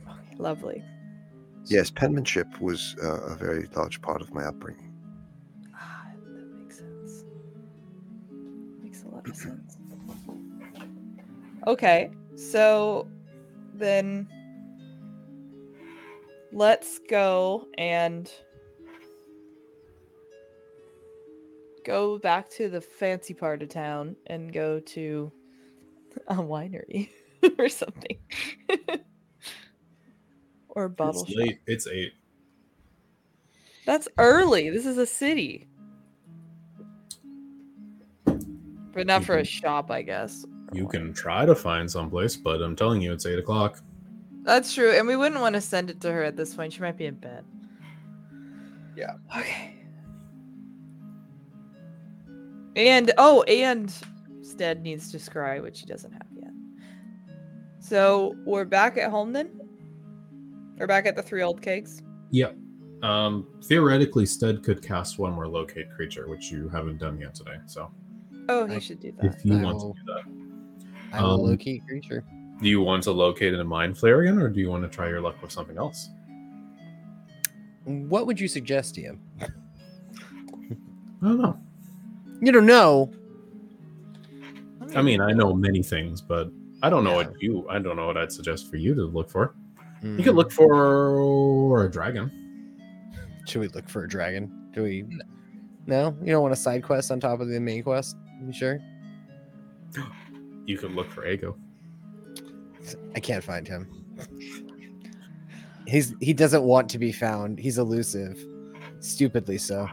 [0.07, 0.84] Okay, lovely.
[1.68, 4.94] Yes, penmanship was uh, a very large part of my upbringing.
[5.76, 7.26] Ah, that makes sense.
[8.82, 9.77] Makes a lot of sense.
[11.68, 13.07] Okay, so
[13.73, 14.27] then
[16.52, 18.32] let's go and
[21.86, 25.32] go back to the fancy part of town and go to
[26.28, 27.10] a winery
[27.60, 28.18] or something.
[30.70, 31.40] or a bottle It's shop.
[31.40, 31.60] late.
[31.68, 32.14] It's eight.
[33.86, 34.70] That's early.
[34.72, 35.68] This is a city.
[38.94, 39.48] But not for a Mhm.
[39.48, 40.45] shop, I guess.
[40.74, 43.82] You can try to find someplace, but I'm telling you, it's eight o'clock.
[44.44, 44.91] That's true.
[44.91, 46.74] And we wouldn't want to send it to her at this point.
[46.74, 47.45] She might be in bed.
[48.95, 49.16] Yeah.
[49.38, 49.74] Okay.
[52.76, 53.93] And oh, and
[54.41, 56.52] Stead needs to scry, which he doesn't have yet.
[57.80, 59.49] So we're back at home then?
[60.77, 62.02] We're back at the three old kegs?
[62.31, 62.57] Yep.
[63.03, 67.57] Um, theoretically, Stead could cast one more locate creature, which you haven't done yet today.
[67.65, 67.91] So
[68.49, 69.26] Oh, he I- should do that.
[69.35, 72.23] if you I want will- to do that, I'm Um, locate creature.
[72.61, 75.07] do you want to locate in a mind flareon, or do you want to try
[75.07, 76.10] your luck with something else?
[77.85, 79.19] What would you suggest, DM?
[79.41, 79.47] I
[81.22, 81.60] don't know.
[82.41, 83.12] You don't know.
[84.95, 86.49] I mean, I know many things, but
[86.84, 87.28] I don't know Yeah.
[87.28, 87.68] what you.
[87.70, 89.56] I don't know what I'd suggest for you to look for.
[90.03, 92.32] You Mm, could look for a dragon.
[93.48, 94.70] Should we look for a dragon?
[94.74, 95.06] Do we?
[95.88, 98.16] No, you don't want a side quest on top of the main quest.
[98.45, 98.80] You sure?
[100.68, 101.56] You could look for Ego.
[103.16, 103.88] I can't find him.
[105.86, 107.60] He's he doesn't want to be found.
[107.60, 108.44] He's elusive,
[108.99, 109.88] stupidly so.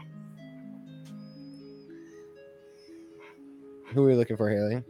[3.93, 4.83] Who are we looking for, Haley?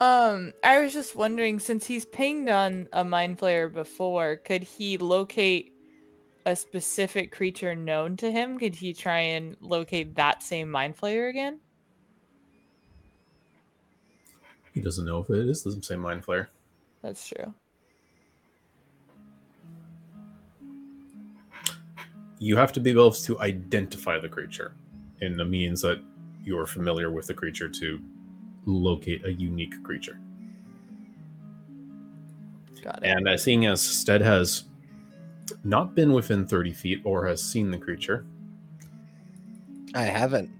[0.00, 4.98] Um, I was just wondering, since he's pinged on a mind flayer before, could he
[4.98, 5.72] locate
[6.44, 8.58] a specific creature known to him?
[8.58, 11.60] Could he try and locate that same mind flayer again?
[14.74, 16.48] He doesn't know if it is the same mind flayer.
[17.02, 17.52] That's true.
[22.38, 24.74] You have to be able to identify the creature,
[25.20, 26.02] in the means that
[26.44, 28.00] you are familiar with the creature to
[28.66, 30.18] locate a unique creature.
[32.82, 33.08] Got it.
[33.08, 34.64] And uh, seeing as Stead has
[35.64, 38.24] not been within 30 feet or has seen the creature,
[39.94, 40.50] I haven't.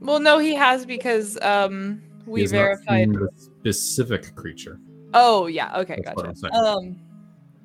[0.00, 2.98] well, no, he has because um he we has not verified.
[2.98, 4.78] seen the specific creature.
[5.14, 6.54] Oh yeah, okay, That's what gotcha.
[6.54, 6.64] I'm.
[6.64, 6.96] Um,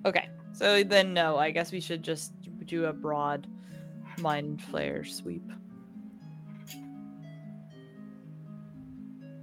[0.06, 2.34] okay, so then no, I guess we should just
[2.66, 3.48] do a broad
[4.20, 5.44] mind flayer sweep.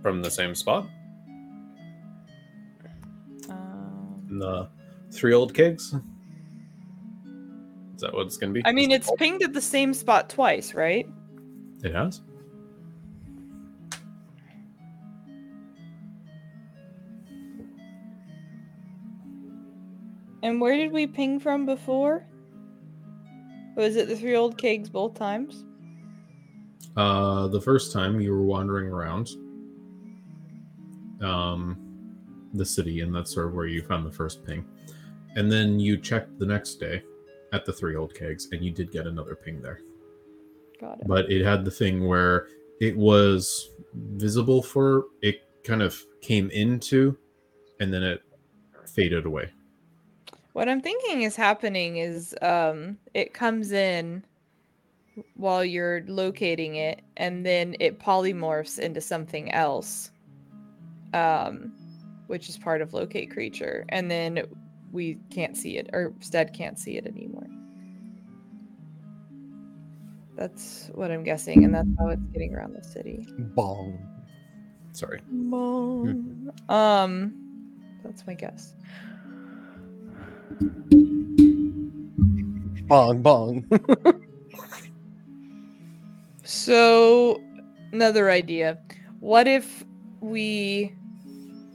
[0.04, 0.86] From the same spot,
[3.48, 4.68] Um, the
[5.10, 5.94] three old kegs.
[7.94, 8.66] Is that what it's going to be?
[8.66, 11.08] I mean, it's pinged at the same spot twice, right?
[11.82, 12.20] It has.
[20.42, 22.26] And where did we ping from before?
[23.74, 25.64] Was it the three old kegs both times?
[26.94, 29.30] Uh, the first time you were wandering around
[31.24, 31.76] um,
[32.52, 34.64] the city, and that's sort of where you found the first ping.
[35.36, 37.02] And then you checked the next day
[37.52, 39.80] at the three old kegs, and you did get another ping there.
[40.80, 41.06] Got it.
[41.06, 42.48] But it had the thing where
[42.80, 47.16] it was visible for it, kind of came into,
[47.80, 48.22] and then it
[48.86, 49.50] faded away.
[50.52, 54.24] What I'm thinking is happening is um it comes in
[55.34, 60.10] while you're locating it and then it polymorphs into something else.
[61.14, 61.72] Um
[62.26, 64.42] which is part of locate creature and then
[64.92, 67.46] we can't see it or Stead can't see it anymore.
[70.36, 73.26] That's what I'm guessing and that's how it's getting around the city.
[73.38, 73.98] Bong.
[74.92, 75.20] Sorry.
[75.28, 76.50] Bong.
[76.68, 77.34] Um
[78.02, 78.74] that's my guess.
[82.86, 83.64] Bong bong.
[86.46, 87.42] So,
[87.92, 88.78] another idea.
[89.20, 89.84] What if
[90.20, 90.94] we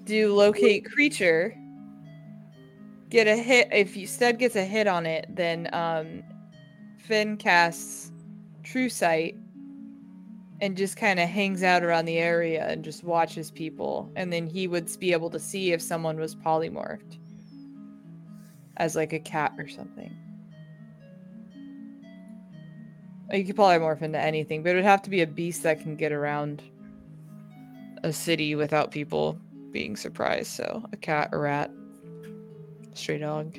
[0.10, 1.56] do locate creature
[3.10, 3.70] get a hit.
[3.72, 6.24] If you Stead gets a hit on it, then um,
[6.98, 8.12] Finn casts
[8.64, 9.38] True Sight
[10.62, 14.46] and just kind of hangs out around the area and just watches people, and then
[14.48, 17.18] he would be able to see if someone was polymorphed
[18.78, 20.16] as like a cat or something.
[23.32, 25.96] You could polymorph into anything, but it would have to be a beast that can
[25.96, 26.64] get around
[28.04, 29.40] a city without people
[29.72, 30.52] being surprised.
[30.52, 31.72] So a cat, a rat,
[32.94, 33.58] stray dog.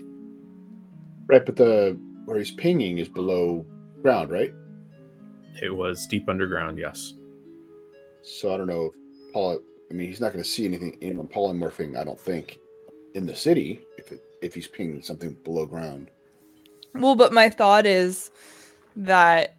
[1.27, 3.65] Right, but the where he's pinging is below
[4.03, 4.53] ground, right?
[5.63, 7.15] It was deep underground, yes.
[8.23, 9.61] So I don't know if Paul.
[9.91, 11.97] I mean, he's not going to see anything in polymorphing.
[11.97, 12.59] I don't think
[13.15, 16.11] in the city if it, if he's pinging something below ground.
[16.95, 18.31] Well, but my thought is
[18.97, 19.57] that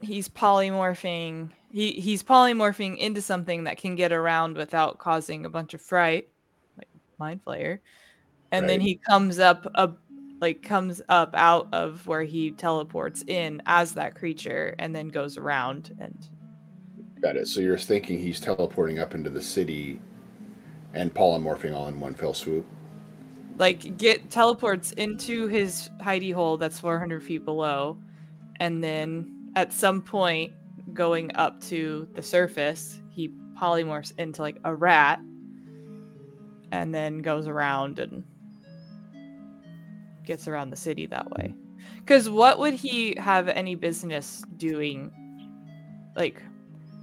[0.00, 1.50] he's polymorphing.
[1.76, 6.26] He he's polymorphing into something that can get around without causing a bunch of fright,
[6.78, 6.88] like
[7.18, 7.80] mind flayer,
[8.50, 9.90] and then he comes up a
[10.40, 15.36] like comes up out of where he teleports in as that creature, and then goes
[15.36, 16.16] around and
[17.22, 17.48] Got it.
[17.48, 20.00] So you're thinking he's teleporting up into the city
[20.94, 22.64] and polymorphing all in one fell swoop.
[23.58, 27.96] like get teleports into his hidey hole that's 400 feet below
[28.60, 30.52] and then at some point
[30.92, 33.30] going up to the surface he
[33.60, 35.20] polymorphs into like a rat
[36.72, 38.24] and then goes around and
[40.24, 41.54] gets around the city that way
[42.00, 45.10] because what would he have any business doing
[46.16, 46.42] like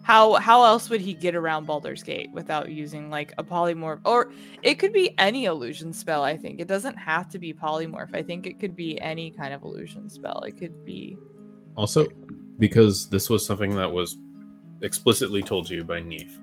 [0.04, 4.32] how how else would he get around Baldur's Gate without using like a polymorph or
[4.62, 6.60] it could be any illusion spell, I think.
[6.60, 8.14] It doesn't have to be polymorph.
[8.14, 10.42] I think it could be any kind of illusion spell.
[10.42, 11.18] It could be
[11.76, 12.06] Also,
[12.60, 14.18] because this was something that was
[14.82, 16.40] explicitly told to you by Neve,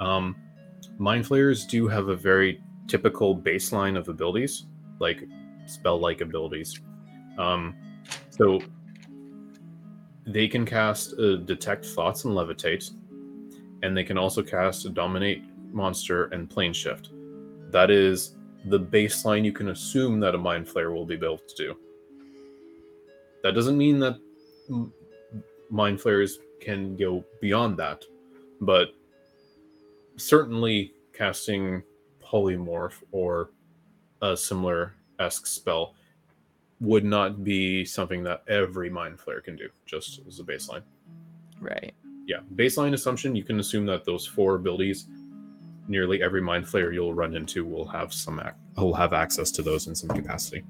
[0.00, 0.36] um,
[0.98, 4.66] Mind Flayers do have a very typical baseline of abilities,
[4.98, 5.22] like
[5.66, 6.80] spell-like abilities.
[7.38, 7.74] Um,
[8.28, 8.60] so
[10.26, 12.90] they can cast uh, Detect Thoughts and Levitate,
[13.82, 17.10] and they can also cast Dominate Monster and Plane Shift.
[17.70, 18.36] That is
[18.66, 21.76] the baseline you can assume that a Mind Flayer will be able to do.
[23.42, 24.18] That doesn't mean that
[25.70, 28.04] mind flayers can go beyond that,
[28.60, 28.88] but
[30.16, 31.82] certainly casting
[32.22, 33.50] polymorph or
[34.22, 35.94] a similar esque spell
[36.80, 40.82] would not be something that every mind flayer can do, just as a baseline.
[41.60, 41.94] right.
[42.26, 45.06] Yeah, baseline assumption you can assume that those four abilities,
[45.88, 49.62] nearly every mind flayer you'll run into will have some ac- will have access to
[49.62, 50.62] those in some capacity.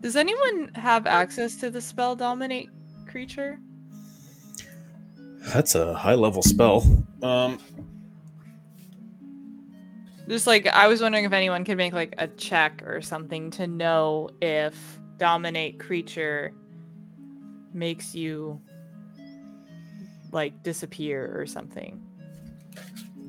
[0.00, 2.70] Does anyone have access to the spell dominate
[3.06, 3.58] creature?
[5.40, 6.84] That's a high level spell.
[7.22, 7.58] Um,
[10.28, 13.66] Just like I was wondering if anyone could make like a check or something to
[13.66, 16.52] know if dominate creature
[17.72, 18.60] makes you
[20.32, 22.00] like disappear or something.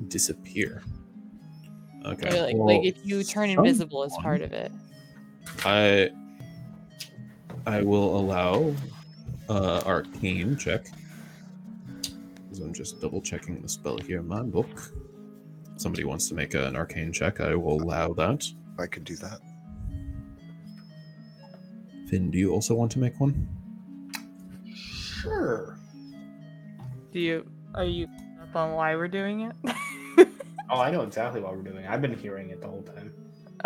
[0.08, 0.82] disappear.
[2.04, 2.28] Okay.
[2.28, 4.70] Or like, well, like if you turn invisible as part of it.
[5.64, 6.10] I
[7.66, 8.74] I will allow
[9.48, 10.86] uh arcane check.
[12.52, 14.68] Because I'm just double checking the spell here in my book.
[15.76, 18.44] Somebody wants to make an arcane check, I will allow that.
[18.78, 19.40] I can do that.
[22.10, 23.48] Finn, do you also want to make one?
[24.74, 25.78] Sure.
[27.10, 28.06] Do you are you
[28.42, 29.56] up on why we're doing it?
[30.70, 31.86] Oh, I know exactly what we're doing.
[31.86, 33.12] I've been hearing it the whole time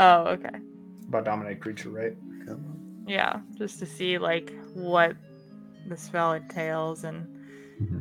[0.01, 0.59] oh, okay.
[1.07, 2.17] about dominate creature, right?
[2.45, 3.05] Come on.
[3.07, 5.15] Yeah, just to see like what
[5.89, 7.37] the spell entails and
[7.83, 8.01] Okay,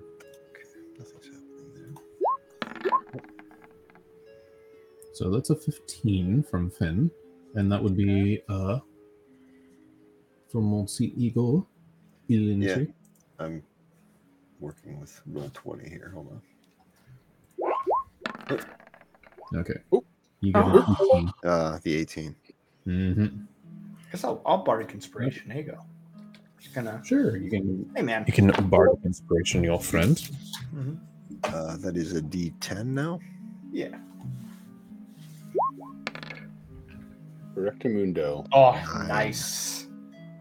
[5.16, 7.10] So that's a 15 from Finn.
[7.56, 8.80] And that would be uh
[10.52, 11.68] from Monsi Eagle.
[12.28, 12.80] Yeah.
[13.40, 13.64] I'm
[14.60, 16.12] working with roll 20 here.
[16.14, 16.42] Hold
[18.50, 18.60] on.
[19.56, 19.80] Okay.
[20.42, 21.32] You get a 15.
[21.46, 22.36] Uh, the 18.
[22.88, 23.26] Mm-hmm.
[24.12, 25.48] guess I'll, I'll bardic inspiration.
[25.48, 25.78] There you go.
[26.60, 27.02] Just gonna.
[27.06, 28.26] Sure, you can Hey, man.
[28.28, 30.18] you can bardic inspiration your friend.
[30.76, 31.00] Mhm.
[31.44, 33.20] Uh, that is a D10 now.
[33.72, 33.98] Yeah.
[37.56, 38.46] Rectamundo.
[38.54, 39.08] Oh, Nice.
[39.08, 39.88] nice.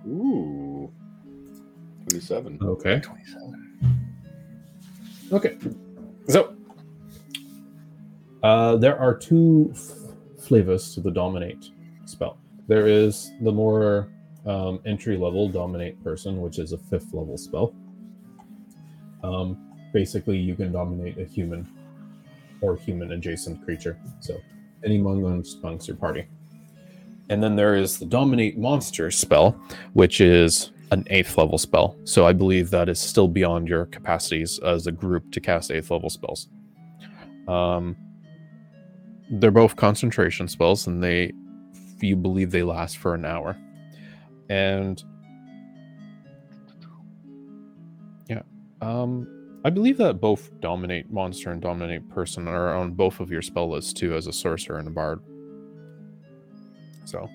[0.07, 0.91] Ooh.
[2.09, 2.59] 27.
[2.63, 3.01] Okay.
[3.01, 3.61] 27.
[5.33, 5.59] Okay.
[6.29, 6.55] So
[8.43, 11.71] uh, there are two f- flavors to the dominate
[12.05, 12.39] spell.
[12.69, 14.09] There is the more
[14.47, 17.75] um, entry level dominate person, which is a fifth level spell.
[19.23, 19.57] Um,
[19.95, 21.67] basically, you can dominate a human
[22.61, 23.99] or human adjacent creature.
[24.21, 24.39] So
[24.85, 26.27] any amongst amongst your party.
[27.31, 29.59] And then there is the dominate monster spell,
[29.95, 31.97] which is an eighth level spell.
[32.05, 35.91] So I believe that is still beyond your capacities as a group to cast eighth
[35.91, 36.49] level spells.
[37.49, 37.97] Um,
[39.31, 41.33] they're both concentration spells, and they
[42.01, 43.57] you believe they last for an hour.
[44.51, 45.03] And
[48.29, 48.43] yeah,
[48.83, 49.27] um,
[49.65, 53.71] I believe that both dominate monster and dominate person are on both of your spell
[53.71, 55.21] lists too, as a sorcerer and a bard.
[57.05, 57.29] So,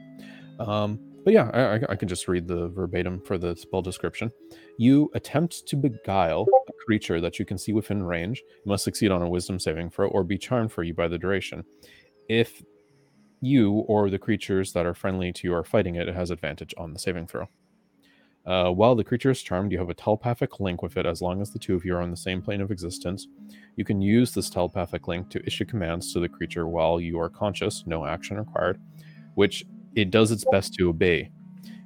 [0.59, 4.31] um, but yeah, I, I, can just read the verbatim for the spell description.
[4.77, 8.41] You attempt to beguile a creature that you can see within range.
[8.65, 11.17] You must succeed on a wisdom saving throw or be charmed for you by the
[11.17, 11.63] duration.
[12.29, 12.63] If
[13.41, 16.73] you or the creatures that are friendly to you are fighting it, it has advantage
[16.77, 17.47] on the saving throw.
[18.45, 21.41] Uh, while the creature is charmed, you have a telepathic link with it as long
[21.41, 23.27] as the two of you are on the same plane of existence.
[23.75, 27.29] You can use this telepathic link to issue commands to the creature while you are
[27.29, 28.81] conscious, no action required,
[29.39, 29.63] which
[29.95, 31.31] it does its best to obey.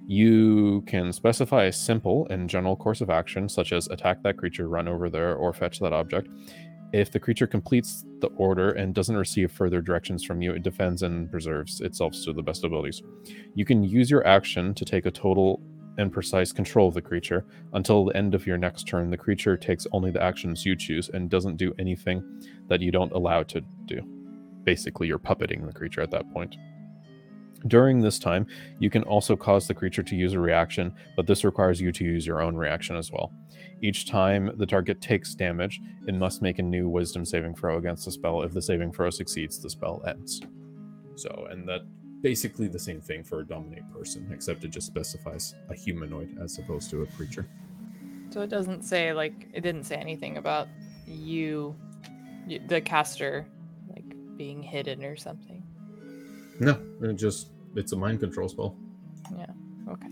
[0.08, 4.68] You can specify a simple and general course of action, such as attack that creature,
[4.68, 6.30] run over there, or fetch that object.
[6.94, 11.04] If the creature completes the order and doesn't receive further directions from you, it defends
[11.04, 13.04] and preserves itself to the best abilities.
[13.54, 15.62] You can use your action to take a total
[16.00, 17.46] and precise control of the creature.
[17.74, 21.10] Until the end of your next turn, the creature takes only the actions you choose
[21.14, 22.24] and doesn't do anything
[22.68, 24.02] that you don't allow it to do.
[24.64, 26.56] Basically, you're puppeting the creature at that point.
[27.68, 28.46] During this time,
[28.80, 32.04] you can also cause the creature to use a reaction, but this requires you to
[32.04, 33.32] use your own reaction as well.
[33.82, 38.06] Each time the target takes damage, it must make a new wisdom saving throw against
[38.06, 38.44] the spell.
[38.44, 40.42] If the saving throw succeeds, the spell ends.
[41.16, 41.82] So, and that
[42.22, 46.58] basically the same thing for a dominate person, except it just specifies a humanoid as
[46.58, 47.48] opposed to a creature.
[48.32, 50.68] So it doesn't say like it didn't say anything about
[51.06, 51.76] you,
[52.68, 53.46] the caster,
[53.90, 54.06] like
[54.38, 55.62] being hidden or something.
[56.60, 58.76] No, it just it's a mind control spell.
[59.38, 59.46] Yeah.
[59.90, 60.08] Okay.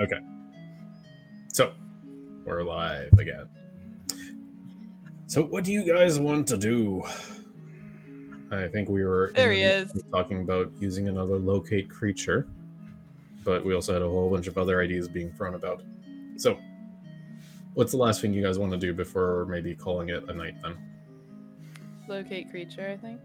[0.00, 0.18] Okay.
[1.52, 1.72] So,
[2.44, 3.48] we're alive again.
[5.26, 7.02] So, what do you guys want to do?
[8.50, 9.92] I think we were There he is.
[10.12, 12.46] talking about using another locate creature,
[13.44, 15.82] but we also had a whole bunch of other ideas being thrown about.
[16.36, 16.58] So,
[17.74, 20.54] what's the last thing you guys want to do before maybe calling it a night
[20.62, 20.76] then?
[22.08, 23.20] Locate creature, I think.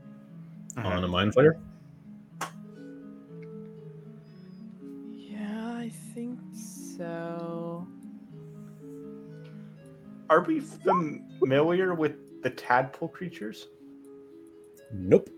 [0.77, 0.87] Uh-huh.
[0.87, 1.59] On a mind flayer?
[6.97, 7.87] So.
[10.29, 13.67] Are we familiar with the tadpole creatures?
[14.91, 15.29] Nope.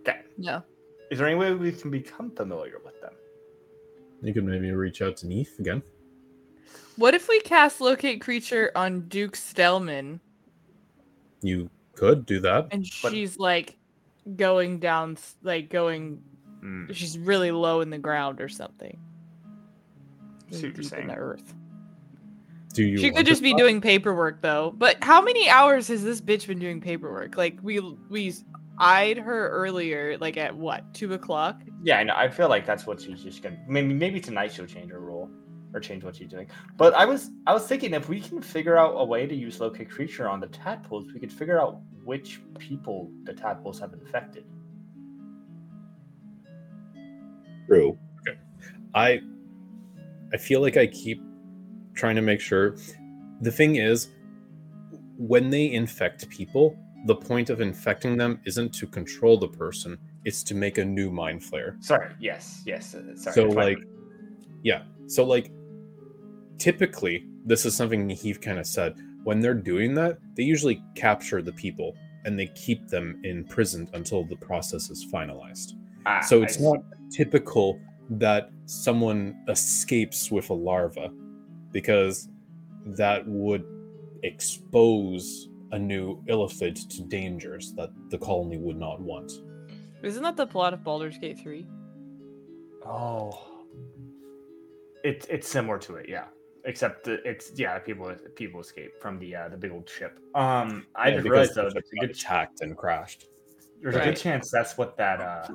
[0.00, 0.20] Okay.
[0.38, 0.62] No.
[1.10, 3.12] Is there any way we can become familiar with them?
[4.22, 5.82] You could maybe reach out to Neith again.
[6.96, 10.20] What if we cast locate creature on Duke Stelmane
[11.42, 12.68] You could do that.
[12.70, 13.76] and But- she's like
[14.36, 16.22] going down, like going,
[16.60, 16.90] Hmm.
[16.92, 18.98] she's really low in the ground or something.
[20.50, 21.06] See what you're in saying.
[21.08, 21.54] the earth.
[22.72, 22.98] Do you?
[22.98, 23.58] she could just be try?
[23.58, 24.74] doing paperwork though.
[24.76, 27.36] But how many hours has this bitch been doing paperwork?
[27.36, 28.34] Like we we
[28.78, 31.62] eyed her earlier, like at what two o'clock?
[31.82, 32.14] Yeah, I know.
[32.16, 33.58] I feel like that's what she's just gonna.
[33.68, 35.30] Maybe maybe tonight she'll change her role
[35.72, 36.48] or change what she's doing.
[36.76, 39.60] But I was I was thinking if we can figure out a way to use
[39.60, 44.44] locate creature on the tadpoles, we could figure out which people the tadpoles have infected.
[47.66, 47.98] True.
[48.94, 49.20] I
[50.34, 51.22] I feel like I keep
[51.94, 52.76] trying to make sure.
[53.40, 54.08] The thing is,
[55.16, 60.42] when they infect people, the point of infecting them isn't to control the person; it's
[60.44, 61.82] to make a new mind flayer.
[61.82, 62.12] Sorry.
[62.18, 62.62] Yes.
[62.66, 62.94] Yes.
[62.94, 63.34] uh, Sorry.
[63.34, 63.78] so, like,
[64.64, 64.82] yeah.
[65.06, 65.52] So, like,
[66.58, 68.96] typically, this is something Heath kind of said.
[69.22, 71.94] When they're doing that, they usually capture the people
[72.24, 75.72] and they keep them imprisoned until the process is finalized.
[76.06, 76.78] Ah, So it's not
[77.10, 81.10] typical that someone escapes with a larva
[81.72, 82.28] because
[82.86, 83.64] that would
[84.22, 89.32] expose a new illithid to dangers that the colony would not want.
[90.02, 91.66] Isn't that the plot of Baldur's Gate three?
[92.86, 93.40] Oh.
[95.02, 96.26] It's it's similar to it, yeah.
[96.66, 100.18] Except that it's yeah, people people escape from the uh, the big old ship.
[100.34, 102.76] Um, I Yeah, just because realized the though ship there's a got good attacked and
[102.76, 103.26] crashed.
[103.82, 105.46] there's a good chance that's what that uh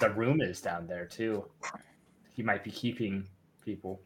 [0.00, 1.44] the room is down there too.
[2.34, 3.26] He might be keeping
[3.64, 4.00] people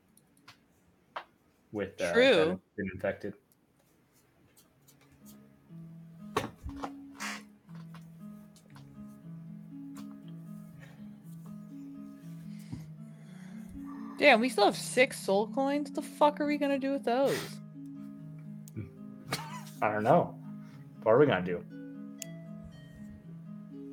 [1.72, 2.48] with uh, that True.
[2.50, 3.34] have been infected.
[14.18, 15.88] Damn, we still have six soul coins.
[15.88, 17.38] What the fuck are we gonna do with those?
[19.80, 20.34] I don't know.
[21.02, 21.64] What are we gonna do?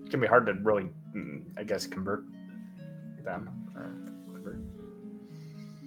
[0.01, 0.89] It's gonna be hard to really,
[1.57, 2.23] I guess, convert
[3.23, 3.49] them.
[3.75, 3.91] Or
[4.33, 4.59] convert.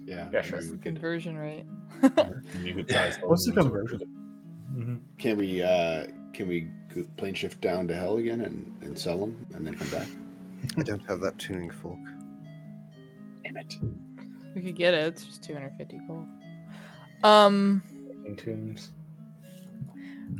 [0.04, 0.28] Yeah.
[0.32, 0.58] Yeah, sure.
[0.60, 1.64] maybe could- Conversion rate.
[2.62, 4.00] You could tie What's the conversion?
[4.74, 4.96] Mm-hmm.
[5.18, 6.68] Can we uh can we
[7.16, 10.06] plane shift down to hell again and, and sell them and then come back?
[10.76, 11.98] I don't have that tuning fork.
[13.44, 13.76] Damn it.
[14.54, 15.04] We could get it.
[15.06, 16.26] It's just 250 gold.
[17.24, 17.82] Um.
[18.36, 18.90] Tunes.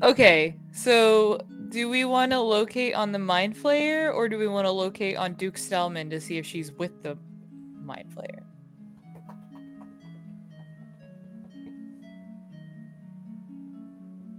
[0.02, 1.40] Okay, so
[1.70, 5.16] do we want to locate on the Mind Flayer or do we want to locate
[5.16, 7.16] on Duke Stelmane to see if she's with the
[7.82, 8.42] Mind Flayer?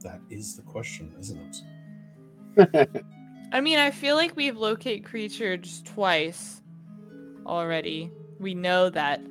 [0.02, 1.64] That is the question, isn't
[2.58, 3.06] it?
[3.54, 6.62] I mean, I feel like we've locate creatures twice
[7.46, 8.12] already.
[8.40, 9.22] We know that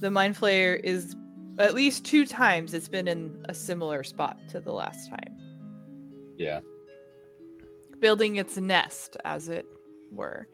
[0.00, 1.14] the Mind Flayer is
[1.58, 5.36] at least two times it's been in a similar spot to the last time,
[6.36, 6.60] yeah.
[8.00, 9.66] Building its nest, as it
[10.12, 10.48] were,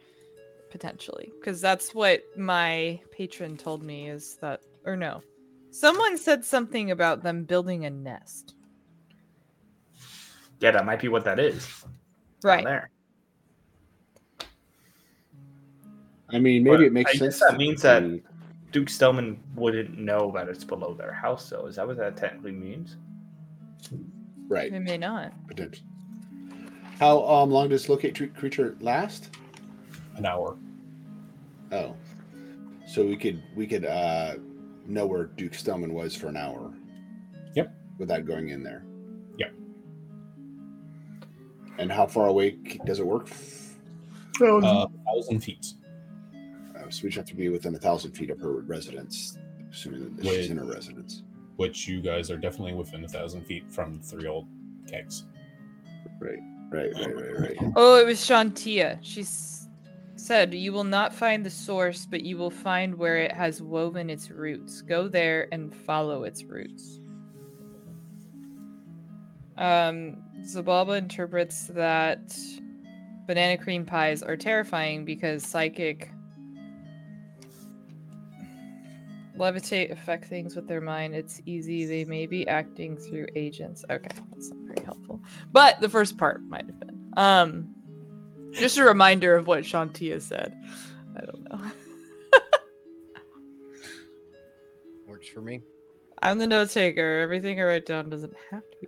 [0.71, 1.33] potentially.
[1.41, 5.23] Because that's what my patron told me is that, or no,
[5.71, 8.55] someone said something about them building a nest.
[10.61, 11.69] Yeah, that might be what that is.
[12.45, 12.65] Right.
[12.65, 12.91] there.
[16.31, 17.41] I mean maybe But it makes I sense.
[17.41, 18.05] that means that-
[18.73, 21.67] Duke Stelmane wouldn't know that it's below their house, though.
[21.67, 22.97] Is that what that technically means?
[24.49, 25.35] right, They may not.
[25.47, 25.87] potentially.
[27.03, 29.37] How um long does locate tre- creature last?
[30.15, 30.57] An hour.
[31.73, 31.97] Oh.
[32.87, 34.37] So we could we could uh
[34.87, 36.73] know where Duke Stelmane was for an hour.
[37.57, 37.75] Yep.
[37.99, 38.85] Without going in there.
[39.37, 39.53] Yep.
[41.79, 43.31] And how far away does it work?
[44.41, 45.75] Uh, thousand feet.
[46.77, 49.39] Uh, so we just have to be within a thousand feet of her residence,
[49.73, 51.25] assuming that she's in her residence.
[51.57, 54.47] Which you guys are definitely within a thousand feet from three old
[54.89, 55.25] kegs.
[56.21, 56.39] Right,
[56.73, 57.73] right, right, right, right.
[57.77, 58.99] Oh, it was Shantia.
[59.03, 59.25] She
[60.17, 64.11] said, You will not find the source, but you will find where it has woven
[64.11, 64.83] its roots.
[64.83, 67.01] Go there and follow its roots.
[69.59, 72.35] Um, Zabalba interprets that
[73.27, 76.11] banana cream pies are terrifying because psychic
[79.43, 81.15] levitate affect things with their mind.
[81.15, 81.85] It's easy.
[81.85, 83.85] They may be acting through agents.
[83.91, 85.21] Okay, that's not very helpful.
[85.51, 87.13] But the first part might have been.
[87.17, 87.75] Um,
[88.53, 90.55] just a reminder of what Shantia said.
[91.17, 91.61] I don't know.
[95.09, 95.63] Works for me.
[96.23, 97.21] I'm the note taker.
[97.21, 98.87] Everything I write down doesn't have to be.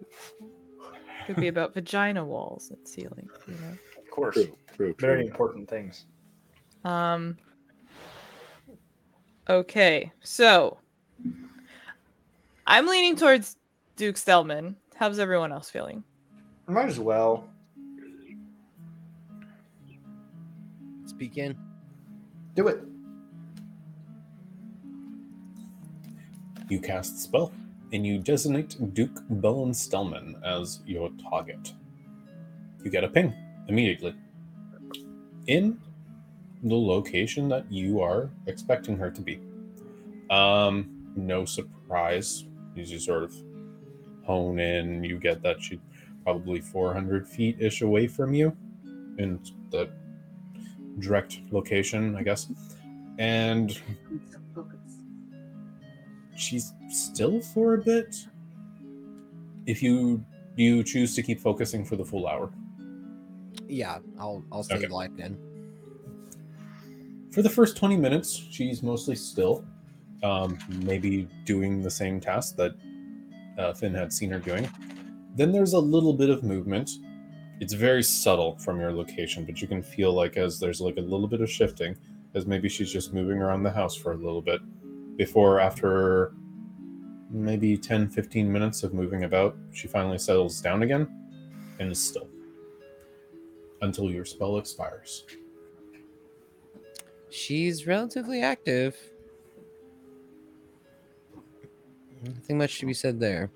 [1.27, 3.79] Could be about vagina walls and ceilings, you know.
[3.99, 4.35] Of course.
[4.35, 5.31] True, true, Very true.
[5.31, 6.07] important things.
[6.85, 7.37] Um.
[9.49, 10.79] Okay, so
[12.67, 13.57] I'm leaning towards
[13.97, 14.75] Duke Stelmane.
[14.95, 16.03] How's everyone else feeling?
[16.67, 17.47] Might as well.
[21.05, 21.57] Speak in.
[22.55, 22.81] Do it.
[26.71, 27.53] You cast spell,
[27.93, 31.75] and you designate Duke Belynne Stelmane as your target.
[32.83, 33.35] You get a ping
[33.69, 34.15] immediately.
[35.49, 35.79] In
[36.63, 39.41] the location that you are expecting her to be.
[40.31, 42.45] Um, no surprise.
[42.77, 43.35] As you sort of
[44.25, 45.79] hone in, you get that she's
[46.25, 48.57] probably 400 feet ish away from you
[49.19, 49.39] in
[49.71, 49.91] the
[50.99, 52.51] direct location, I guess.
[53.19, 53.79] And
[56.37, 58.17] she's still for a bit.
[59.67, 60.25] If you
[60.57, 62.51] you choose to keep focusing for the full hour.
[63.69, 64.89] Yeah, I'll I'll stay Okay.
[64.89, 65.39] locked in.
[67.35, 69.65] For the first 20 minutes, she's mostly still,
[70.23, 72.77] um, maybe doing the same task that
[73.59, 74.69] uh, Finn had seen her doing.
[75.35, 76.93] Then there's a little bit of movement.
[77.59, 81.01] It's very subtle from your location, but you can feel like as there's like a
[81.01, 81.97] little bit of shifting,
[82.35, 84.61] as maybe she's just moving around the house for a little bit
[85.17, 86.35] before, after
[87.31, 91.09] maybe 10 15 minutes of moving about, she finally settles down again
[91.81, 92.29] and is still
[93.83, 95.25] until your spell expires.
[97.35, 98.97] She's relatively active.
[102.23, 103.51] Nothing much to be said there.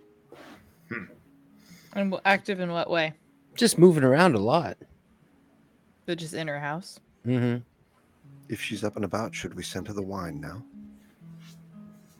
[1.92, 3.12] And w- active in what way?
[3.54, 4.76] Just moving around a lot.
[6.06, 6.98] But just in her house.
[7.24, 7.62] Mm-hmm.
[8.48, 10.64] If she's up and about, should we send her the wine now?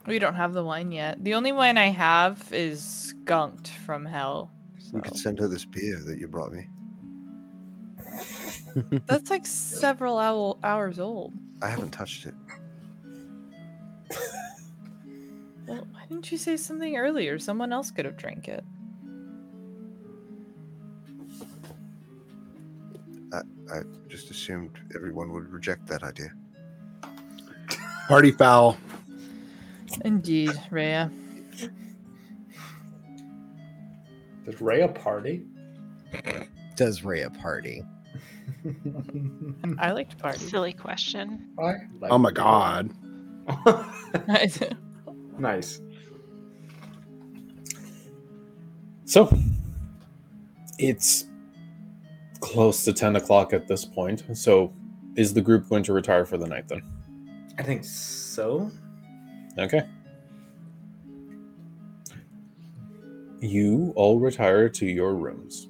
[0.07, 1.25] We don't have the wine yet.
[1.25, 4.53] The only wine I have is skunked from hell.
[4.93, 6.69] We could send her this beer that you brought me.
[9.07, 11.33] That's like several hour- hours old.
[11.63, 12.35] I haven't touched it.
[15.67, 17.39] Well, why didn't you say something earlier?
[17.39, 18.65] Someone else could have drank it.
[23.73, 26.33] I just assumed everyone would reject that idea.
[28.09, 28.79] Party foul.
[30.05, 31.11] Indeed, Rhea.
[34.47, 35.45] Does Rhea party?
[36.77, 37.85] Does Rhea party?
[39.79, 40.39] I like to party.
[40.39, 41.49] Silly question.
[41.59, 41.63] I
[42.01, 42.91] like Oh my god.
[45.39, 45.81] nice.
[49.05, 49.33] So,
[50.79, 51.25] it's
[52.41, 54.25] close to 10 o'clock at this point.
[54.35, 54.73] So,
[55.17, 56.83] is the group going to retire for the night then?
[57.59, 58.71] I think so.
[59.59, 59.83] Okay.
[63.41, 65.69] You all retire to your rooms.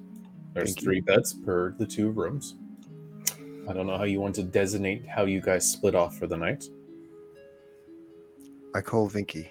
[0.53, 0.85] There's Thank you.
[0.85, 2.55] three beds per the two rooms.
[3.69, 6.35] I don't know how you want to designate how you guys split off for the
[6.35, 6.65] night.
[8.73, 9.49] I call Vinky.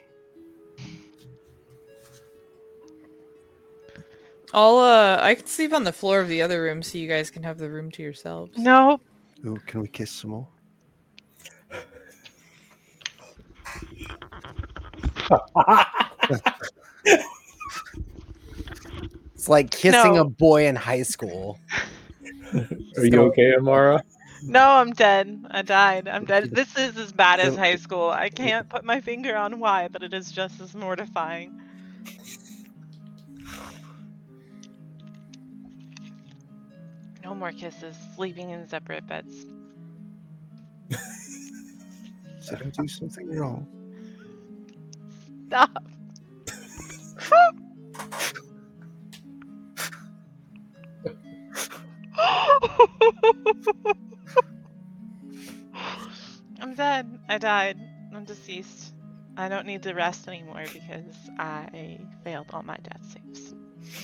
[4.53, 7.31] I'll uh I can sleep on the floor of the other room so you guys
[7.31, 8.59] can have the room to yourselves.
[8.59, 9.01] No.
[9.47, 10.49] Ooh, can we kiss some more?
[19.35, 20.23] It's like kissing No.
[20.23, 21.61] a boy in high school.
[22.97, 24.03] Are you okay, Amara?
[24.43, 25.47] No, I'm dead.
[25.51, 26.09] I died.
[26.09, 26.51] I'm dead.
[26.55, 28.11] This is as bad as high school.
[28.11, 31.55] I can't put my finger on why, but it is just as mortifying.
[37.25, 37.97] No more kisses.
[38.17, 39.47] Sleeping in separate beds.
[42.49, 43.69] Did I do something wrong?
[45.49, 45.79] Stop.
[56.61, 57.19] I'm dead.
[57.29, 57.79] I died.
[58.15, 58.95] I'm deceased.
[59.37, 63.55] I don't need to rest anymore because I failed all my death saves.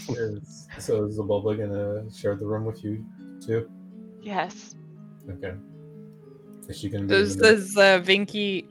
[0.08, 3.04] Is, so is Zabalba gonna share the room with you
[3.40, 3.68] too?
[4.22, 4.76] Yes.
[5.28, 5.54] Okay.
[6.68, 7.06] Is she gonna?
[7.06, 8.66] Does the- does uh Vinky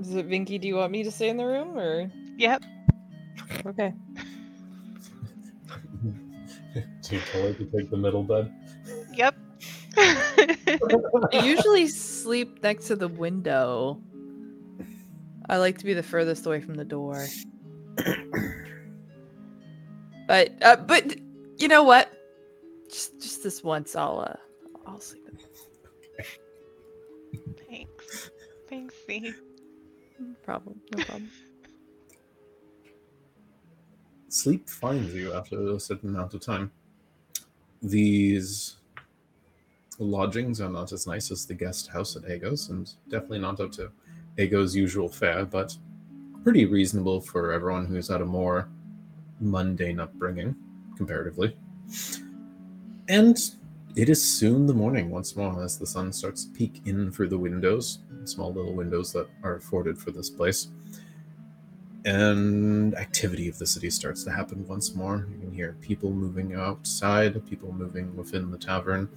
[0.00, 2.64] Is it Vinky, do you want me to stay in the room or Yep.
[3.66, 3.92] okay.
[6.74, 8.52] Do you tell her to take the middle bed?
[9.14, 9.36] Yep.
[9.96, 14.00] I usually sleep next to the window.
[15.48, 17.28] I like to be the furthest away from the door.
[20.26, 21.16] but uh, but
[21.58, 22.10] you know what?
[22.90, 24.36] Just just this once I'll uh
[24.86, 25.38] I'll sleep in
[27.68, 28.30] Thanks.
[28.68, 29.34] Thanks, C.
[30.18, 30.80] no problem.
[30.94, 31.30] No problem.
[34.34, 36.72] Sleep finds you after a certain amount of time.
[37.80, 38.78] These
[40.00, 43.70] lodgings are not as nice as the guest house at Ego's, and definitely not up
[43.74, 43.92] to
[44.36, 45.78] Ego's usual fare, but
[46.42, 48.68] pretty reasonable for everyone who's had a more
[49.38, 50.56] mundane upbringing,
[50.96, 51.56] comparatively.
[53.08, 53.38] And
[53.94, 57.28] it is soon the morning once more as the sun starts to peek in through
[57.28, 60.70] the windows, small little windows that are afforded for this place
[62.04, 65.26] and activity of the city starts to happen once more.
[65.32, 69.08] You can hear people moving outside, people moving within the tavern.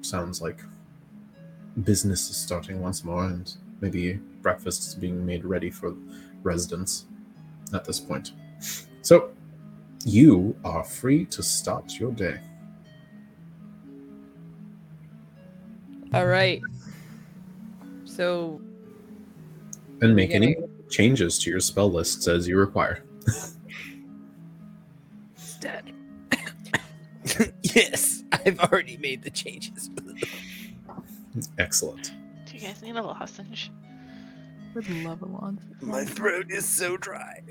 [0.00, 0.60] Sounds like
[1.84, 5.94] business is starting once more, and maybe breakfast is being made ready for
[6.42, 7.06] residents
[7.72, 8.32] at this point.
[9.02, 9.30] So,
[10.04, 12.40] you are free to start your day.
[16.14, 16.62] All right.
[18.04, 18.60] So
[20.00, 20.56] And make any
[20.90, 23.04] changes to your spell lists as you require.
[23.26, 23.56] it's
[25.60, 25.92] dead.
[27.62, 29.90] yes, I've already made the changes.
[31.58, 32.12] Excellent.
[32.46, 33.70] Do you guys need a lozenge?
[34.74, 35.60] Would love a lozenge.
[35.80, 37.42] My throat is so dry.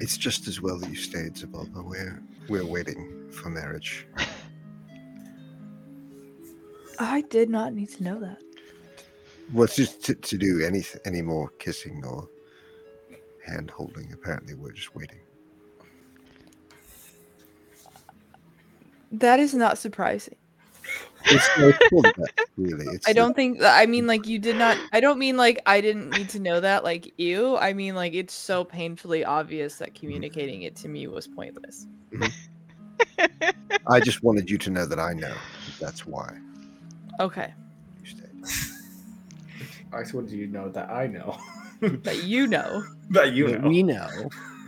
[0.00, 1.84] It's just as well that you stayed, Zabalba.
[1.84, 4.06] We're we're waiting for marriage.
[6.98, 8.38] I did not need to know that.
[9.52, 12.28] Well, just to, to do any any more kissing or
[13.44, 14.12] hand holding.
[14.12, 15.20] Apparently, we're just waiting.
[19.12, 20.36] That is not surprising.
[21.26, 22.86] It's, that, really.
[22.86, 25.80] It's I don't think I mean like you did not I don't mean like I
[25.80, 27.56] didn't need to know that like you.
[27.56, 31.86] I mean like it's so painfully obvious that communicating it to me was pointless.
[33.88, 35.34] I just wanted you to know that I know.
[35.80, 36.36] That's why
[37.18, 37.52] Okay.
[39.92, 39.98] You stayed.
[39.98, 41.38] I just wanted you to know that I know.
[41.80, 42.84] that you know.
[43.10, 43.68] that you know.
[43.68, 44.08] We know.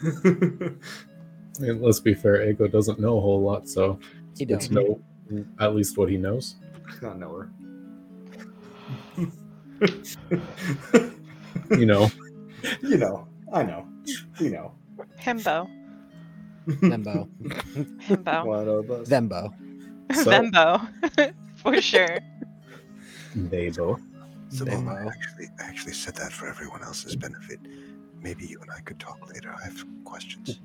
[0.24, 3.98] I mean, let's be fair, Ego doesn't know a whole lot, so
[4.36, 4.98] he it's don't.
[5.30, 6.56] know at least what he knows.
[7.02, 7.50] not know her.
[11.70, 12.10] You know,
[12.82, 13.28] you know.
[13.52, 13.86] I know.
[14.40, 14.72] You know.
[15.20, 15.68] Himbo.
[16.66, 17.28] Thembo.
[18.08, 18.46] Himbo.
[18.46, 19.08] One of us.
[19.08, 19.52] Thembo.
[20.14, 21.32] So- Thembo.
[21.56, 22.18] For sure.
[24.58, 24.70] Babo.
[24.70, 27.60] Simone, I actually, I actually said that for everyone else's benefit.
[28.22, 29.54] Maybe you and I could talk later.
[29.58, 30.60] I have questions.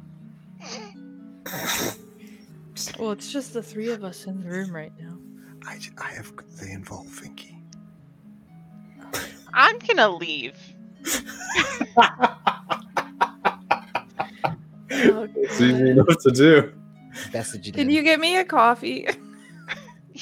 [3.00, 5.18] Well, it's just the three of us in the room right now.
[5.66, 6.32] I, I have.
[6.62, 7.60] They involve Vinky.
[9.54, 10.56] I'm gonna leave.
[14.90, 16.74] Oh, So you know what to do.
[17.32, 19.08] Best that you Can you get me a coffee?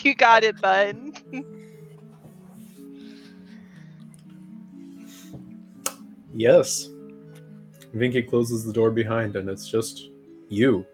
[0.03, 1.14] You got it, bud.
[6.35, 6.89] Yes.
[7.95, 10.09] Vinky closes the door behind, and it's just
[10.49, 10.85] you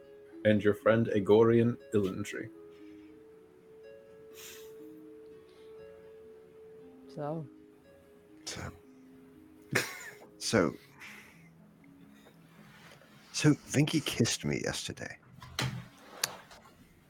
[0.46, 2.50] and your friend Agorian Illantry.
[7.16, 7.46] So,
[8.46, 8.62] So,
[10.38, 10.74] so,
[13.34, 15.18] so Vinky kissed me yesterday.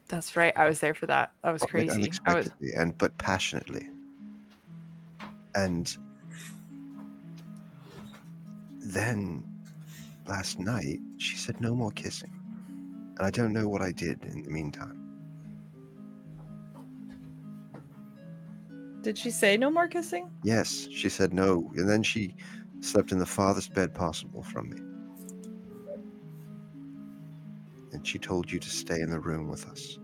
[0.08, 0.54] that's right.
[0.58, 1.32] I was there for that.
[1.44, 1.90] That was Like, crazy.
[1.90, 2.48] I was.
[2.48, 3.88] unexpectedly, and but passionately.
[5.56, 5.96] And
[8.84, 9.44] then
[10.28, 12.32] last night she said no more kissing,
[13.18, 14.98] and I don't know what I did in the meantime.
[19.02, 20.30] Did she say no more kissing?
[20.44, 22.36] Yes, she said no, and then she
[22.82, 24.78] slept in the farthest bed possible from me.
[27.94, 29.98] And she told you to stay in the room with us.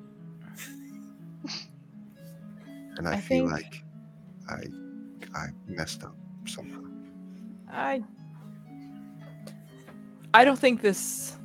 [2.97, 3.83] And I, I feel think- like
[4.49, 4.63] I
[5.37, 6.81] I messed up somehow.
[7.71, 8.03] I.
[10.37, 11.35] I don't think this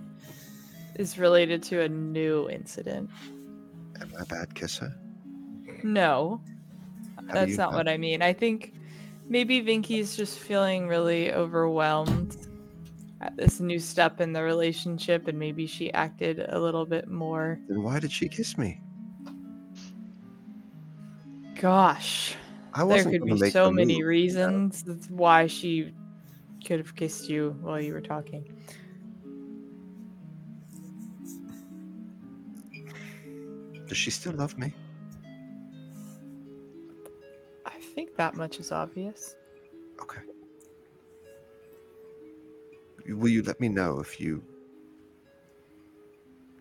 [0.96, 3.08] is related to a new incident.
[4.02, 4.94] Am I a bad kisser?
[5.82, 6.42] No,
[7.18, 8.20] do that's not what I mean.
[8.20, 8.74] I think
[9.26, 12.36] maybe Vinky's just feeling really overwhelmed
[13.22, 17.58] at this new step in the relationship, and maybe she acted a little bit more.
[17.68, 18.78] Then why did she kiss me?
[21.58, 22.34] Gosh,
[22.74, 24.06] I there could be so many move.
[24.06, 25.94] reasons why she
[26.66, 28.44] could have kissed you while you were talking.
[33.92, 34.72] Does she still love me?
[37.66, 39.36] I think that much is obvious.
[40.00, 40.22] Okay.
[43.06, 44.42] Will you let me know if you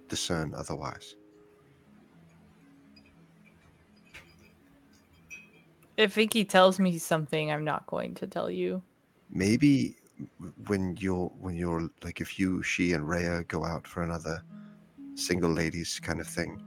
[0.09, 1.15] discern otherwise?
[5.95, 8.83] If Vinky tells me something, I'm not going to tell you.
[9.29, 9.95] Maybe
[10.67, 14.43] when you're when you're like if you, she, and Rhea go out for another
[15.15, 16.61] single ladies kind of thing.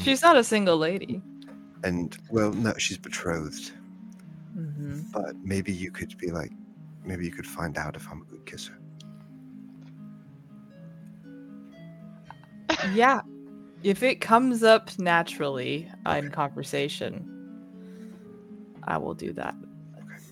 [0.00, 1.22] She's not a single lady.
[1.84, 3.72] and well, no, she's betrothed.
[4.54, 6.50] hmm But maybe you could be like,
[7.04, 8.78] maybe you could find out if I'm a good kisser.
[12.92, 13.20] Yeah.
[13.82, 17.28] If it comes up naturally in conversation,
[18.84, 19.54] I will do that.
[19.98, 20.22] Okay.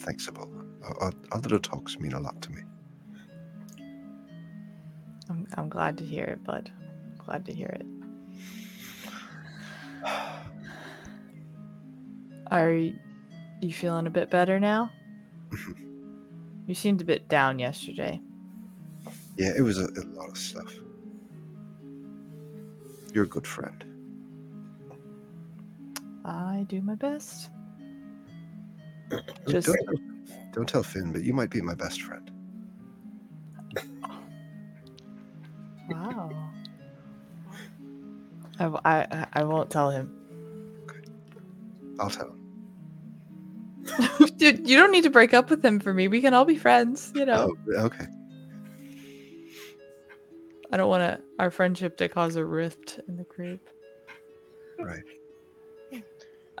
[0.00, 0.64] Thanks, Ebola.
[0.84, 2.62] Our, our, our little talks mean a lot to me.
[5.28, 6.70] I'm, I'm glad to hear it, bud.
[7.28, 7.86] Glad to hear it.
[12.50, 14.90] Are you feeling a bit better now?
[16.66, 18.20] You seemed a bit down yesterday.
[19.38, 20.70] Yeah, it was a, a lot of stuff.
[23.14, 23.82] You're a good friend.
[26.26, 27.48] I do my best.
[29.08, 32.30] Don't- Just don't, don't tell Finn, but you might be my best friend.
[35.88, 36.47] wow.
[38.58, 40.14] I, w- I, I- I won't tell him.
[42.00, 42.34] I'll tell him.
[44.36, 46.08] Dude, you don't need to break up with him for me.
[46.08, 47.54] We can all be friends, you know.
[47.74, 48.06] Oh, okay.
[50.70, 53.66] I don't want to our friendship to cause a rift in the group.
[54.78, 55.02] Right.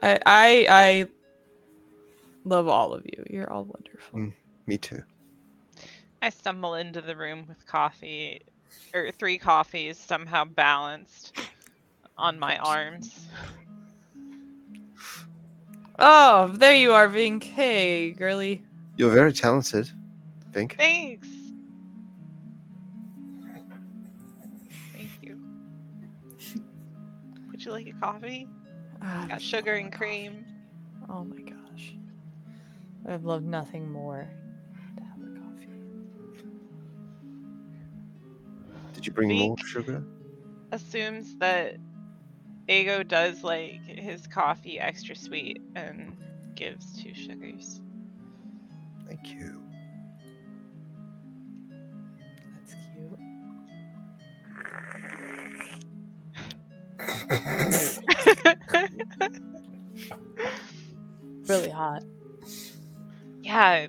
[0.02, 1.06] I I I
[2.44, 3.22] love all of you.
[3.28, 4.18] You're all wonderful.
[4.18, 4.32] Mm.
[4.66, 5.02] Me too.
[6.22, 8.40] I stumble into the room with coffee,
[8.94, 11.38] or three coffees somehow balanced
[12.18, 13.26] on my arms.
[15.98, 17.42] Oh, there you are, Vink.
[17.42, 18.62] Hey, girly.
[18.96, 19.90] You're very talented,
[20.52, 20.76] Vink.
[20.76, 21.28] Thanks.
[24.92, 25.40] Thank you.
[27.50, 28.48] Would you like a coffee?
[29.02, 30.44] Ah, Got sugar and cream.
[31.08, 31.94] Oh my gosh.
[33.08, 34.28] I've loved nothing more
[34.96, 35.68] to have a coffee.
[38.92, 40.02] Did you bring more sugar?
[40.72, 41.76] Assumes that
[42.68, 46.16] Ego does like his coffee extra sweet and
[46.54, 47.80] gives two sugars.
[49.06, 49.62] Thank you.
[52.54, 53.18] That's cute.
[61.48, 62.02] really hot.
[63.42, 63.86] Yeah,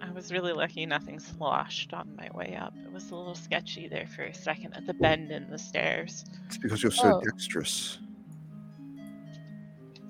[0.00, 2.72] I was really lucky nothing sloshed on my way up.
[2.86, 6.24] It was a little sketchy there for a second at the bend in the stairs.
[6.46, 7.20] It's because you're so oh.
[7.20, 7.98] dexterous.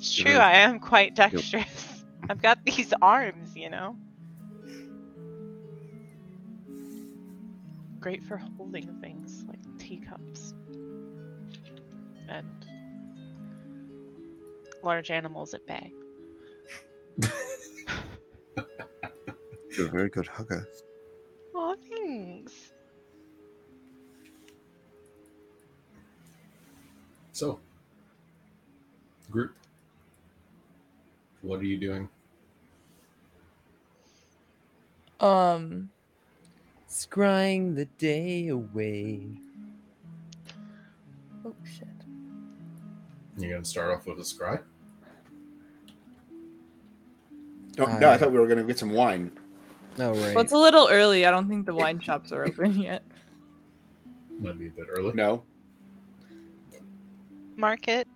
[0.05, 0.25] It's Yeah.
[0.25, 2.05] true, I am quite dexterous.
[2.29, 3.97] I've got these arms, you know?
[8.01, 10.53] Great for holding things like teacups
[12.29, 12.67] and
[14.83, 15.91] large animals at bay.
[19.79, 20.69] You're a very good hugger.
[21.55, 22.73] Oh, thanks.
[27.33, 27.59] So,
[29.31, 29.55] group,
[31.45, 32.09] what are you doing?
[35.21, 35.91] Um,
[36.89, 39.21] Scrying the day away.
[41.45, 41.87] oh shit.
[43.39, 44.61] You're gonna start off with a scry.
[47.79, 49.31] No, no, I I- thought we were gonna get some wine.
[49.99, 50.35] Oh right.
[50.35, 51.25] Well, it's a little early.
[51.27, 53.03] I don't think the wine shops are open yet.
[54.41, 55.13] Might be a bit early.
[55.15, 55.43] No,
[57.57, 58.09] Market.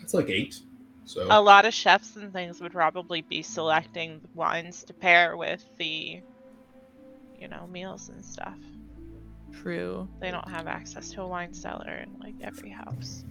[0.00, 0.60] It's like eight.
[1.06, 5.64] So A lot of chefs and things would probably be selecting wines to pair with
[5.78, 6.20] the,
[7.38, 8.58] you know, meals and stuff.
[9.62, 10.08] True.
[10.20, 13.24] They don't have access to a wine cellar in like every house.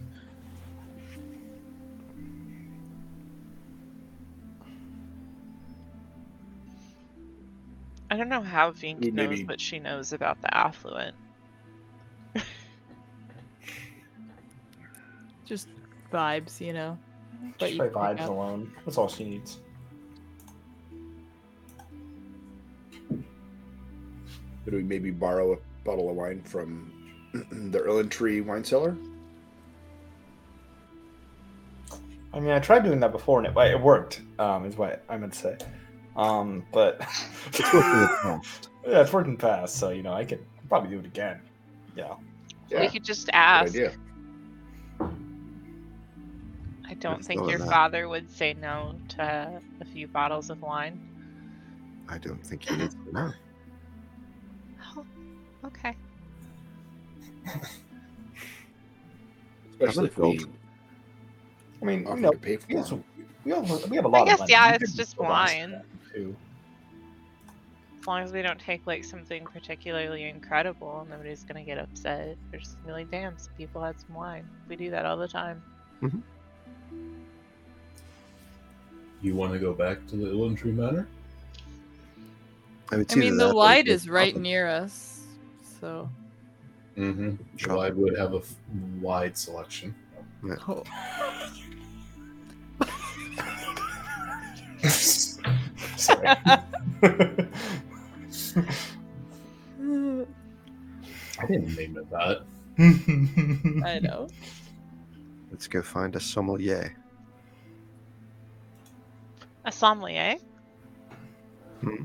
[8.10, 11.16] I don't know how Vink Maybe- knows what she knows about the affluent.
[15.46, 15.68] Just
[16.12, 16.98] vibes, you know.
[17.58, 18.72] But Just you by vibes alone.
[18.86, 19.60] That's all she needs.
[24.66, 26.92] could we maybe borrow a bottle of wine from
[27.72, 28.98] the Erlin Tree wine cellar?
[32.34, 34.22] I mean, I tried doing that before and it, it worked.
[34.40, 35.58] Um, is what I meant to say.
[36.18, 37.00] Um, but
[37.48, 38.70] It's working in the past.
[38.88, 39.76] yeah, it's working fast.
[39.78, 41.40] So you know, I could probably do it again.
[41.96, 42.16] Yeah.
[42.72, 43.70] We could just good ask.
[43.70, 43.94] idea.
[46.96, 47.70] I don't think your that.
[47.70, 51.00] father would say no to a few bottles of wine.
[52.08, 53.34] I don't think he needs to know.
[54.98, 55.06] Oh,
[55.66, 55.96] okay.
[59.72, 60.40] Especially if we
[61.82, 63.06] I mean, oh, you offer know, to pay we for also, them.
[63.44, 64.52] we, also, we have a lot I of guess money.
[64.52, 65.82] yeah, We it's just wine.
[68.00, 72.38] As long as we don't take like something particularly incredible, nobody's gonna get upset.
[72.52, 74.48] They're just gonna be like, damn, some people had some wine.
[74.68, 75.64] We do that all the time.
[76.04, 76.20] Mm-hmm.
[79.26, 81.08] You want to go back to the Illan Tree Manor?
[82.92, 84.44] I, mean, I mean, the that or wide is right nothing.
[84.44, 85.22] near us,
[85.82, 86.08] so.
[86.96, 87.36] Mm-hmm.
[87.58, 87.76] Sure.
[87.78, 88.56] Wide would have a f-
[89.02, 89.94] wide selection.
[90.68, 90.84] Oh.
[95.98, 96.28] Sorry.
[101.38, 102.44] I didn't name it that.
[103.86, 104.28] I know.
[105.52, 106.96] Let's go find a sommelier.
[109.66, 110.36] A sommelier?
[111.82, 112.04] Hmm.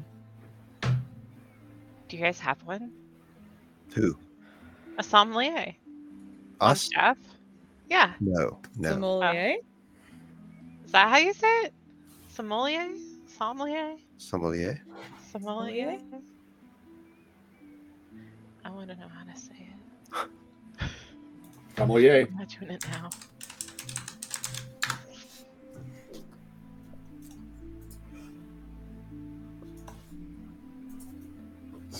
[2.08, 2.90] Do you guys have one?
[3.94, 4.16] Who?
[4.98, 5.74] A sommelier
[6.60, 6.82] on Us?
[6.82, 7.18] staff?
[7.88, 8.14] Yeah.
[8.20, 8.90] No, no.
[8.90, 9.56] Sommelier?
[10.84, 11.74] Is that how you say it?
[12.28, 12.88] Sommelier?
[13.26, 13.96] Sommelier?
[14.16, 14.80] Sommelier?
[15.30, 15.98] Sommelier?
[18.64, 20.90] I want to know how to say it.
[21.76, 22.26] Sommelier.
[22.30, 23.10] I'm not doing it now.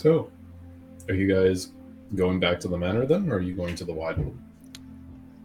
[0.01, 0.31] So,
[1.11, 1.73] are you guys
[2.15, 4.17] going back to the manor then, or are you going to the wide?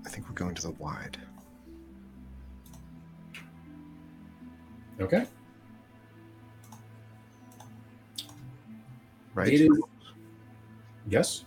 [0.05, 1.17] I think we're going to the wide.
[5.01, 5.25] Okay.
[9.33, 9.51] Right?
[9.51, 9.79] It is-
[11.09, 11.43] Yes.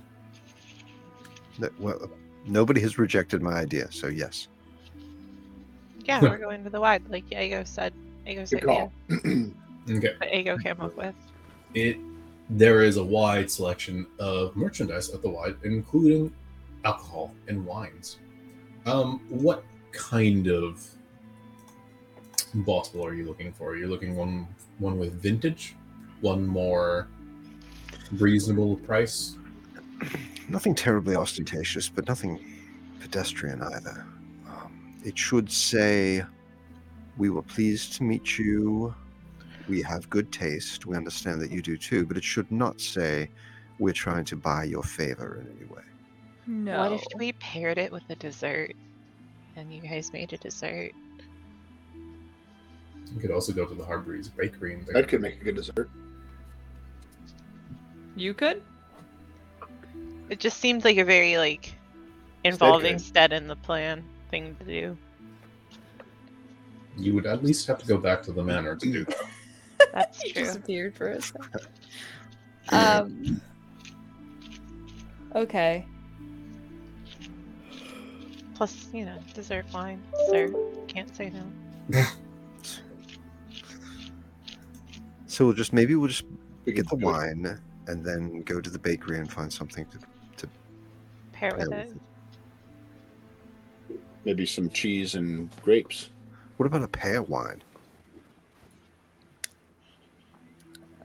[1.59, 2.10] No- well,
[2.47, 4.48] nobody has rejected my idea, so yes.
[6.05, 7.94] Yeah, we're going to the wide, like Ego said.
[8.26, 8.93] Ego said Good call.
[9.90, 10.14] Okay.
[10.20, 11.14] That Ego came up with.
[11.72, 11.97] It
[12.51, 16.33] there is a wide selection of merchandise at the wide, including
[16.85, 18.19] alcohol and wines.
[18.87, 20.87] Um, what kind of
[22.55, 23.77] bottle are you looking for?
[23.77, 24.47] You're looking one
[24.79, 25.75] one with vintage,
[26.20, 27.09] one more
[28.12, 29.37] reasonable price?
[30.49, 32.39] Nothing terribly ostentatious, but nothing
[33.01, 34.07] pedestrian either.
[34.47, 36.25] Um, it should say,
[37.16, 38.95] We were pleased to meet you.
[39.69, 40.86] We have good taste.
[40.86, 43.28] We understand that you do too, but it should not say,
[43.78, 45.82] We're trying to buy your favor in any way.
[46.47, 46.81] No.
[46.81, 48.74] What if we paired it with a dessert?
[49.57, 50.93] And you guys made a dessert.
[53.15, 55.90] You could also go to the Harbreeze Bakery and That could make a good dessert.
[58.16, 58.62] You could?
[60.31, 61.74] It just seems like a very like
[62.45, 63.05] involving could.
[63.05, 64.97] Stead in the plan thing to do.
[66.97, 69.28] You would at least have to go back to the manor to do that.
[69.93, 70.45] That's He true.
[70.45, 71.67] disappeared for a second.
[72.71, 73.41] Um.
[75.35, 75.87] Okay.
[78.55, 80.53] Plus, you know, dessert wine, sir.
[80.87, 81.31] Can't say
[81.91, 82.05] no.
[85.27, 86.25] So we'll just maybe we'll just
[86.67, 87.13] get the can do it.
[87.13, 89.87] wine and then go to the bakery and find something
[90.37, 90.49] to
[91.33, 91.97] Pair pair with with it.
[93.91, 94.01] it.
[94.25, 96.11] Maybe some cheese and grapes.
[96.57, 97.63] What about a pear wine?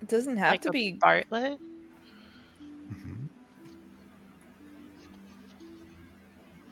[0.04, 0.92] It doesn't have like to a be.
[0.92, 1.58] Bartlett.
[2.92, 3.30] Mhm.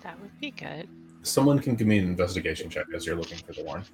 [0.04, 0.90] That would be good.
[1.24, 3.86] Someone can give me an investigation check as you're looking for the wine.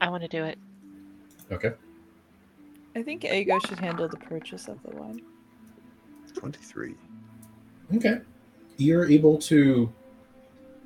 [0.00, 0.58] I want to do it.
[1.52, 1.74] Okay.
[2.96, 5.20] I think Ego should handle the purchase of the wine.
[6.34, 6.96] Twenty-three.
[7.94, 8.22] Okay.
[8.76, 9.92] You're able to.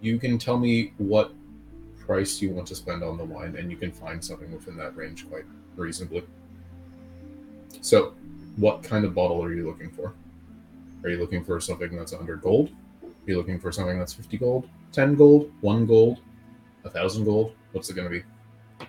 [0.03, 1.33] You can tell me what
[1.99, 4.95] price you want to spend on the wine, and you can find something within that
[4.95, 5.47] range quite
[5.77, 6.23] reasonably.
[7.81, 8.15] So,
[8.57, 10.15] what kind of bottle are you looking for?
[11.03, 12.71] Are you looking for something that's 100 gold?
[13.03, 16.21] Are you looking for something that's 50 gold, 10 gold, 1 gold,
[16.83, 17.55] 1,000 gold?
[17.73, 18.87] What's it going to be?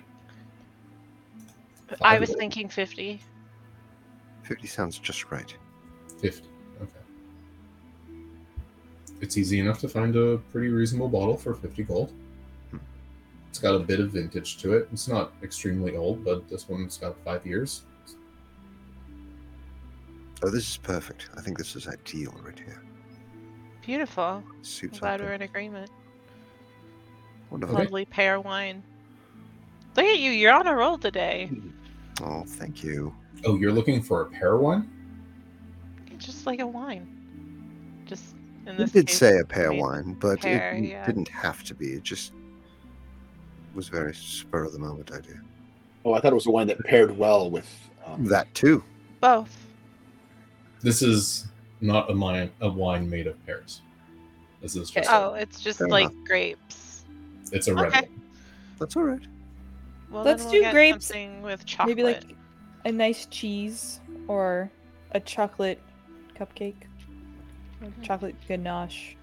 [2.02, 2.40] I was gold?
[2.40, 3.22] thinking 50.
[4.44, 5.56] Fifty sounds just right.
[6.22, 6.48] 50.
[6.82, 6.92] Okay.
[9.22, 12.12] It's easy enough to find a pretty reasonable bottle for 50 gold.
[12.72, 12.78] Hmm.
[13.50, 14.90] It's got a bit of vintage to it.
[14.92, 17.84] It's not extremely old, but this one's got five years.
[20.44, 21.30] Oh, this is perfect.
[21.38, 22.82] I think this is ideal right here.
[23.86, 24.44] Beautiful.
[24.84, 25.90] I'm glad we're in agreement.
[27.50, 27.76] Wonderful.
[27.76, 27.84] Okay.
[27.86, 28.84] Lovely pear wine.
[29.96, 31.50] Look at you, you're on a roll today.
[32.24, 33.16] Oh, thank you.
[33.46, 34.88] Oh, you're looking for a pear wine?
[36.20, 37.08] Just like a wine.
[38.06, 38.36] Just
[38.68, 41.04] in You this did case, say a pear made- wine, but pear, it yeah.
[41.04, 41.94] didn't have to be.
[41.94, 42.34] It just
[43.74, 45.42] was very spur of the moment idea.
[46.06, 47.90] Oh, I thought it was the wine that paired well with.
[48.06, 48.84] Um, That too.
[49.20, 49.61] Both.
[50.84, 51.48] This is
[51.80, 53.82] not a wine, a wine made of pears.
[54.62, 56.26] This is just Oh, it's just Fair like enough.
[56.26, 57.06] grapes.
[57.52, 58.02] it's a red okay.
[58.02, 58.22] wine.
[58.80, 59.22] That's all right.
[60.10, 61.98] Well, Let's then do we'll get grapes, Something with chocolate.
[61.98, 62.24] Maybe like
[62.86, 64.72] a nice cheese or
[65.12, 65.82] a chocolate
[66.38, 66.76] cupcake.
[67.82, 68.04] Or Mhm.
[68.04, 69.16] chocolate ganache.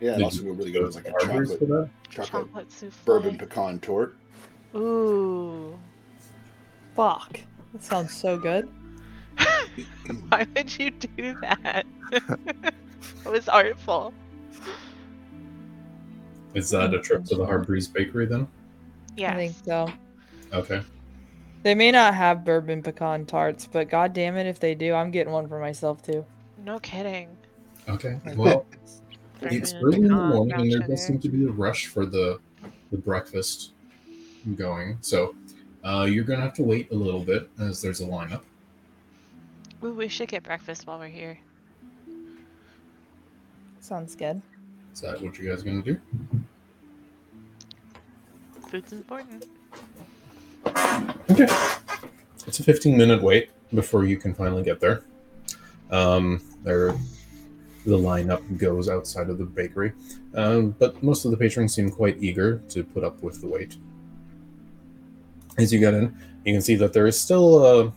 [0.00, 1.90] yeah, and Did also you go really good with like a Arbors for chocolate, that?
[2.10, 3.04] chocolate chocolate souffle.
[3.04, 4.16] bourbon pecan tort.
[4.74, 5.78] Ooh.
[6.94, 7.40] Fuck.
[7.72, 8.68] That sounds so good.
[10.28, 11.86] Why would you do that?
[12.12, 12.74] it
[13.26, 14.12] was artful.
[16.54, 18.48] Is that a trip to the Harbreeze Bakery then?
[19.16, 19.32] Yeah.
[19.32, 19.92] I think so.
[20.52, 20.82] Okay.
[21.62, 25.10] They may not have bourbon pecan tarts, but god damn it if they do, I'm
[25.10, 26.24] getting one for myself too.
[26.64, 27.36] No kidding.
[27.88, 28.18] Okay.
[28.34, 28.66] Well,
[29.42, 32.40] it's early in the morning, and there does seem to be a rush for the
[32.90, 33.72] the breakfast
[34.56, 34.98] going.
[35.00, 35.34] So
[35.84, 38.42] uh, you're gonna have to wait a little bit as there's a lineup.
[39.82, 41.38] Ooh, we should get breakfast while we're here.
[43.80, 44.42] Sounds good.
[44.92, 45.98] Is that what you guys are gonna do?
[48.68, 49.46] Food's important.
[51.30, 51.46] Okay.
[52.46, 55.02] It's a 15 minute wait before you can finally get there.
[55.90, 56.92] Um, there,
[57.86, 59.92] the lineup goes outside of the bakery,
[60.34, 63.76] um, but most of the patrons seem quite eager to put up with the wait.
[65.58, 67.64] As you get in, you can see that there is still.
[67.64, 67.90] Uh,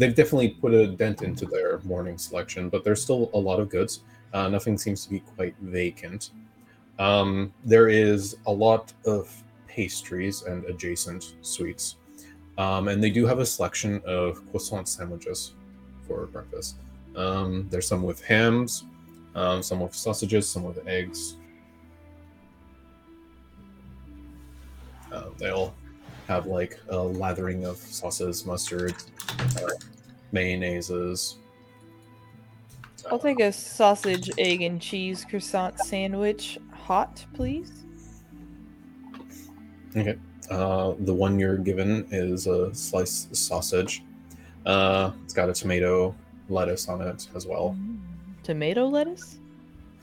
[0.00, 3.68] they've definitely put a dent into their morning selection, but there's still a lot of
[3.68, 4.00] goods.
[4.32, 6.30] Uh, nothing seems to be quite vacant.
[6.98, 9.30] Um, there is a lot of
[9.68, 11.96] pastries and adjacent sweets.
[12.56, 15.52] Um, and they do have a selection of croissant sandwiches
[16.06, 16.76] for breakfast.
[17.14, 18.84] Um, there's some with hams,
[19.34, 21.36] um, some with sausages, some with eggs.
[25.12, 25.74] Uh, they'll
[26.30, 28.94] have like a lathering of sauces, mustard,
[29.56, 29.66] uh,
[30.32, 31.34] mayonnaises.
[33.10, 37.72] I'll take a sausage, egg, and cheese croissant sandwich hot, please.
[40.48, 44.04] Uh, the one you're given is a sliced sausage.
[44.66, 46.14] Uh, it's got a tomato,
[46.48, 47.76] lettuce on it as well.
[48.44, 49.40] Tomato lettuce?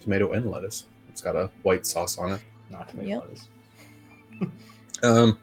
[0.01, 0.87] Tomato and lettuce.
[1.07, 2.41] It's got a white sauce on it.
[2.69, 3.21] Not tomato Yep.
[3.21, 3.47] lettuce.
[5.03, 5.37] Um,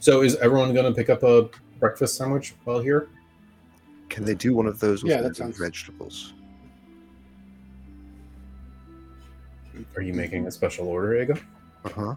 [0.00, 1.48] so is everyone going to pick up a
[1.78, 3.08] breakfast sandwich while here?
[4.08, 6.34] Can they do one of those with Yeah, that sounds- vegetables?
[9.96, 11.34] Are you making a special order, Ego?
[11.84, 12.14] Uh huh.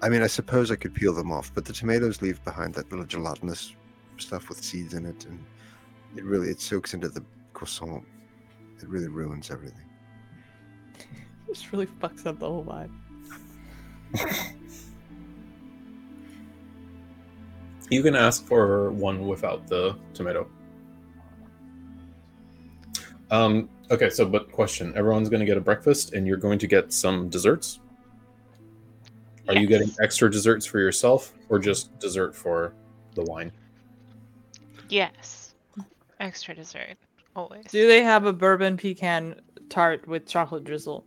[0.00, 2.88] I mean, I suppose I could peel them off, but the tomatoes leave behind that
[2.90, 3.74] little gelatinous
[4.18, 5.44] stuff with seeds in it, and
[6.16, 8.04] it really it soaks into the croissant.
[8.80, 9.84] It really ruins everything.
[11.48, 12.92] This really fucks up the whole vibe.
[17.90, 20.48] You can ask for one without the tomato.
[23.30, 26.66] Um, okay, so but question: Everyone's going to get a breakfast, and you're going to
[26.66, 27.80] get some desserts.
[29.48, 32.74] Are you getting extra desserts for yourself, or just dessert for
[33.14, 33.50] the wine?
[34.90, 35.54] Yes.
[36.20, 36.96] Extra dessert.
[37.34, 37.64] Always.
[37.70, 39.40] Do they have a bourbon pecan
[39.70, 41.04] tart with chocolate drizzle?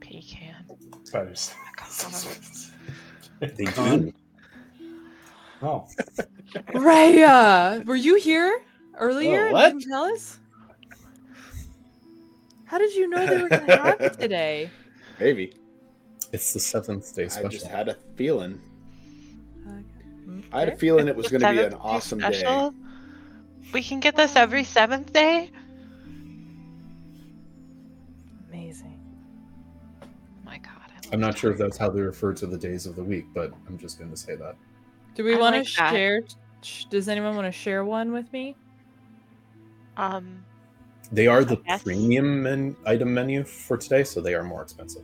[0.00, 0.64] Pecan.
[1.04, 1.54] Spiders.
[3.40, 4.12] They Con- do.
[5.60, 5.88] Oh,
[6.72, 8.60] Raya, were you here
[8.94, 9.48] uh, earlier?
[9.48, 9.68] Oh, what?
[9.70, 10.38] Didn't tell us.
[12.64, 14.70] How did you know they were gonna have it today?
[15.18, 15.54] Maybe.
[16.32, 17.46] It's the seventh day special.
[17.46, 18.60] I just had a feeling.
[19.66, 20.46] Okay.
[20.52, 22.70] I had a feeling it was going to be an seventh day awesome day.
[23.72, 25.50] We can get this every seventh day?
[31.12, 33.52] I'm not sure if that's how they refer to the days of the week, but
[33.66, 34.56] I'm just going to say that.
[35.14, 35.90] Do we want to like that.
[35.92, 36.22] share?
[36.62, 38.56] sh- Does anyone want to share one with me?
[39.96, 40.44] Um,
[41.10, 45.02] They are the premium men- item menu for today, so they are more expensive.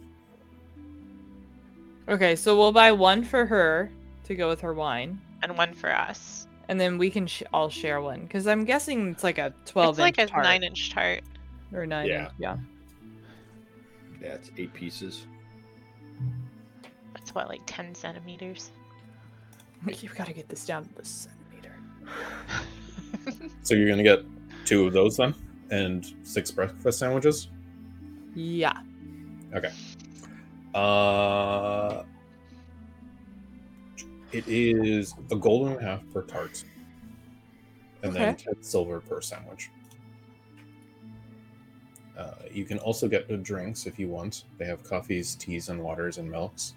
[2.09, 3.91] Okay, so we'll buy one for her
[4.25, 6.47] to go with her wine, and one for us.
[6.69, 9.97] and then we can sh- all share one because I'm guessing it's like a 12
[9.97, 11.21] it's like a inch tart nine inch tart.
[11.75, 12.07] or nine.
[12.07, 12.21] Yeah.
[12.25, 12.57] inch, yeah.
[14.23, 15.27] Yeah, it's eight pieces.
[17.35, 18.71] It's what, like 10 centimeters?
[20.01, 21.75] You've got to get this down to the centimeter.
[23.63, 24.25] So you're going to get
[24.65, 25.35] two of those then,
[25.71, 27.49] and six breakfast sandwiches.
[28.37, 28.79] Yeah.
[29.53, 29.73] Okay.
[30.77, 32.05] Uh,
[34.31, 36.63] it is a gold and a half per tart,
[38.05, 39.71] and then ten silver per sandwich.
[42.17, 44.45] Uh, you can also get the drinks if you want.
[44.57, 46.75] They have coffees, teas, and waters and milks.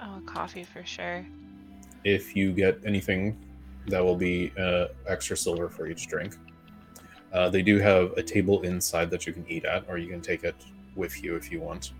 [0.00, 1.24] Oh, coffee for sure.
[2.04, 3.36] If you get anything,
[3.88, 6.36] that will be uh, extra silver for each drink.
[7.32, 10.20] Uh, they do have a table inside that you can eat at, or you can
[10.20, 10.54] take it
[10.94, 11.92] with you if you want.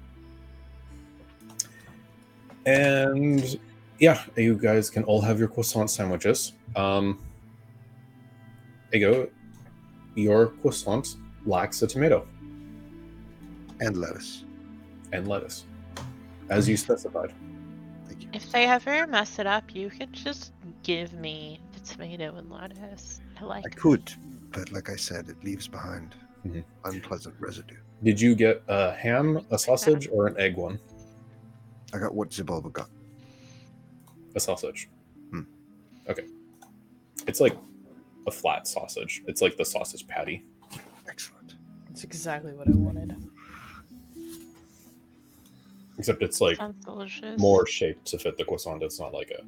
[2.67, 3.59] And
[3.99, 6.53] yeah, you guys can all have your croissant sandwiches.
[6.77, 7.21] Um,
[8.93, 9.29] Ego,
[10.15, 12.27] your croissant lacks a tomato
[13.81, 14.45] And lettuce.
[15.13, 15.65] and lettuce,
[16.49, 17.33] as you specified.
[18.35, 18.49] Thank you.
[18.49, 20.53] If they ever mess it up, you could just
[20.83, 23.21] give me the tomato and lettuce.
[23.41, 24.13] I like I could,
[24.51, 26.65] but like I said, it leaves behind Mhm.
[26.85, 27.77] unpleasant residue.
[28.03, 30.79] Did you get a ham, a sausage, or an egg one?
[31.93, 32.91] I got what Zabalba got.
[34.35, 34.89] A sausage.
[35.31, 35.43] Hmm.
[36.09, 36.27] Okay.
[37.29, 37.57] It's like
[38.27, 39.23] a flat sausage.
[39.29, 40.45] It's like the sausage patty.
[41.09, 41.55] Excellent.
[41.87, 43.17] That's exactly what I wanted.
[45.99, 46.59] Except it's like
[47.39, 48.83] more shaped to fit the croissant.
[48.83, 49.45] It's not like a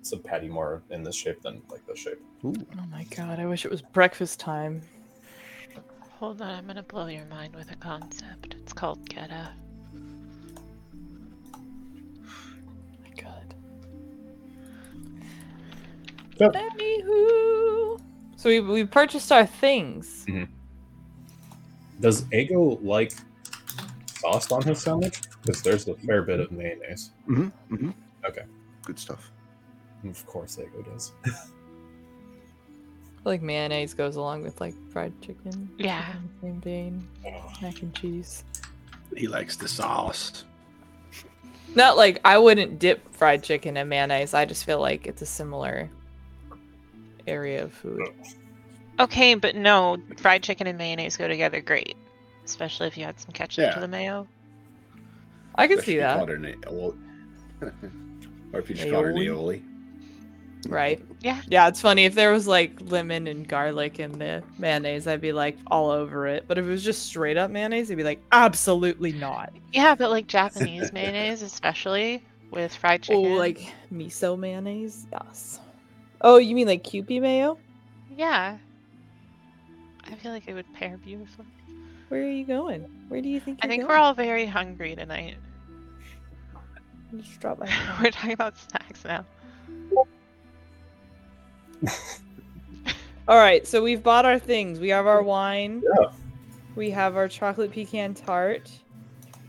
[0.00, 2.20] it's a patty more in this shape than like this shape.
[2.44, 4.82] Ooh, Oh my god, I wish it was breakfast time.
[6.18, 8.54] Hold on, I'm gonna blow your mind with a concept.
[8.60, 9.50] It's called Geta.
[13.02, 13.54] my god.
[16.38, 16.52] Yep.
[16.52, 18.00] Anywho.
[18.36, 20.24] So we, we purchased our things.
[20.28, 20.44] Mm-hmm.
[22.00, 23.12] Does Ego like
[24.18, 25.20] sauce on his sandwich?
[25.46, 27.12] Because there's a fair bit of mayonnaise.
[27.26, 27.90] hmm hmm
[28.24, 28.42] Okay.
[28.84, 29.30] Good stuff.
[30.04, 31.12] Of course Ego does.
[31.24, 31.38] I feel
[33.24, 35.70] like mayonnaise goes along with like fried chicken.
[35.78, 36.04] Yeah.
[36.16, 37.08] in the Same vein.
[37.62, 38.42] Mac and cheese.
[39.16, 40.44] He likes the sauce.
[41.76, 44.34] Not like I wouldn't dip fried chicken in mayonnaise.
[44.34, 45.88] I just feel like it's a similar
[47.26, 48.00] area of food.
[48.98, 51.96] Okay, but no, fried chicken and mayonnaise go together great.
[52.44, 53.74] Especially if you add some ketchup Yeah.
[53.74, 54.26] to the mayo.
[55.56, 56.16] I can see that.
[56.18, 56.96] call it an aioli.
[58.52, 59.62] or if you just call it an Aioli?
[59.62, 59.62] aioli.
[60.68, 61.00] Right.
[61.20, 61.40] Yeah.
[61.48, 62.04] Yeah, it's funny.
[62.06, 66.26] If there was like lemon and garlic in the mayonnaise, I'd be like all over
[66.26, 66.44] it.
[66.48, 69.52] But if it was just straight up mayonnaise, I'd be like, absolutely not.
[69.72, 73.36] Yeah, but like Japanese mayonnaise, especially with fried Oh, chicken.
[73.36, 73.60] like
[73.92, 75.06] miso mayonnaise?
[75.12, 75.60] Yes.
[76.22, 77.58] Oh, you mean like Kewpie mayo?
[78.16, 78.58] yeah.
[80.08, 81.46] I feel like it would pair beautifully.
[82.08, 82.82] Where are you going?
[83.08, 83.90] Where do you think I you're think going?
[83.98, 85.36] we're all very hungry tonight.
[87.14, 87.66] Just drop my
[88.02, 89.24] we're talking about snacks now.
[93.28, 94.78] All right, so we've bought our things.
[94.78, 95.82] We have our wine.
[96.00, 96.10] Yeah.
[96.74, 98.70] We have our chocolate pecan tart.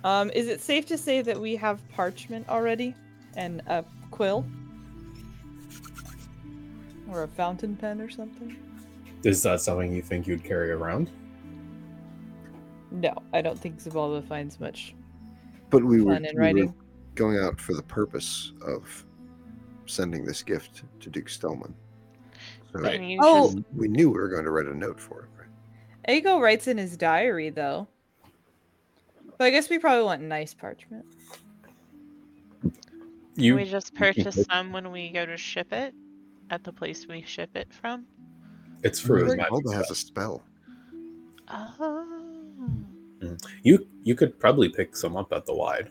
[0.04, 2.96] Um, is it safe to say that we have parchment already
[3.36, 4.46] and a quill
[7.10, 8.56] or a fountain pen or something?
[9.24, 11.12] Is that something you think you'd carry around?
[12.92, 14.96] No, I don't think Zabalba finds much
[15.70, 16.74] But we were, fun in we were writing.
[17.18, 19.04] Going out for the purpose of
[19.88, 21.74] sending this gift to Duke Stelmane.
[22.72, 23.00] So Right.
[23.00, 23.56] Can Oh.
[23.74, 25.30] we knew we were going to write a note for it.
[25.40, 26.18] Right?
[26.18, 27.88] Ego writes in his diary though.
[29.40, 31.06] But I guess we probably want nice parchment.
[33.36, 35.96] You can we just purchase some when we go to ship it
[36.52, 38.06] at the place we ship it from?
[38.84, 39.52] it's for his magic.
[39.54, 40.44] Alba has a spell.
[41.50, 42.06] Oh.
[43.22, 43.42] Mm.
[43.64, 45.90] You you could probably pick some up at the wide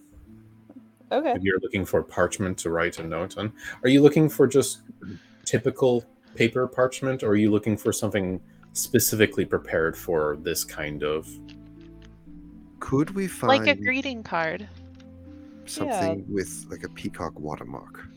[1.13, 1.33] Okay.
[1.33, 3.53] if you're looking for parchment to write a note on.
[3.83, 4.81] Are you looking for just
[5.45, 6.05] typical
[6.35, 8.41] paper parchment, or are you looking for something
[8.73, 11.29] specifically prepared for this kind of?
[12.81, 14.69] Could we find Like a greeting card.
[15.67, 18.09] something with like a peacock watermark?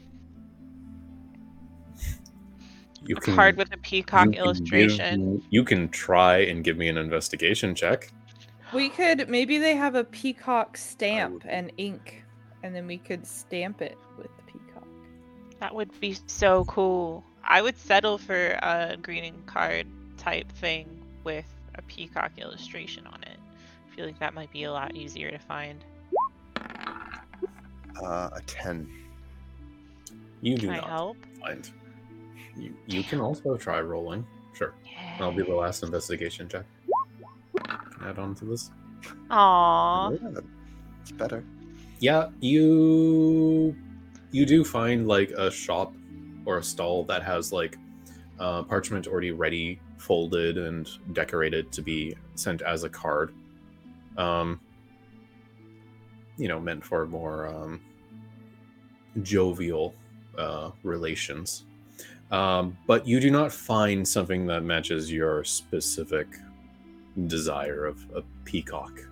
[3.06, 5.36] You A can card with a you peacock can give illustration.
[5.36, 8.12] me- you can try and give me an investigation check.
[8.74, 12.24] We could maybe they have a peacock stamp would- and ink,
[12.64, 14.88] and then we could stamp it with the peacock.
[15.60, 17.24] That would be so cool.
[17.44, 19.88] I would settle for a greeting card
[20.18, 21.46] type thing with
[21.76, 23.38] a peacock illustration on it.
[23.92, 25.84] I feel like that might be a lot easier to find.
[28.02, 28.88] Uh, a ten.
[30.42, 31.18] You do Can I not help?
[31.42, 31.70] find.
[32.56, 34.26] You you can also try rolling.
[34.54, 34.74] Sure,
[35.18, 36.66] that'll be the last investigation check.
[38.04, 38.72] Add on to this.
[39.30, 40.20] Aww.
[40.22, 40.42] Yeah,
[41.02, 41.44] it's better.
[42.00, 43.76] Yeah, you
[44.32, 45.94] you do find like a shop
[46.46, 47.78] or a stall that has like
[48.40, 53.34] uh, parchment already ready, folded and decorated to be sent as a card.
[54.18, 54.62] Um,
[56.38, 57.82] you know, meant for more um,
[59.22, 59.94] jovial
[60.38, 61.66] uh, relations.
[62.32, 66.28] Um, but you do not find something that matches your specific
[67.28, 69.09] desire of a peacock.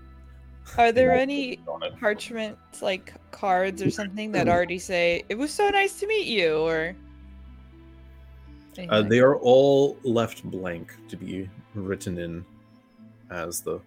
[0.77, 1.22] Are there Yeah.
[1.22, 6.07] any on parchment like cards or something that already say it was so nice to
[6.07, 6.95] meet you or
[8.77, 12.45] Uh, like they are all left blank to be written in
[13.31, 13.80] as the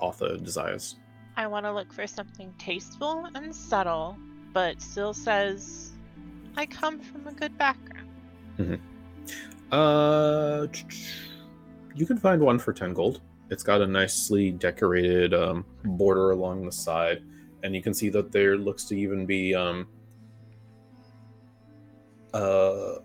[0.00, 0.96] author desires.
[1.38, 4.16] I want to look for something tasteful and subtle,
[4.52, 5.92] but still says,
[6.58, 8.08] I come from a good background.
[9.72, 10.66] Uh,
[11.94, 13.20] you can find one for 10 gold.
[13.50, 17.22] It's got a nicely decorated um, border along the side,
[17.62, 19.86] and you can see that there looks to even be um,
[22.34, 22.96] uh,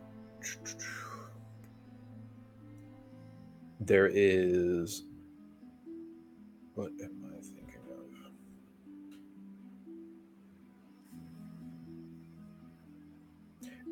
[3.80, 5.04] there is
[6.74, 8.06] what am I thinking of?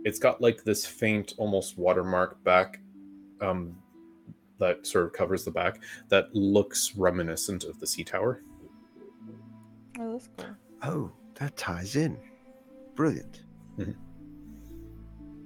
[0.06, 2.80] It's got like this faint, almost watermark back
[3.42, 3.76] um,
[4.60, 8.42] that sort of covers the back that looks reminiscent of the sea tower.
[10.00, 10.56] Oh, that's cool.
[10.84, 12.18] Oh, that ties in.
[12.96, 13.44] Brilliant.
[13.78, 13.96] Mhm.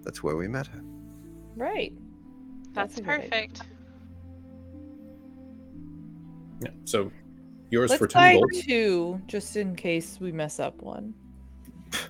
[0.04, 0.82] That's where we met her.
[1.56, 1.94] Right.
[2.74, 3.30] That's, That's a good idea.
[3.30, 3.62] perfect.
[6.62, 6.70] Yeah.
[6.86, 7.12] So
[7.70, 8.54] yours Let's for ten buy gold.
[8.54, 11.14] two just in case we mess up one.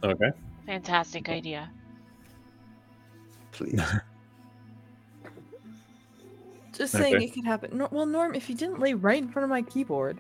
[0.04, 0.32] Okay.
[0.66, 1.70] Fantastic idea.
[3.52, 3.82] Please.
[6.84, 7.26] Just saying saying Okay.
[7.26, 7.78] it could happen.
[7.78, 10.20] No, well, Norm, if you didn't lay right in front of my keyboard.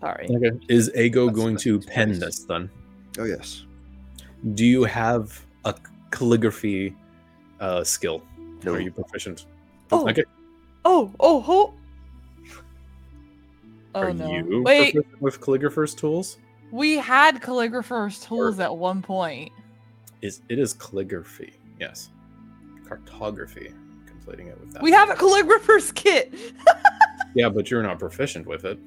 [0.00, 0.28] Sorry.
[0.28, 0.50] Okay.
[0.68, 2.18] Is Ego That's- going to pen nice.
[2.20, 2.70] this then?
[3.18, 3.64] oh yes.
[4.54, 5.74] Do you have a
[6.10, 6.96] calligraphy
[7.60, 8.22] uh, skill?
[8.64, 8.74] No.
[8.74, 9.46] Are you proficient?
[9.92, 10.08] Oh.
[10.08, 10.24] Okay.
[10.84, 11.74] Oh, oh, ho.
[13.94, 14.26] Oh Are no.
[14.30, 16.38] you Wait, proficient with calligrapher's tools?
[16.72, 19.52] we had calligrapher's tools at one point.
[20.22, 21.52] Is it is calligraphy?
[21.78, 22.08] Yes.
[22.88, 23.72] Cartography.
[24.22, 24.82] Conflating it with that.
[24.82, 26.32] We have a calligrapher's kit.
[27.34, 28.78] Yeah, but you're not proficient with it.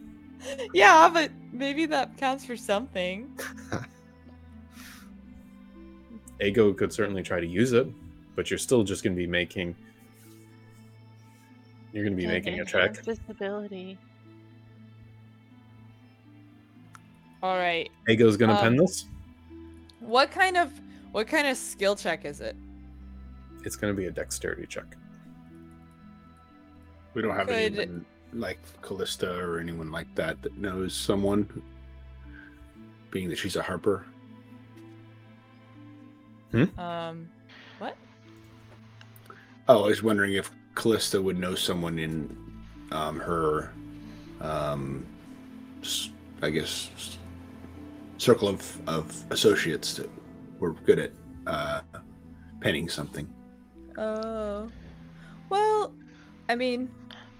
[0.71, 3.35] yeah, but maybe that counts for something.
[6.39, 7.87] Ego could certainly try to use it,
[8.35, 9.75] but you're still just going to be making.
[11.91, 12.99] You're going to be making a check.
[12.99, 13.97] enhance Ability.
[17.41, 17.89] All right.
[18.07, 19.05] Ego's going to pen Um, this.
[20.01, 20.71] What kind of
[21.13, 22.55] what kind of skill check is it?
[23.63, 24.95] It's going to be a dexterity check.
[27.15, 31.47] We don't have Could- anyone like Callista or anyone like that that knows someone,
[33.09, 34.05] being that she's a harper.
[36.51, 36.79] Hmm?
[36.79, 37.29] Um,
[37.79, 37.95] what?
[39.67, 42.37] Oh, I was wondering if Callista would know someone in
[42.91, 43.71] um, her,
[44.41, 45.05] um,
[45.81, 46.09] s-
[46.41, 46.91] I guess,
[48.17, 50.09] circle of, of associates that
[50.59, 51.11] were good at
[51.47, 51.81] uh,
[52.59, 53.27] penning something.
[53.97, 54.69] Oh.
[55.49, 55.93] Well,
[56.49, 56.89] I mean,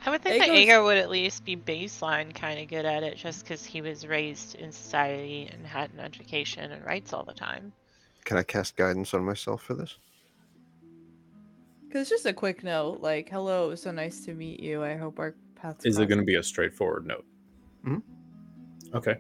[0.06, 3.02] I would think that Aego's- Aegon would at least be baseline kind of good at
[3.04, 7.24] it just because he was raised in society and had an education and writes all
[7.24, 7.74] the time.
[8.24, 9.98] Can I cast guidance on myself for this?
[11.88, 14.84] because just a quick note, like, hello, it was so nice to meet you.
[14.84, 15.86] I hope our paths.
[15.86, 17.24] Is it going to be a straightforward note?
[17.86, 18.02] Mhm.
[18.94, 19.16] Okay.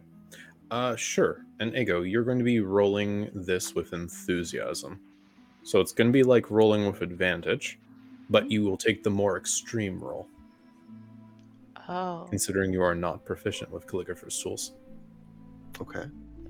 [0.71, 1.45] Uh, sure.
[1.61, 4.99] And Ego, you're going to be rolling this with enthusiasm.
[5.63, 7.79] So it's going to be like rolling with advantage,
[8.29, 10.27] but you will take the more extreme roll,
[11.87, 14.73] Oh, considering you are not proficient with calligrapher's tools.
[15.79, 16.05] Okay.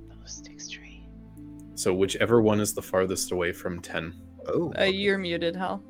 [0.10, 1.04] The most extreme.
[1.76, 4.14] So whichever one is the farthest away from 10.
[4.48, 4.72] Oh.
[4.80, 5.84] Uh, you're muted, Hal.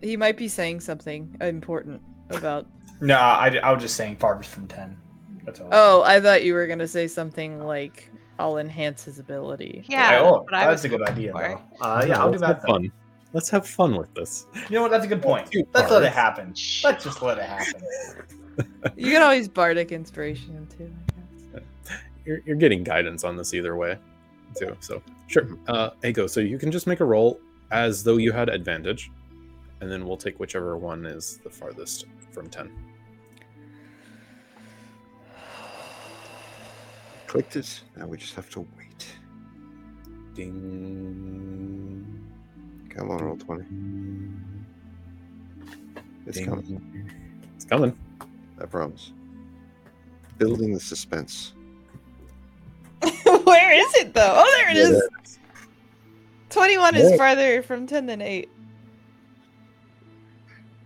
[0.00, 2.66] He might be saying something important about.
[3.00, 4.96] No, I, I was just saying farthest from 10.
[5.44, 5.68] That's all.
[5.72, 8.08] Oh, I thought you were gonna say something like,
[8.38, 11.60] "I'll enhance his ability." Yeah, oh, but I that's was a good idea, though.
[11.84, 12.46] Uh, yeah, I'll do that.
[12.46, 12.70] have then.
[12.70, 12.92] fun.
[13.34, 14.46] Let's have fun with this.
[14.54, 14.92] You know what?
[14.92, 15.52] That's a good point.
[15.74, 16.54] Let's let it happen.
[16.84, 17.82] Let's just let it happen.
[18.94, 20.88] You can always bardic inspiration too.
[21.56, 21.98] I guess.
[22.24, 23.98] You're, you're getting guidance on this either way,
[24.56, 24.76] too.
[24.78, 25.58] So sure.
[25.66, 27.40] Uh, Ego, so you can just make a roll
[27.72, 29.10] as though you had advantage,
[29.80, 32.70] and then we'll take whichever one is the farthest from 10.
[37.26, 37.82] Clicked it.
[37.96, 39.06] Now we just have to wait.
[40.34, 41.74] Ding.
[42.96, 43.64] Come on, roll 20.
[46.26, 46.46] It's ding.
[46.46, 47.10] coming.
[47.56, 47.96] It's coming.
[48.60, 49.12] I promise.
[50.38, 51.54] Building the suspense.
[53.24, 54.32] Where is it though?
[54.36, 55.38] Oh, there it Yeah, is.
[56.50, 57.16] Twenty-one is Yeah.
[57.16, 58.48] farther from ten than eight.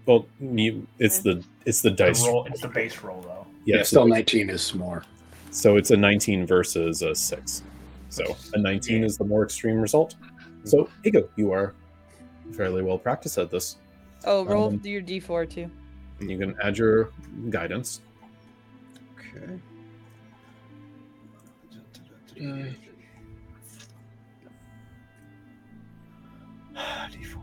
[0.06, 2.26] Well, you, it's the it's the The dice.
[2.26, 3.46] roll, it's the base roll, though.
[3.64, 5.04] Yeah, Yeah, so, still 19 is more.
[5.50, 7.62] so it's a 19 versus a 6.
[8.08, 10.14] So a 19 is the more extreme result.
[10.64, 11.74] So Ego, you are
[12.52, 13.76] fairly well practiced at this.
[14.24, 15.70] Oh, roll Um, your D four too.
[16.20, 17.10] You can add your
[17.50, 18.00] guidance.
[19.14, 19.58] Okay.
[26.76, 27.38] D4.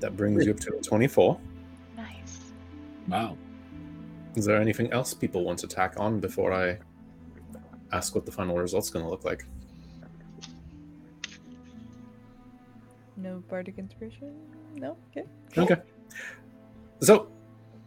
[0.00, 1.38] That brings you up to a 24.
[1.96, 2.52] Nice.
[3.08, 3.36] Wow.
[4.36, 6.78] Is there anything else people want to tack on before I
[7.92, 9.44] ask what the final result's going to look like?
[13.20, 14.34] No bardic inspiration.
[14.76, 14.96] No.
[15.10, 15.26] Okay.
[15.58, 15.76] Okay.
[17.00, 17.30] So,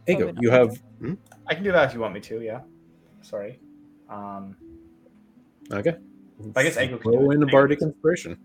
[0.06, 0.80] Ego, you have
[1.46, 2.60] I can do that if you want me to, yeah.
[3.22, 3.58] Sorry.
[4.08, 4.56] Um,
[5.70, 5.96] okay.
[6.56, 8.38] I guess Ego can do Roll in a bardic can- inspiration.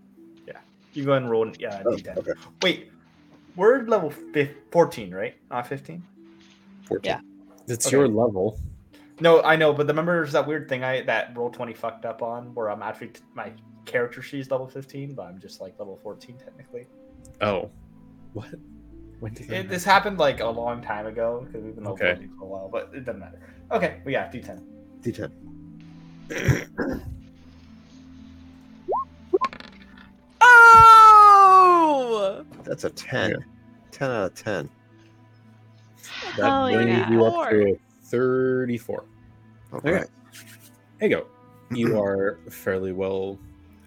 [0.92, 1.48] you go ahead and roll.
[1.48, 2.14] it- Yeah, Oh, okay.
[2.62, 2.90] Wait,
[3.56, 5.34] we're level fif- 14, right?
[5.50, 6.02] Not 15?
[6.88, 7.08] 14.
[7.08, 7.20] Yeah.
[7.68, 7.96] It's Okay.
[7.96, 8.58] your level.
[9.20, 12.04] No, I know, but the remember there's that weird thing I that roll 20 fucked
[12.04, 13.52] up on where I'm actually my
[13.84, 16.86] character she's level 15, but I'm just like level 14 technically.
[17.40, 17.70] Oh,
[18.32, 18.48] what?
[19.20, 21.96] When did that It, this happened like a long time ago because we've been level
[21.96, 22.14] Okay.
[22.14, 23.40] 14 for a while, but it doesn't matter.
[23.70, 24.62] Okay, but yeah, D10.
[25.02, 25.30] D10.
[30.42, 32.44] Oh!
[32.64, 33.44] That's a 10.
[33.90, 34.68] 10 out of 10.
[36.36, 37.10] That Hell brings yeah.
[37.10, 39.04] you up to 34.
[39.72, 39.92] All Okay.
[39.92, 40.08] right.
[41.02, 41.26] Ego,
[41.70, 43.38] you are fairly well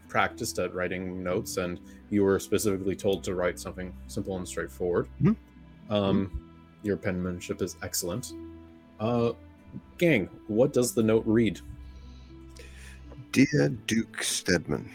[0.07, 1.79] practiced at writing notes, and
[2.09, 5.07] you were specifically told to write something simple and straightforward.
[5.21, 5.35] Mhm.
[5.89, 6.39] Um,
[6.83, 8.33] your penmanship is excellent.
[8.99, 9.33] Uh,
[9.97, 11.59] gang, what does the note read?
[13.31, 14.89] Dear Duke Stedman.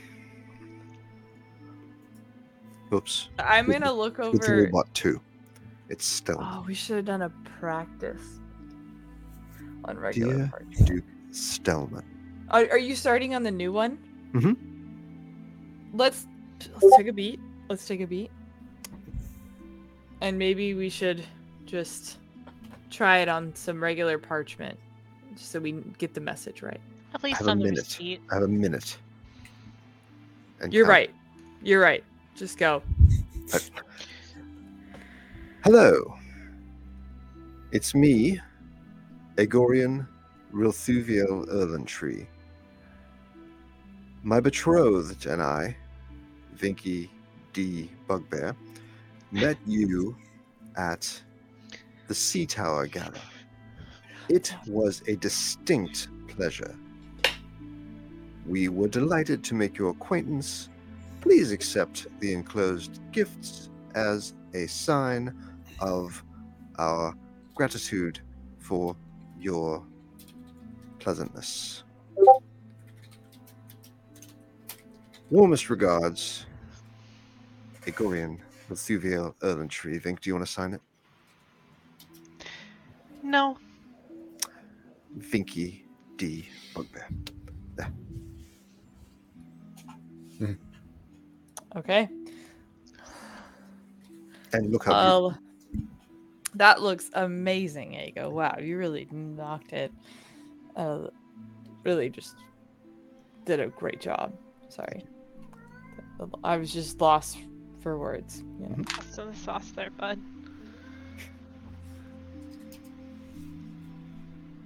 [2.93, 3.28] Oops.
[3.39, 4.62] I'm gonna look It's over.
[4.65, 5.20] Robot 2.
[5.89, 6.47] It's Stedman.
[6.48, 8.39] Oh, we should have done a practice
[9.85, 10.79] on regular Dear parts.
[10.85, 12.03] Duke Stelmane.
[12.51, 13.99] Are, are you starting on the new one?
[14.33, 14.57] Mhm.
[15.95, 16.27] Let's
[16.81, 17.41] let's take a beat.
[17.69, 18.31] Let's take a beat.
[20.21, 21.25] And maybe we should
[21.67, 22.19] just
[22.91, 24.79] try it on some regular parchment,
[25.37, 26.81] just so we get the message right.
[27.15, 27.79] At least have a the minute.
[27.79, 28.21] receipt.
[28.31, 28.99] I have a minute.
[30.61, 30.93] And You're count.
[30.93, 31.11] right.
[31.63, 32.03] You're right.
[32.35, 32.83] Just go.
[35.65, 36.15] Hello.
[37.73, 38.41] It's me,
[39.39, 40.05] Egorian
[40.52, 42.27] Rilthuvio Erlentree.
[44.24, 45.77] My betrothed and I,
[46.56, 47.09] Vinky
[47.52, 47.89] D.
[48.09, 48.56] Bugbear,
[49.31, 50.16] met you
[50.77, 51.23] at
[52.09, 53.12] the Sea Tower Gala.
[54.28, 56.74] It was a distinct pleasure.
[58.44, 60.69] We were delighted to make your acquaintance
[61.20, 65.32] please accept the enclosed gifts as a sign
[65.78, 66.24] of
[66.81, 67.15] our
[67.55, 68.19] gratitude
[68.59, 68.97] for
[69.40, 69.85] your
[70.98, 71.82] pleasantness.
[75.31, 76.47] Warmest regards,
[77.82, 78.39] Egorian
[78.69, 80.01] with Thuviel Erlentree.
[80.02, 80.81] Vink, do you want to sign it?
[83.23, 83.59] No.
[85.19, 85.82] Vinky
[86.16, 86.48] D.
[86.74, 87.09] Bugbear.
[90.40, 90.52] Mm-hmm.
[91.77, 92.09] Okay.
[94.52, 95.35] And look how Oh,
[96.55, 98.31] that looks amazing, Ego.
[98.31, 99.93] Wow, you really knocked it.
[100.77, 101.09] Uh,
[101.85, 102.37] really just
[103.45, 104.33] did a great job.
[104.69, 105.05] Sorry.
[106.43, 107.39] I was just lost
[107.81, 108.43] for words.
[108.61, 108.85] You know?
[109.11, 110.19] Some sauce there, bud.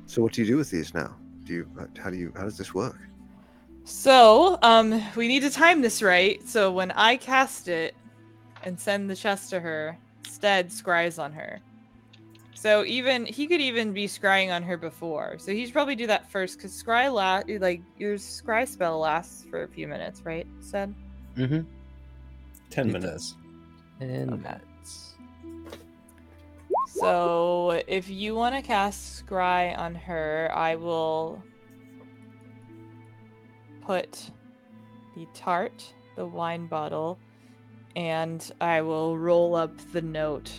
[0.07, 1.15] So what do you do with these now?
[1.45, 1.69] Do you
[1.99, 2.99] how do you how does this work?
[3.85, 6.47] So, um, we need to time this right.
[6.49, 7.97] So when I cast it
[8.63, 9.99] and send the chest to her,
[10.29, 11.61] Stead scries on her.
[12.55, 15.39] So even he could even be scrying on her before.
[15.39, 19.63] So he's probably do that first because scry la like your scry spell lasts for
[19.64, 20.47] a few minutes, right?
[20.61, 20.95] Stead.
[21.37, 21.61] Mm-hmm.
[22.71, 23.35] Ten It minutes.
[24.01, 24.43] And Okay.
[24.43, 25.14] that's
[26.87, 31.43] So if you want to cast scry on her, I will
[33.81, 34.31] put
[35.16, 37.19] the tart, the wine bottle,
[37.97, 40.53] and I will roll up the note.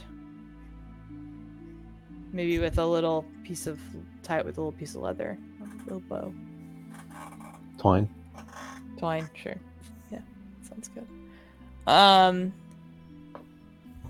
[2.34, 3.80] Maybe with a little piece of
[4.24, 6.34] tie it with a little piece of leather, a little bow,
[7.78, 8.10] Twine.
[8.98, 9.30] twine.
[9.36, 9.56] Sure,
[10.12, 10.20] yeah,
[10.68, 11.08] sounds good.
[11.86, 12.52] Um,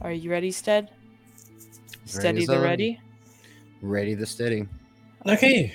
[0.01, 0.89] are you ready, Stead?
[2.05, 2.99] Steady the ready.
[3.81, 4.67] ready the steady.
[5.27, 5.73] Okay.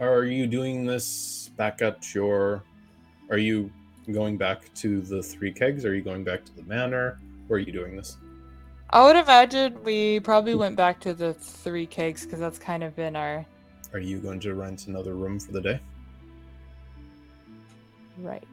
[0.00, 2.64] Are you doing this back at your?
[3.30, 3.70] Are you
[4.10, 5.84] going back to the three kegs?
[5.84, 7.20] Are you going back to the manor?
[7.46, 8.16] Where are you doing this?
[8.92, 12.96] I would imagine we probably went back to the three cakes because that's kind of
[12.96, 13.46] been our
[13.92, 15.80] Are you going to rent another room for the day?
[18.18, 18.44] right.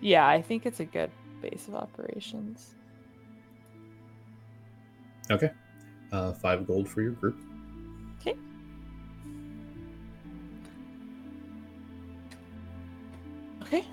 [0.00, 1.10] Yeah, I think it's a good
[1.42, 2.74] base of operations.
[5.30, 5.50] Okay.
[6.12, 7.38] Uh, five gold for your group.
[8.20, 8.36] Okay.
[13.62, 13.84] Okay.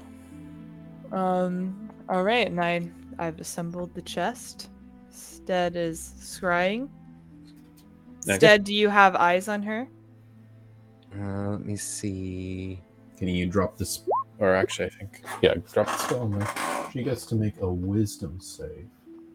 [1.12, 1.90] Um.
[2.08, 2.90] All right, and I
[3.20, 4.70] I've assembled the chest.
[5.46, 6.90] Stead is scrying.
[8.28, 8.38] Okay.
[8.38, 9.88] Stead, do you have eyes on her?
[11.16, 12.82] Uh, let me see.
[13.16, 14.04] Can you drop this?
[14.40, 16.90] Or actually, I think yeah, drop the spell on there.
[16.92, 18.90] She gets to make a Wisdom save,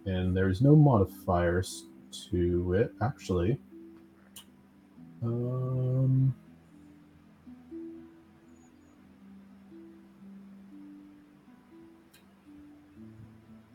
[0.04, 1.84] and there's no modifiers
[2.32, 3.56] to it actually.
[5.22, 6.34] Um.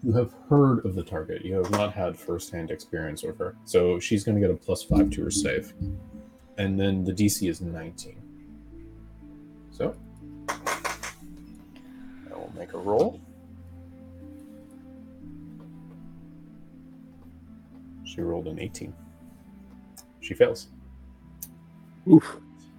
[0.05, 1.43] You have heard of the target.
[1.43, 4.83] You have not had first-hand experience with her, so she's going to get a plus
[4.83, 5.73] five to her save,
[6.59, 8.21] and then the DC is 19.
[9.71, 9.95] So
[10.47, 10.53] I
[12.29, 13.19] will make a roll.
[18.03, 18.93] She rolled an 18.
[20.21, 20.67] She fails.
[22.07, 22.37] Oof.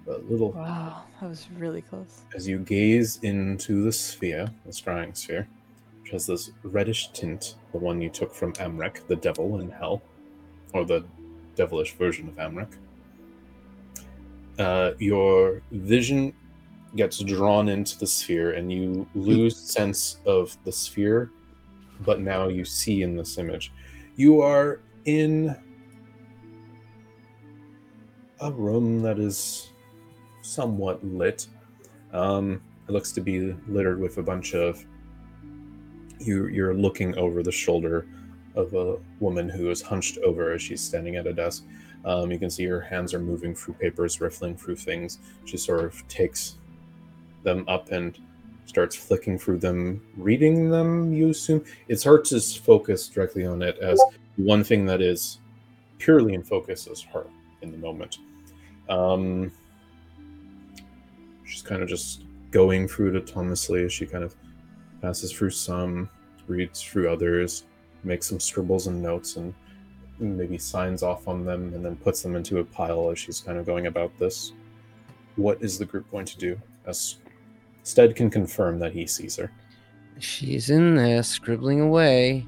[0.08, 2.20] A little Wow, that was really close.
[2.36, 5.48] as you gaze into the sphere, the scrying sphere,
[6.06, 10.00] which has this reddish tint, the one you took from Amrek, the devil in hell,
[10.72, 11.04] or the
[11.56, 12.72] devilish version of Amrek.
[14.56, 16.32] Uh, your vision
[16.94, 21.32] gets drawn into the sphere, and you lose sense of the sphere,
[22.02, 23.72] but now you see in this image.
[24.14, 25.56] You are in
[28.38, 29.72] a room that is
[30.42, 31.48] somewhat lit.
[32.12, 34.86] Um, it looks to be littered with a bunch of.
[36.18, 38.06] You, you're looking over the shoulder
[38.54, 41.64] of a woman who is hunched over as she's standing at a desk.
[42.04, 45.18] Um, you can see her hands are moving through papers, riffling through things.
[45.44, 46.56] She sort of takes
[47.42, 48.18] them up and
[48.66, 51.12] starts flicking through them, reading them.
[51.12, 54.00] You assume it's hard to focus directly on it as
[54.36, 55.38] one thing that is
[55.98, 57.26] purely in focus is her
[57.62, 58.18] in the moment.
[58.88, 59.52] Um,
[61.44, 64.34] she's kind of just going through it autonomously as she kind of
[65.00, 66.08] passes through some,
[66.46, 67.64] reads through others,
[68.04, 69.54] makes some scribbles and notes, and
[70.18, 73.58] maybe signs off on them, and then puts them into a pile as she's kind
[73.58, 74.52] of going about this.
[75.36, 76.60] What is the group going to do?
[76.86, 77.16] As
[77.82, 79.52] Stead can confirm that he sees her.
[80.18, 82.46] She's in there scribbling away.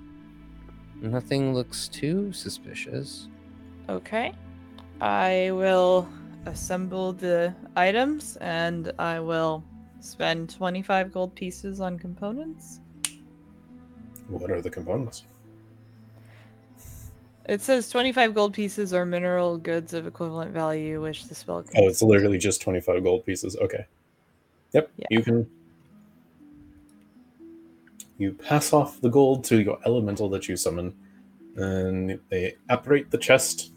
[1.01, 3.29] Nothing looks too suspicious.
[3.89, 4.33] Okay.
[5.01, 6.09] I will
[6.47, 9.63] assemble the items and I will
[10.01, 12.81] spend 25 gold pieces on components.
[14.29, 15.25] What are the components?
[17.49, 21.65] It says 25 gold pieces or mineral goods of equivalent value, which the spell.
[21.77, 23.57] Oh, it's literally just 25 gold pieces.
[23.57, 23.87] Okay.
[24.73, 24.91] Yep.
[24.99, 25.07] Yeah.
[25.11, 25.51] You can.
[28.19, 30.95] You pass off the gold to your elemental that you summon,
[31.57, 33.73] and they apparate the chest.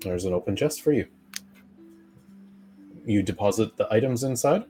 [0.00, 1.06] There's an open chest for you.
[3.06, 4.64] You deposit the items inside.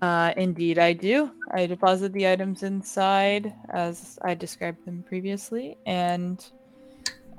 [0.00, 1.30] Uh, indeed, I do.
[1.52, 6.44] I deposit the items inside as I described them previously, and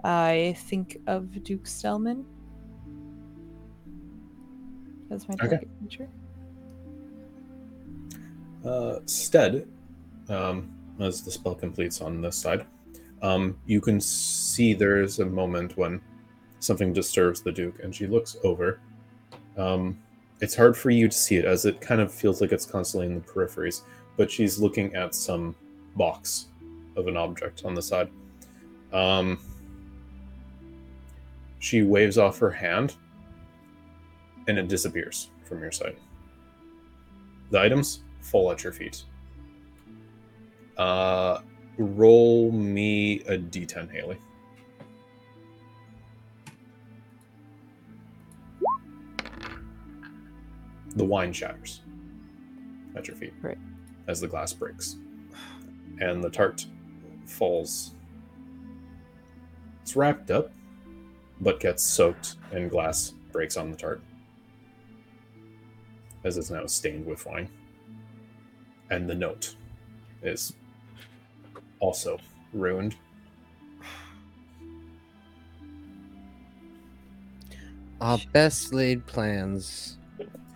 [0.03, 2.24] I think of Duke Stelmane
[5.09, 5.48] as my Okay.
[5.48, 6.09] target creature.
[8.64, 9.68] Uh, Stead,
[10.27, 10.69] um,
[11.00, 12.66] as the spell completes on this side,
[13.22, 16.01] um, you can see there's a moment when
[16.59, 18.82] something disturbs the Duke, and she looks over.
[19.60, 20.00] Um,
[20.42, 23.08] it's hard for you to see it as it kind of feels like it's constantly
[23.08, 23.82] in the peripheries,
[24.16, 25.56] but she's looking at some
[25.96, 26.48] box
[26.96, 28.10] of an object on the side.
[28.94, 29.40] Um,
[31.60, 32.96] she waves off her hand,
[34.48, 35.98] and it disappears from your sight.
[37.52, 39.04] The items fall at your feet.
[40.78, 41.42] Uh,
[41.78, 44.18] roll me a d10, Haley.
[50.95, 51.82] The wine shatters
[52.95, 53.58] at your feet Right.
[54.08, 54.98] as the glass breaks,
[56.00, 56.66] and the tart
[57.26, 57.93] falls.
[59.82, 60.51] It's wrapped up,
[61.42, 64.01] but gets soaked, and glass breaks on the tart
[66.24, 67.50] as it's now stained with wine.
[68.90, 69.56] And the note
[70.24, 70.53] is
[71.80, 72.18] also
[72.51, 72.95] ruined.
[78.01, 79.99] Our best laid plans.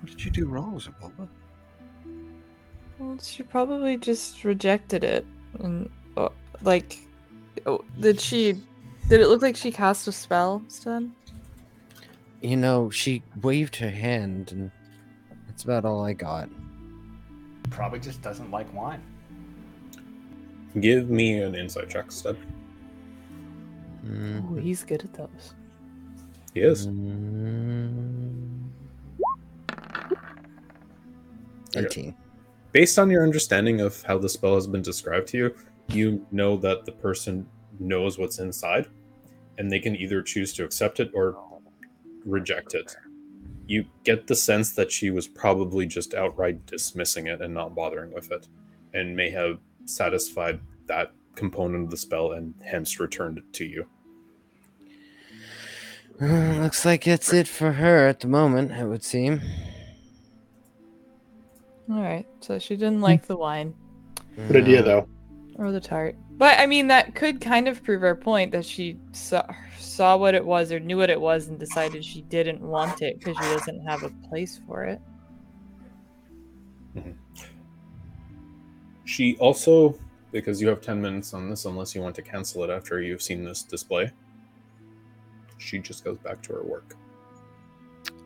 [0.03, 1.29] What did you do wrong, Zabalba?
[2.99, 5.25] Well, she probably just rejected it,
[5.59, 6.27] and uh,
[6.61, 6.97] like,
[7.65, 8.61] oh, did she?
[9.07, 11.13] Did it look like she cast a spell, Sten?
[12.41, 14.71] You know, she waved her hand, and
[15.47, 16.49] that's about all I got.
[17.69, 19.01] Probably just doesn't like wine.
[20.81, 22.35] Give me an insight check, Stud.
[24.05, 25.53] Mm, Oh, he's good at those.
[26.53, 26.87] He is.
[26.87, 28.12] mm,
[31.75, 31.85] Okay.
[31.85, 32.15] 18.
[32.71, 35.55] Based on your understanding of how the spell has been described to you,
[35.89, 37.47] you know that the person
[37.79, 38.87] knows what's inside,
[39.57, 41.37] and they can either choose to accept it or
[42.25, 42.95] reject it.
[43.67, 48.11] You get the sense that she was probably just outright dismissing it and not bothering
[48.11, 48.47] with it,
[48.93, 53.85] and may have satisfied that component of the spell and hence returned it to you.
[56.21, 59.41] Uh, looks like it's it for her at the moment, it would seem.
[61.89, 63.03] All right, so she didn't hmm.
[63.03, 63.73] like the wine
[64.47, 65.07] Good idea, though.
[65.55, 68.97] or the tart, but I mean that could kind of prove our point that she
[69.11, 69.43] saw
[69.77, 73.19] saw what it was or knew what it was and decided she didn't want it
[73.19, 74.99] because she doesn't have a place for it.
[76.95, 77.11] Mm-hmm.
[79.05, 79.97] She also,
[80.31, 83.21] because you have 10 minutes on this, unless you want to cancel it after you've
[83.21, 84.11] seen this display,
[85.57, 86.95] she just goes back to her work.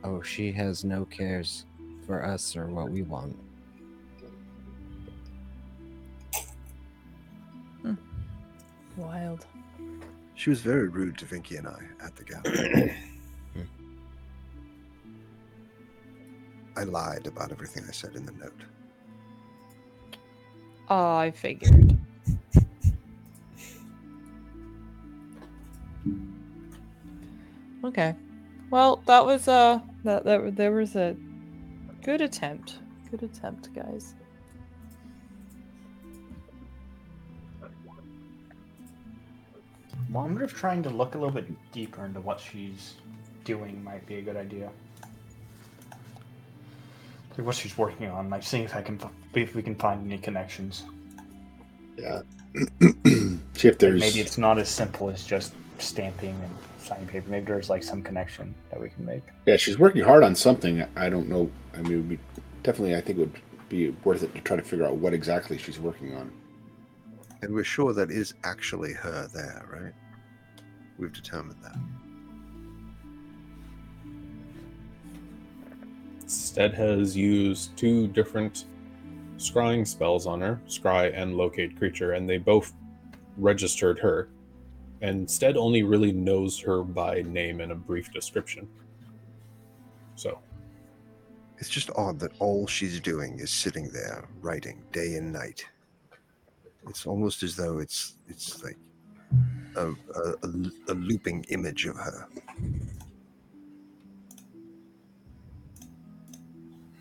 [0.04, 1.66] Oh, she has no cares
[2.06, 3.38] for us or what we want.
[8.98, 9.46] Wild.
[10.36, 12.96] She was very rude to Vinky and I at the gallery.
[16.76, 18.62] I lied about everything I said in the note.
[20.90, 21.98] Oh, I figured.
[27.84, 28.16] Okay.
[28.70, 31.16] Well, that was uh that that there was a
[32.04, 32.80] good attempt.
[33.10, 34.14] Good attempt, guys.
[40.18, 42.96] Well, I wonder if trying to look a little bit deeper into what she's
[43.44, 44.72] doing might be a good idea.
[47.38, 50.12] Like what she's working on, like seeing if I can, f- if we can find
[50.12, 50.86] any connections.
[52.00, 52.24] Yeah.
[52.82, 57.30] See if Like, there's maybe it's not as simple as just stamping and signing paper.
[57.30, 59.22] Maybe there's like some connection that we can make.
[59.46, 60.84] Yeah, she's working hard on something.
[60.96, 61.52] I don't know.
[61.76, 62.20] I mean, it would be,
[62.64, 65.60] definitely, I think it would be worth it to try to figure out what exactly
[65.60, 66.32] she's working on.
[67.44, 69.94] And we're sure that is actually her there, right?
[70.98, 71.78] We've determined that.
[76.28, 78.66] Stead has used two different
[79.38, 82.74] scrying spells on her, scry and locate creature, and they both
[83.38, 84.30] registered her.
[85.02, 88.68] And Stead only really knows her by name and a brief description.
[90.16, 90.40] So,
[91.60, 95.66] It's just odd that all she's doing is sitting there writing day and night.
[96.88, 98.78] It's almost as though it's it's like
[99.78, 100.48] a, a, a,
[100.90, 102.28] a looping image of her.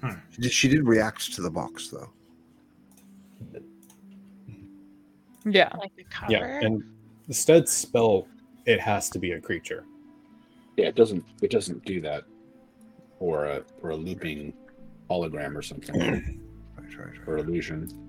[0.02, 0.10] Hmm.
[0.30, 2.10] She, did, she did react to the box though.
[5.44, 5.70] Yeah.
[5.78, 6.32] Like the cover.
[6.32, 6.82] Yeah, and
[7.28, 8.26] the stead spell,
[8.66, 9.84] it has to be a creature.
[10.76, 11.24] Yeah, it doesn't.
[11.40, 12.24] It doesn't do that,
[13.18, 14.52] or a or a looping
[15.08, 15.98] hologram or something,
[16.76, 18.05] Right, right, or illusion.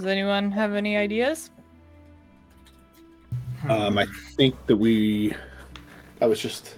[0.00, 1.50] Does anyone have any ideas?
[3.68, 5.34] Um, I think that we
[6.18, 6.76] that was just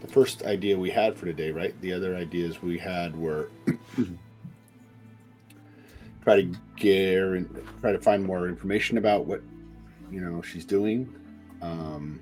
[0.00, 1.80] the first idea we had for today, right?
[1.80, 3.50] The other ideas we had were
[6.24, 9.40] try to get and try to find more information about what
[10.10, 11.14] you know she's doing.
[11.62, 12.18] Um,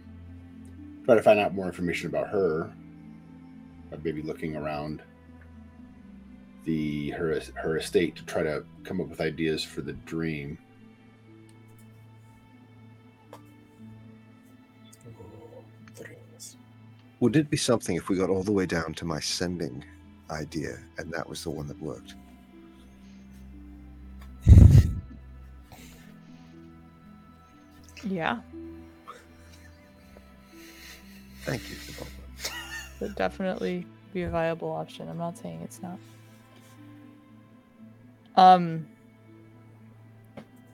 [1.06, 2.70] try to find out more information about her.
[3.90, 5.00] By maybe looking around
[6.66, 10.58] the her her estate to try to come up with ideas for the dream.
[17.20, 19.82] Would it be something if we got all the way down to my sending
[20.30, 22.14] idea and that was the one that worked?
[28.04, 28.40] Yeah.
[31.42, 31.76] Thank you.
[33.00, 35.08] Would definitely be a viable option.
[35.08, 35.98] I'm not saying it's not.
[38.36, 38.86] Um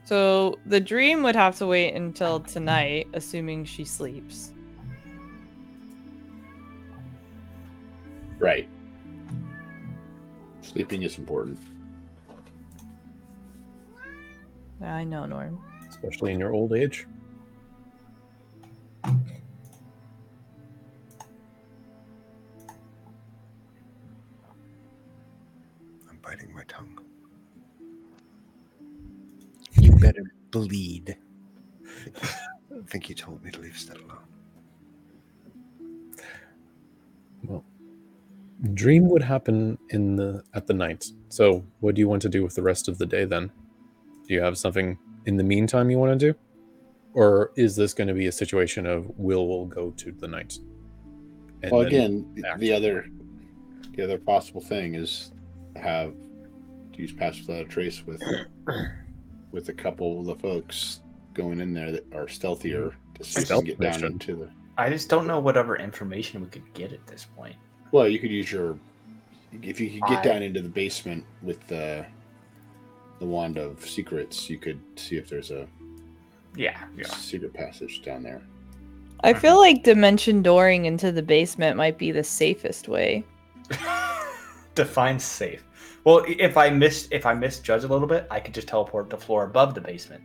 [0.05, 4.51] so the dream would have to wait until tonight, assuming she sleeps.
[8.37, 8.67] Right.
[10.61, 11.57] Sleeping is important.
[14.81, 15.61] I know, Norm.
[15.89, 17.07] especially in your old age.
[30.53, 31.17] Bleed.
[32.21, 34.19] I think you told me to leave Stead alone.
[37.43, 37.63] Well,
[38.73, 41.05] dream would happen in the at the night.
[41.29, 43.51] So, what do you want to do with the rest of the day then?
[44.27, 46.37] Do you have something in the meantime you want to do,
[47.13, 50.57] or is this going to be a situation of will will go to the night?
[51.63, 53.07] And well, again, the- other,
[53.95, 55.31] the other possible thing is
[55.75, 56.13] have
[56.93, 58.21] to use pass without a trace with,
[59.53, 60.99] with a couple of the folks
[61.33, 64.11] going in there that are stealthier to see if they can Stealth get down mission.
[64.13, 64.49] into the.
[64.77, 67.55] I just don't know whatever information we could get at this point.
[67.91, 68.77] Well, you could use your,
[69.61, 72.05] if you could get I- down into the basement with the,
[73.19, 75.67] the wand of secrets, you could see if there's a
[76.55, 77.05] Yeah, yeah.
[77.07, 78.41] secret passage down there.
[79.23, 83.23] I feel like dimension dooring into the basement might be the safest way.
[84.75, 85.63] Define safe.
[86.03, 89.17] Well, if I miss if I misjudge a little bit, I could just teleport the
[89.17, 90.23] floor above the basement.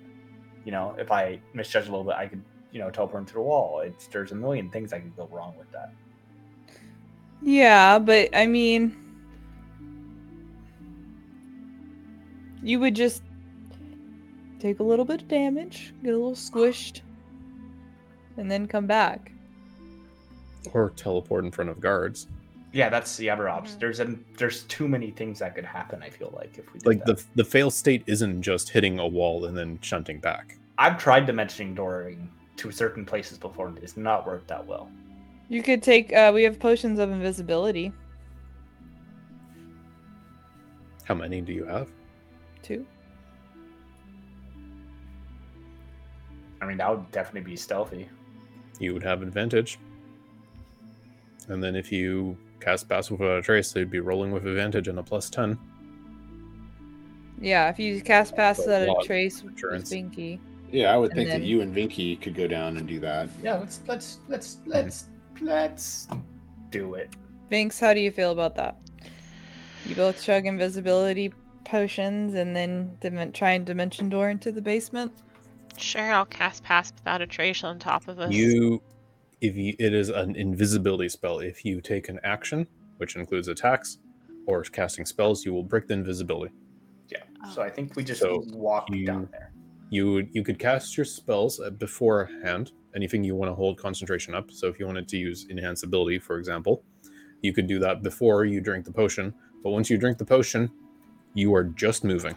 [0.65, 2.42] You know, if I misjudge a little bit, I could
[2.73, 3.81] you know teleport into the wall.
[3.81, 5.92] It's there's a million things I could go wrong with that.
[7.42, 8.97] Yeah, but I mean,
[12.62, 13.23] you would just
[14.58, 17.02] take a little bit of damage, get a little squished,
[18.36, 19.31] and then come back.
[20.73, 22.26] or teleport in front of guards.
[22.72, 23.76] Yeah, that's the other option.
[23.76, 23.80] Mhm.
[23.80, 26.02] There's an, there's too many things that could happen.
[26.02, 27.16] I feel like if we did Like that.
[27.18, 30.58] the the fail state isn't just hitting a wall and then shunting back.
[30.76, 34.90] I've tried dimensioning dooring to certain places before, and it's not worked that well.
[35.48, 36.12] You could take.
[36.12, 37.92] Uh, we have potions of invisibility
[41.05, 41.88] How many do you have?
[42.62, 42.84] Two.
[46.60, 48.10] I mean, that would definitely be stealthy.
[48.78, 49.78] You would have advantage.
[51.48, 54.98] And then if you cast pass without a trace, they'd be rolling with advantage and
[54.98, 55.58] a plus ten.
[57.40, 59.92] Yeah, if you cast Pass Without a, lot trace with insurance.
[59.92, 60.40] Binky.
[60.70, 63.28] Yeah, I would think then- that you and Vinky could go down and do that.
[63.42, 64.66] Yeah, let's let's let's mhm.
[64.66, 65.06] let's
[65.40, 66.08] let's
[66.70, 67.10] do it.
[67.48, 68.76] Binks, how do you feel about that?
[69.86, 71.32] You both chug invisibility
[71.64, 75.12] potions and then dim- try and dimension door into the basement.
[75.78, 78.32] Sure, I'll cast Pass Without a Trace on top of us.
[78.32, 78.82] You,
[79.41, 81.39] if you, it is an invisibility spell.
[81.41, 83.99] If you take an action, which includes attacks
[84.47, 86.52] or casting spells, you will break the invisibility.
[87.08, 87.23] Yeah.
[87.52, 89.52] So I think we just So walk you- down there.
[89.91, 92.73] You would you could cast your spells uh, beforehand.
[92.94, 94.50] Anything you want to hold concentration up.
[94.50, 96.83] So if you wanted to use enhance ability, for example,
[97.41, 99.33] you could do that before you drink the potion.
[99.62, 100.70] But once you drink the potion,
[101.33, 102.34] you are just moving.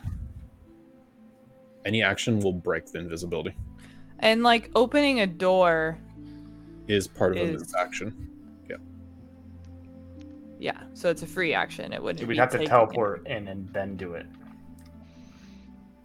[1.83, 3.53] Any action will break the invisibility.
[4.19, 5.97] And like opening a door,
[6.87, 8.29] Is part of a move action.
[8.69, 8.75] yeah.
[10.59, 10.81] Yeah.
[10.93, 11.93] So it's a free action.
[11.93, 12.27] It wouldn't.
[12.27, 14.25] We'd be have to taking- teleport in and then do it.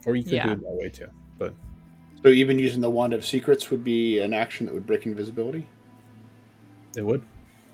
[0.06, 1.08] Or you could do it that way too.
[1.38, 1.55] But
[2.22, 5.66] So even using the wand of secrets would be an action that would break invisibility.
[6.96, 7.22] it would.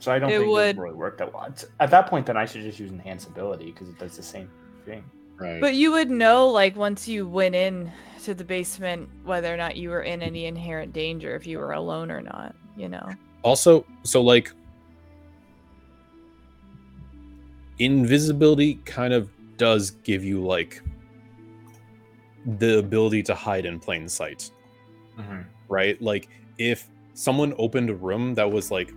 [0.01, 1.55] So I don't It think it would- would really work that well.
[1.79, 4.51] At that point, then I should just use enhance ability because it does the same
[4.85, 5.05] thing.
[5.37, 5.61] Right.
[5.61, 7.93] But you would know, like, once you went in
[8.25, 11.71] to the basement, whether or not you were in any inherent danger, if you were
[11.73, 12.57] alone or not.
[12.77, 13.09] You know.
[13.43, 14.53] Also, so like
[17.79, 20.83] invisibility kind of does give you like
[22.59, 24.51] the ability to hide in plain sight,
[25.19, 25.43] mm-hmm.
[25.69, 26.01] right?
[26.01, 26.29] Like
[26.59, 28.93] if someone opened a room that was like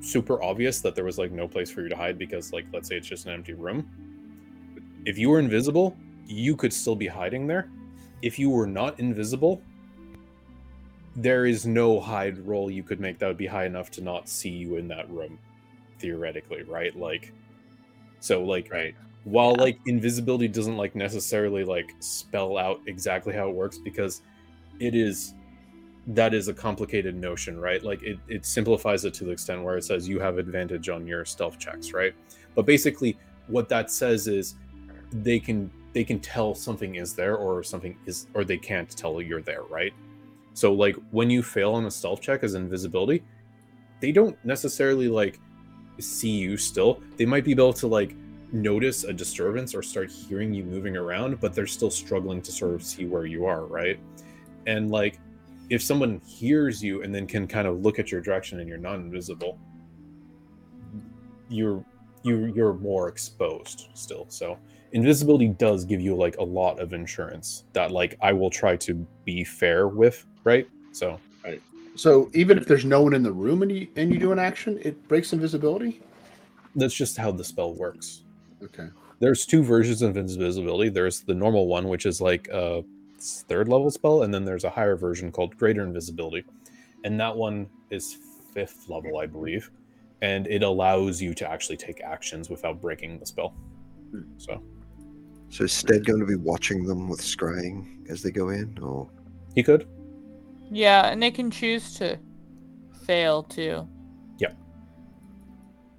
[0.00, 2.88] super obvious that there was like no place for you to hide because like let's
[2.88, 3.88] say it's just an empty room.
[5.04, 5.96] If you were invisible,
[6.26, 7.68] you could still be hiding there.
[8.22, 9.62] If you were not invisible,
[11.16, 14.28] there is no hide roll you could make that would be high enough to not
[14.28, 15.38] see you in that room
[15.98, 17.32] theoretically right like
[18.20, 18.94] so like right.
[19.24, 19.62] while Yeah.
[19.62, 24.22] like invisibility doesn't like necessarily like spell out exactly how it works because
[24.80, 25.34] it is
[26.08, 29.76] that is a complicated notion right like it, it simplifies it to the extent where
[29.76, 32.14] it says you have advantage on your stealth checks right
[32.54, 33.16] but basically
[33.46, 34.56] what that says is
[35.12, 39.20] they can they can tell something is there or something is or they can't tell
[39.20, 39.92] you're there right
[40.54, 43.22] so like when you fail on a stealth check as invisibility
[44.02, 45.38] they don't necessarily like
[46.00, 47.00] see you still.
[47.16, 48.16] They might be able to like
[48.50, 52.74] notice a disturbance or start hearing you moving around but they're still struggling to sort
[52.74, 53.98] of see where you are right?
[54.66, 55.18] And like
[55.70, 58.76] if someone hears you and then can kind of look at your direction and you're
[58.76, 59.58] not invisible
[61.48, 61.84] you're
[62.24, 64.58] you you're more exposed still so
[64.92, 68.94] invisibility does give you like a lot of insurance that like i will try to
[69.24, 71.60] be fair with right so right.
[71.94, 74.38] So even if there's no one in the room and you and you do an
[74.38, 76.00] action, it breaks invisibility.
[76.74, 78.22] that's just how the spell works
[78.64, 78.88] Okay.
[79.20, 80.88] there's two versions of invisibility.
[80.88, 82.82] There's the normal one, which is like a
[83.48, 86.44] third level spell, and then there's a higher version called greater invisibility,
[87.04, 88.16] and that one is
[88.54, 89.70] fifth level, I believe,
[90.22, 93.50] and it allows you to actually take actions without breaking the spell.
[94.10, 94.22] Hmm.
[94.38, 94.62] So
[95.52, 99.10] So is Stead going to be watching them with scrying as they go in, or
[99.54, 99.86] he could.
[100.70, 102.18] Yeah, and they can choose to
[103.04, 103.86] fail too.
[104.38, 104.52] Yeah.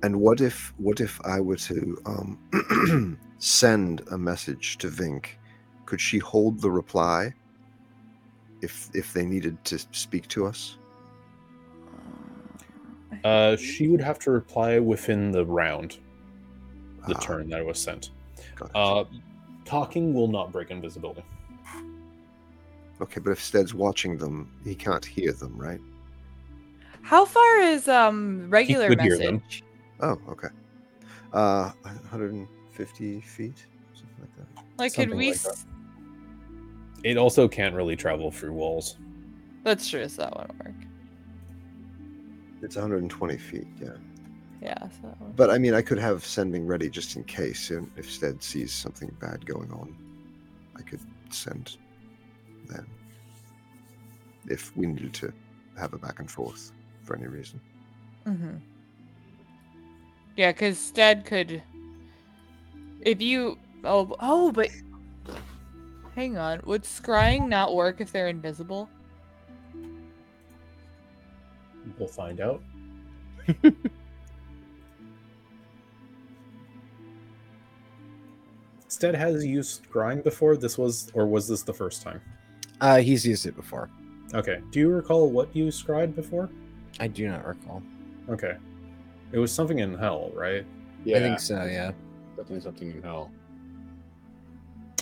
[0.01, 5.27] And what if what if I were to um, send a message to Vink?
[5.85, 7.31] Could she hold the reply
[8.63, 10.79] if if they needed to speak to us?
[13.23, 15.99] Uh, she would have to reply within the round,
[17.07, 18.09] the Ah, turn that it was sent.
[18.55, 18.75] got it.
[18.75, 19.03] Uh,
[19.65, 21.23] talking will not break invisibility.
[23.01, 25.79] okay, but if Stead's watching them, he can't hear them, right?
[27.01, 29.63] How far is um regular could hear message?
[29.99, 30.17] them.
[30.27, 30.47] Oh, okay.
[31.33, 34.47] Uh, 150 feet, something like that.
[34.77, 35.27] Like, could Something we?
[35.27, 35.65] like s-
[37.03, 38.97] It also can't really travel through walls.
[39.63, 40.07] That's true.
[40.07, 40.75] So that won't work.
[42.61, 43.89] It's 120 feet, yeah.
[44.63, 44.87] Yeah.
[45.01, 48.41] So But I mean, I could have sending ready just in case, and if Stead
[48.41, 49.93] sees something bad going on,
[50.77, 51.77] I could send
[52.69, 52.85] then.
[54.47, 55.33] If we needed to
[55.77, 56.71] have a back and forth
[57.03, 57.59] for any reason.
[58.25, 58.55] Mm-hmm.
[60.37, 61.61] Yeah, because Stead could.
[63.01, 63.57] If you.
[63.83, 64.69] Oh, oh, but.
[66.15, 66.61] Hang on.
[66.65, 68.87] Would scrying not work if they're invisible?
[71.97, 72.61] We'll find out.
[79.03, 80.55] Stead has used scrying before.
[80.55, 82.21] This was, or was this the first time?
[82.79, 83.89] Uh, he's used it before.
[84.33, 84.61] Okay.
[84.71, 86.49] Do you recall what you scryed before?
[87.01, 87.83] I do not recall.
[88.29, 88.55] Okay.
[89.33, 90.65] It was something in hell, right?
[91.03, 91.65] Yeah, I think so.
[91.65, 91.91] Yeah.
[92.37, 93.29] definitely something in hell.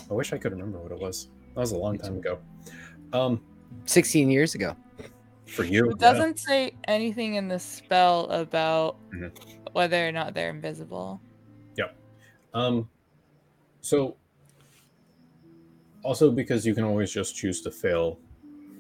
[0.10, 1.28] I wish I could remember what it was.
[1.54, 2.40] That was a long time ago.
[3.14, 3.40] Um,
[3.86, 4.76] 16 years ago.
[5.46, 9.32] for you, It doesn't say anything in the spell about Mhm.
[9.74, 11.22] whether or not they're invisible.
[11.78, 11.96] Yep.
[12.56, 12.90] Um,
[13.82, 14.18] so
[16.04, 18.20] also because you can always just choose to fail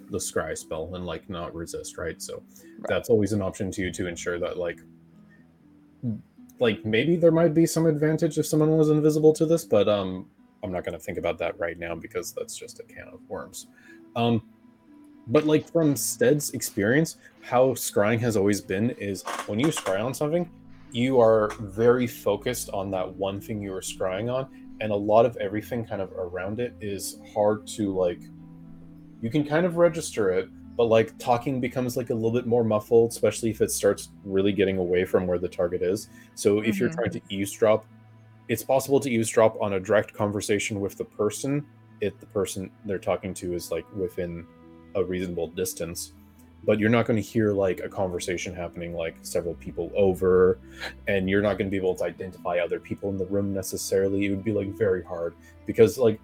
[0.10, 2.22] the scry spell and like not resist, right?
[2.22, 2.44] So
[2.80, 2.90] Right.
[2.90, 4.80] that's always an option to you to ensure that like
[6.60, 10.28] like maybe there might be some advantage if someone was invisible to this, but um
[10.64, 13.20] I'm not going to think about that right now because that's just a can of
[13.28, 13.68] worms.
[14.16, 14.44] Um,
[15.28, 20.14] but like from Stead's experience, how scrying has always been is when you scry on
[20.14, 20.50] something,
[20.92, 24.48] you are very focused on that one thing you were scrying on,
[24.82, 28.19] and a lot of everything kind of around it is hard to like.
[29.22, 32.64] You can kind of register it, but like talking becomes like a little bit more
[32.64, 36.10] muffled, especially if it starts really getting away from where the target is.
[36.34, 36.95] So if you're Mhm.
[36.95, 37.85] trying to eavesdrop,
[38.50, 41.64] it's possible to eavesdrop on a direct conversation with the person
[42.01, 44.48] if the person they're talking to is like within
[44.95, 46.14] a reasonable distance
[46.64, 50.59] but you're not going to hear like a conversation happening like several people over
[51.07, 54.25] and you're not going to be able to identify other people in the room necessarily
[54.25, 55.33] it would be like very hard
[55.65, 56.19] because like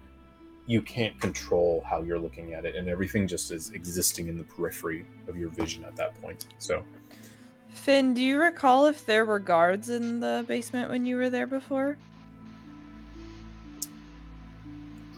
[0.66, 4.44] you can't control how you're looking at it and everything just is existing in the
[4.44, 6.84] periphery of your vision at that point so
[7.78, 11.46] Finn, do you recall if there were guards in the basement when you were there
[11.46, 11.96] before?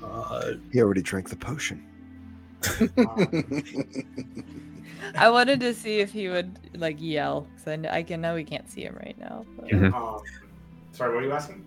[0.05, 1.85] uh, He already drank the potion.
[5.17, 8.35] I wanted to see if he would like yell because I, kn- I can know
[8.35, 9.45] we can't see him right now.
[9.57, 9.93] but- Mhm.
[9.95, 10.21] Um,
[10.93, 11.65] sorry, what are you asking?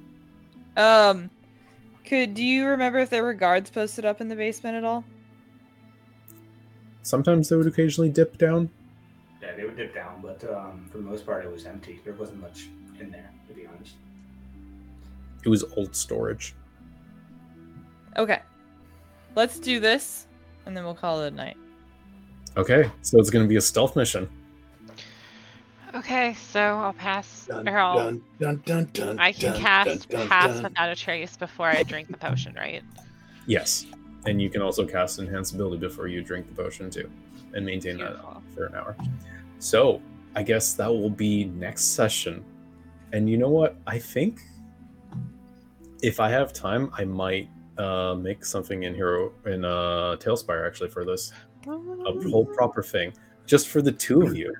[0.78, 1.30] Um,
[2.06, 5.04] could do you remember if there were guards posted up in the basement at all?
[7.06, 8.70] sometimes they would occasionally dip down
[9.42, 12.00] Yeah, they would dip down, but um, for the most part, it was empty.
[12.06, 13.96] There wasn't much in there, to be honest.
[15.44, 16.56] it was old storage
[18.18, 18.40] Okay,
[19.36, 20.28] let's do this,
[20.66, 21.58] and then we'll call it a night.
[22.58, 24.30] Okay so it's going to be a stealth mission
[25.96, 27.46] Okay, so I'll pass.
[27.46, 30.64] Dun, or I'll, dun, dun, dun, dun, I can dun, cast dun, dun, Pass dun.
[30.64, 32.82] Without a Trace before I drink the potion, right?
[33.46, 33.86] Yes,
[34.26, 37.10] and you can also cast enhance ability before you drink the potion too,
[37.54, 38.18] and maintain that
[38.56, 38.96] for an hour.
[39.60, 40.02] So
[40.36, 42.44] I guess that will be next session.
[43.12, 43.76] And you know what?
[43.86, 44.42] I think
[46.02, 50.90] if I have time, I might uh, make something in hero in uh, TaleSpire actually
[50.90, 51.32] for this
[51.68, 52.56] a whole oh.
[52.56, 53.14] proper thing,
[53.46, 54.54] just for the two of you.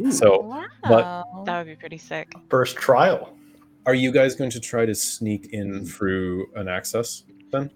[0.00, 0.10] Ooh.
[0.12, 1.42] So, but Wow.
[1.46, 2.32] That would be pretty sick.
[2.50, 3.36] First trial.
[3.86, 7.70] are you guys going to try to sneak in through an access then?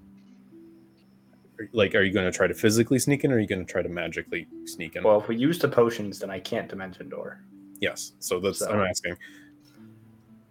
[1.72, 3.70] Like, are you going to try to physically sneak in, or are you going to
[3.70, 5.04] try to magically sneak in?
[5.04, 7.42] Well, if we use the potions, then I can't dimension door.
[7.80, 8.12] yes.
[8.18, 9.16] So that's So- I'm asking.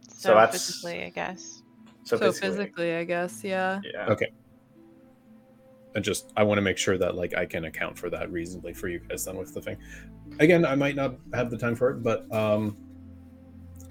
[0.08, 1.64] So, that's- physically, I guess.
[2.04, 3.82] So, So physically, physically, I guess, yeah.
[3.84, 4.08] yeah.
[4.10, 4.32] Okay.
[5.96, 8.74] I just I want to make sure that like I can account for that reasonably
[8.74, 9.78] for you guys then with the thing.
[10.40, 12.78] Again, I might not have the time for it, but um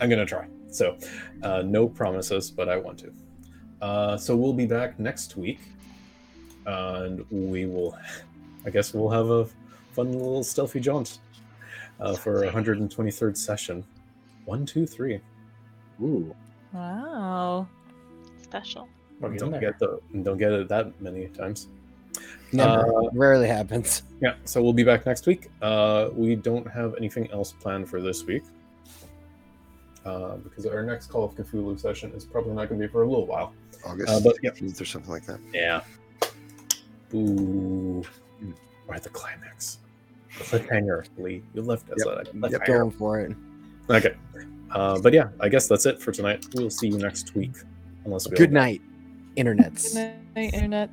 [0.00, 0.46] I'm gonna try.
[0.70, 0.96] So
[1.42, 3.12] uh no promises, but I want to.
[3.80, 5.60] Uh so we'll be back next week.
[6.66, 7.96] and we will
[8.64, 9.46] I guess we'll have a
[9.92, 11.18] fun little stealthy jaunt
[12.00, 13.84] uh, for 123rd session.
[14.44, 15.20] One, two, three.
[16.00, 16.34] Ooh.
[16.72, 17.66] Wow.
[18.42, 18.88] Special.
[19.20, 21.68] We're Don't get the don't get it that many times.
[22.52, 23.04] Never.
[23.04, 24.02] Uh, Rarely happens.
[24.20, 25.48] Yeah, so we'll be back next week.
[25.62, 28.42] Uh, we don't have anything else planned for this week
[30.04, 33.02] uh, because our next Call of Cthulhu session is probably not going to be for
[33.02, 33.52] a little while.
[33.84, 35.38] August Uh, but yeah, or something like that.
[35.52, 35.82] yeah.
[37.10, 38.02] Boo!
[38.86, 39.78] We're at the climax.
[40.32, 41.42] Cliffhanger, Lee.
[41.54, 42.28] You left us Yep.
[42.44, 42.64] at Yep.
[42.66, 43.36] Going for it.
[43.90, 44.14] Okay.
[44.70, 46.46] Uh, but yeah, I guess that's it for tonight.
[46.54, 47.52] We'll see you next week.
[48.04, 48.80] Unless we all Good night,
[49.36, 49.94] internets.
[49.94, 50.90] Good night, internet.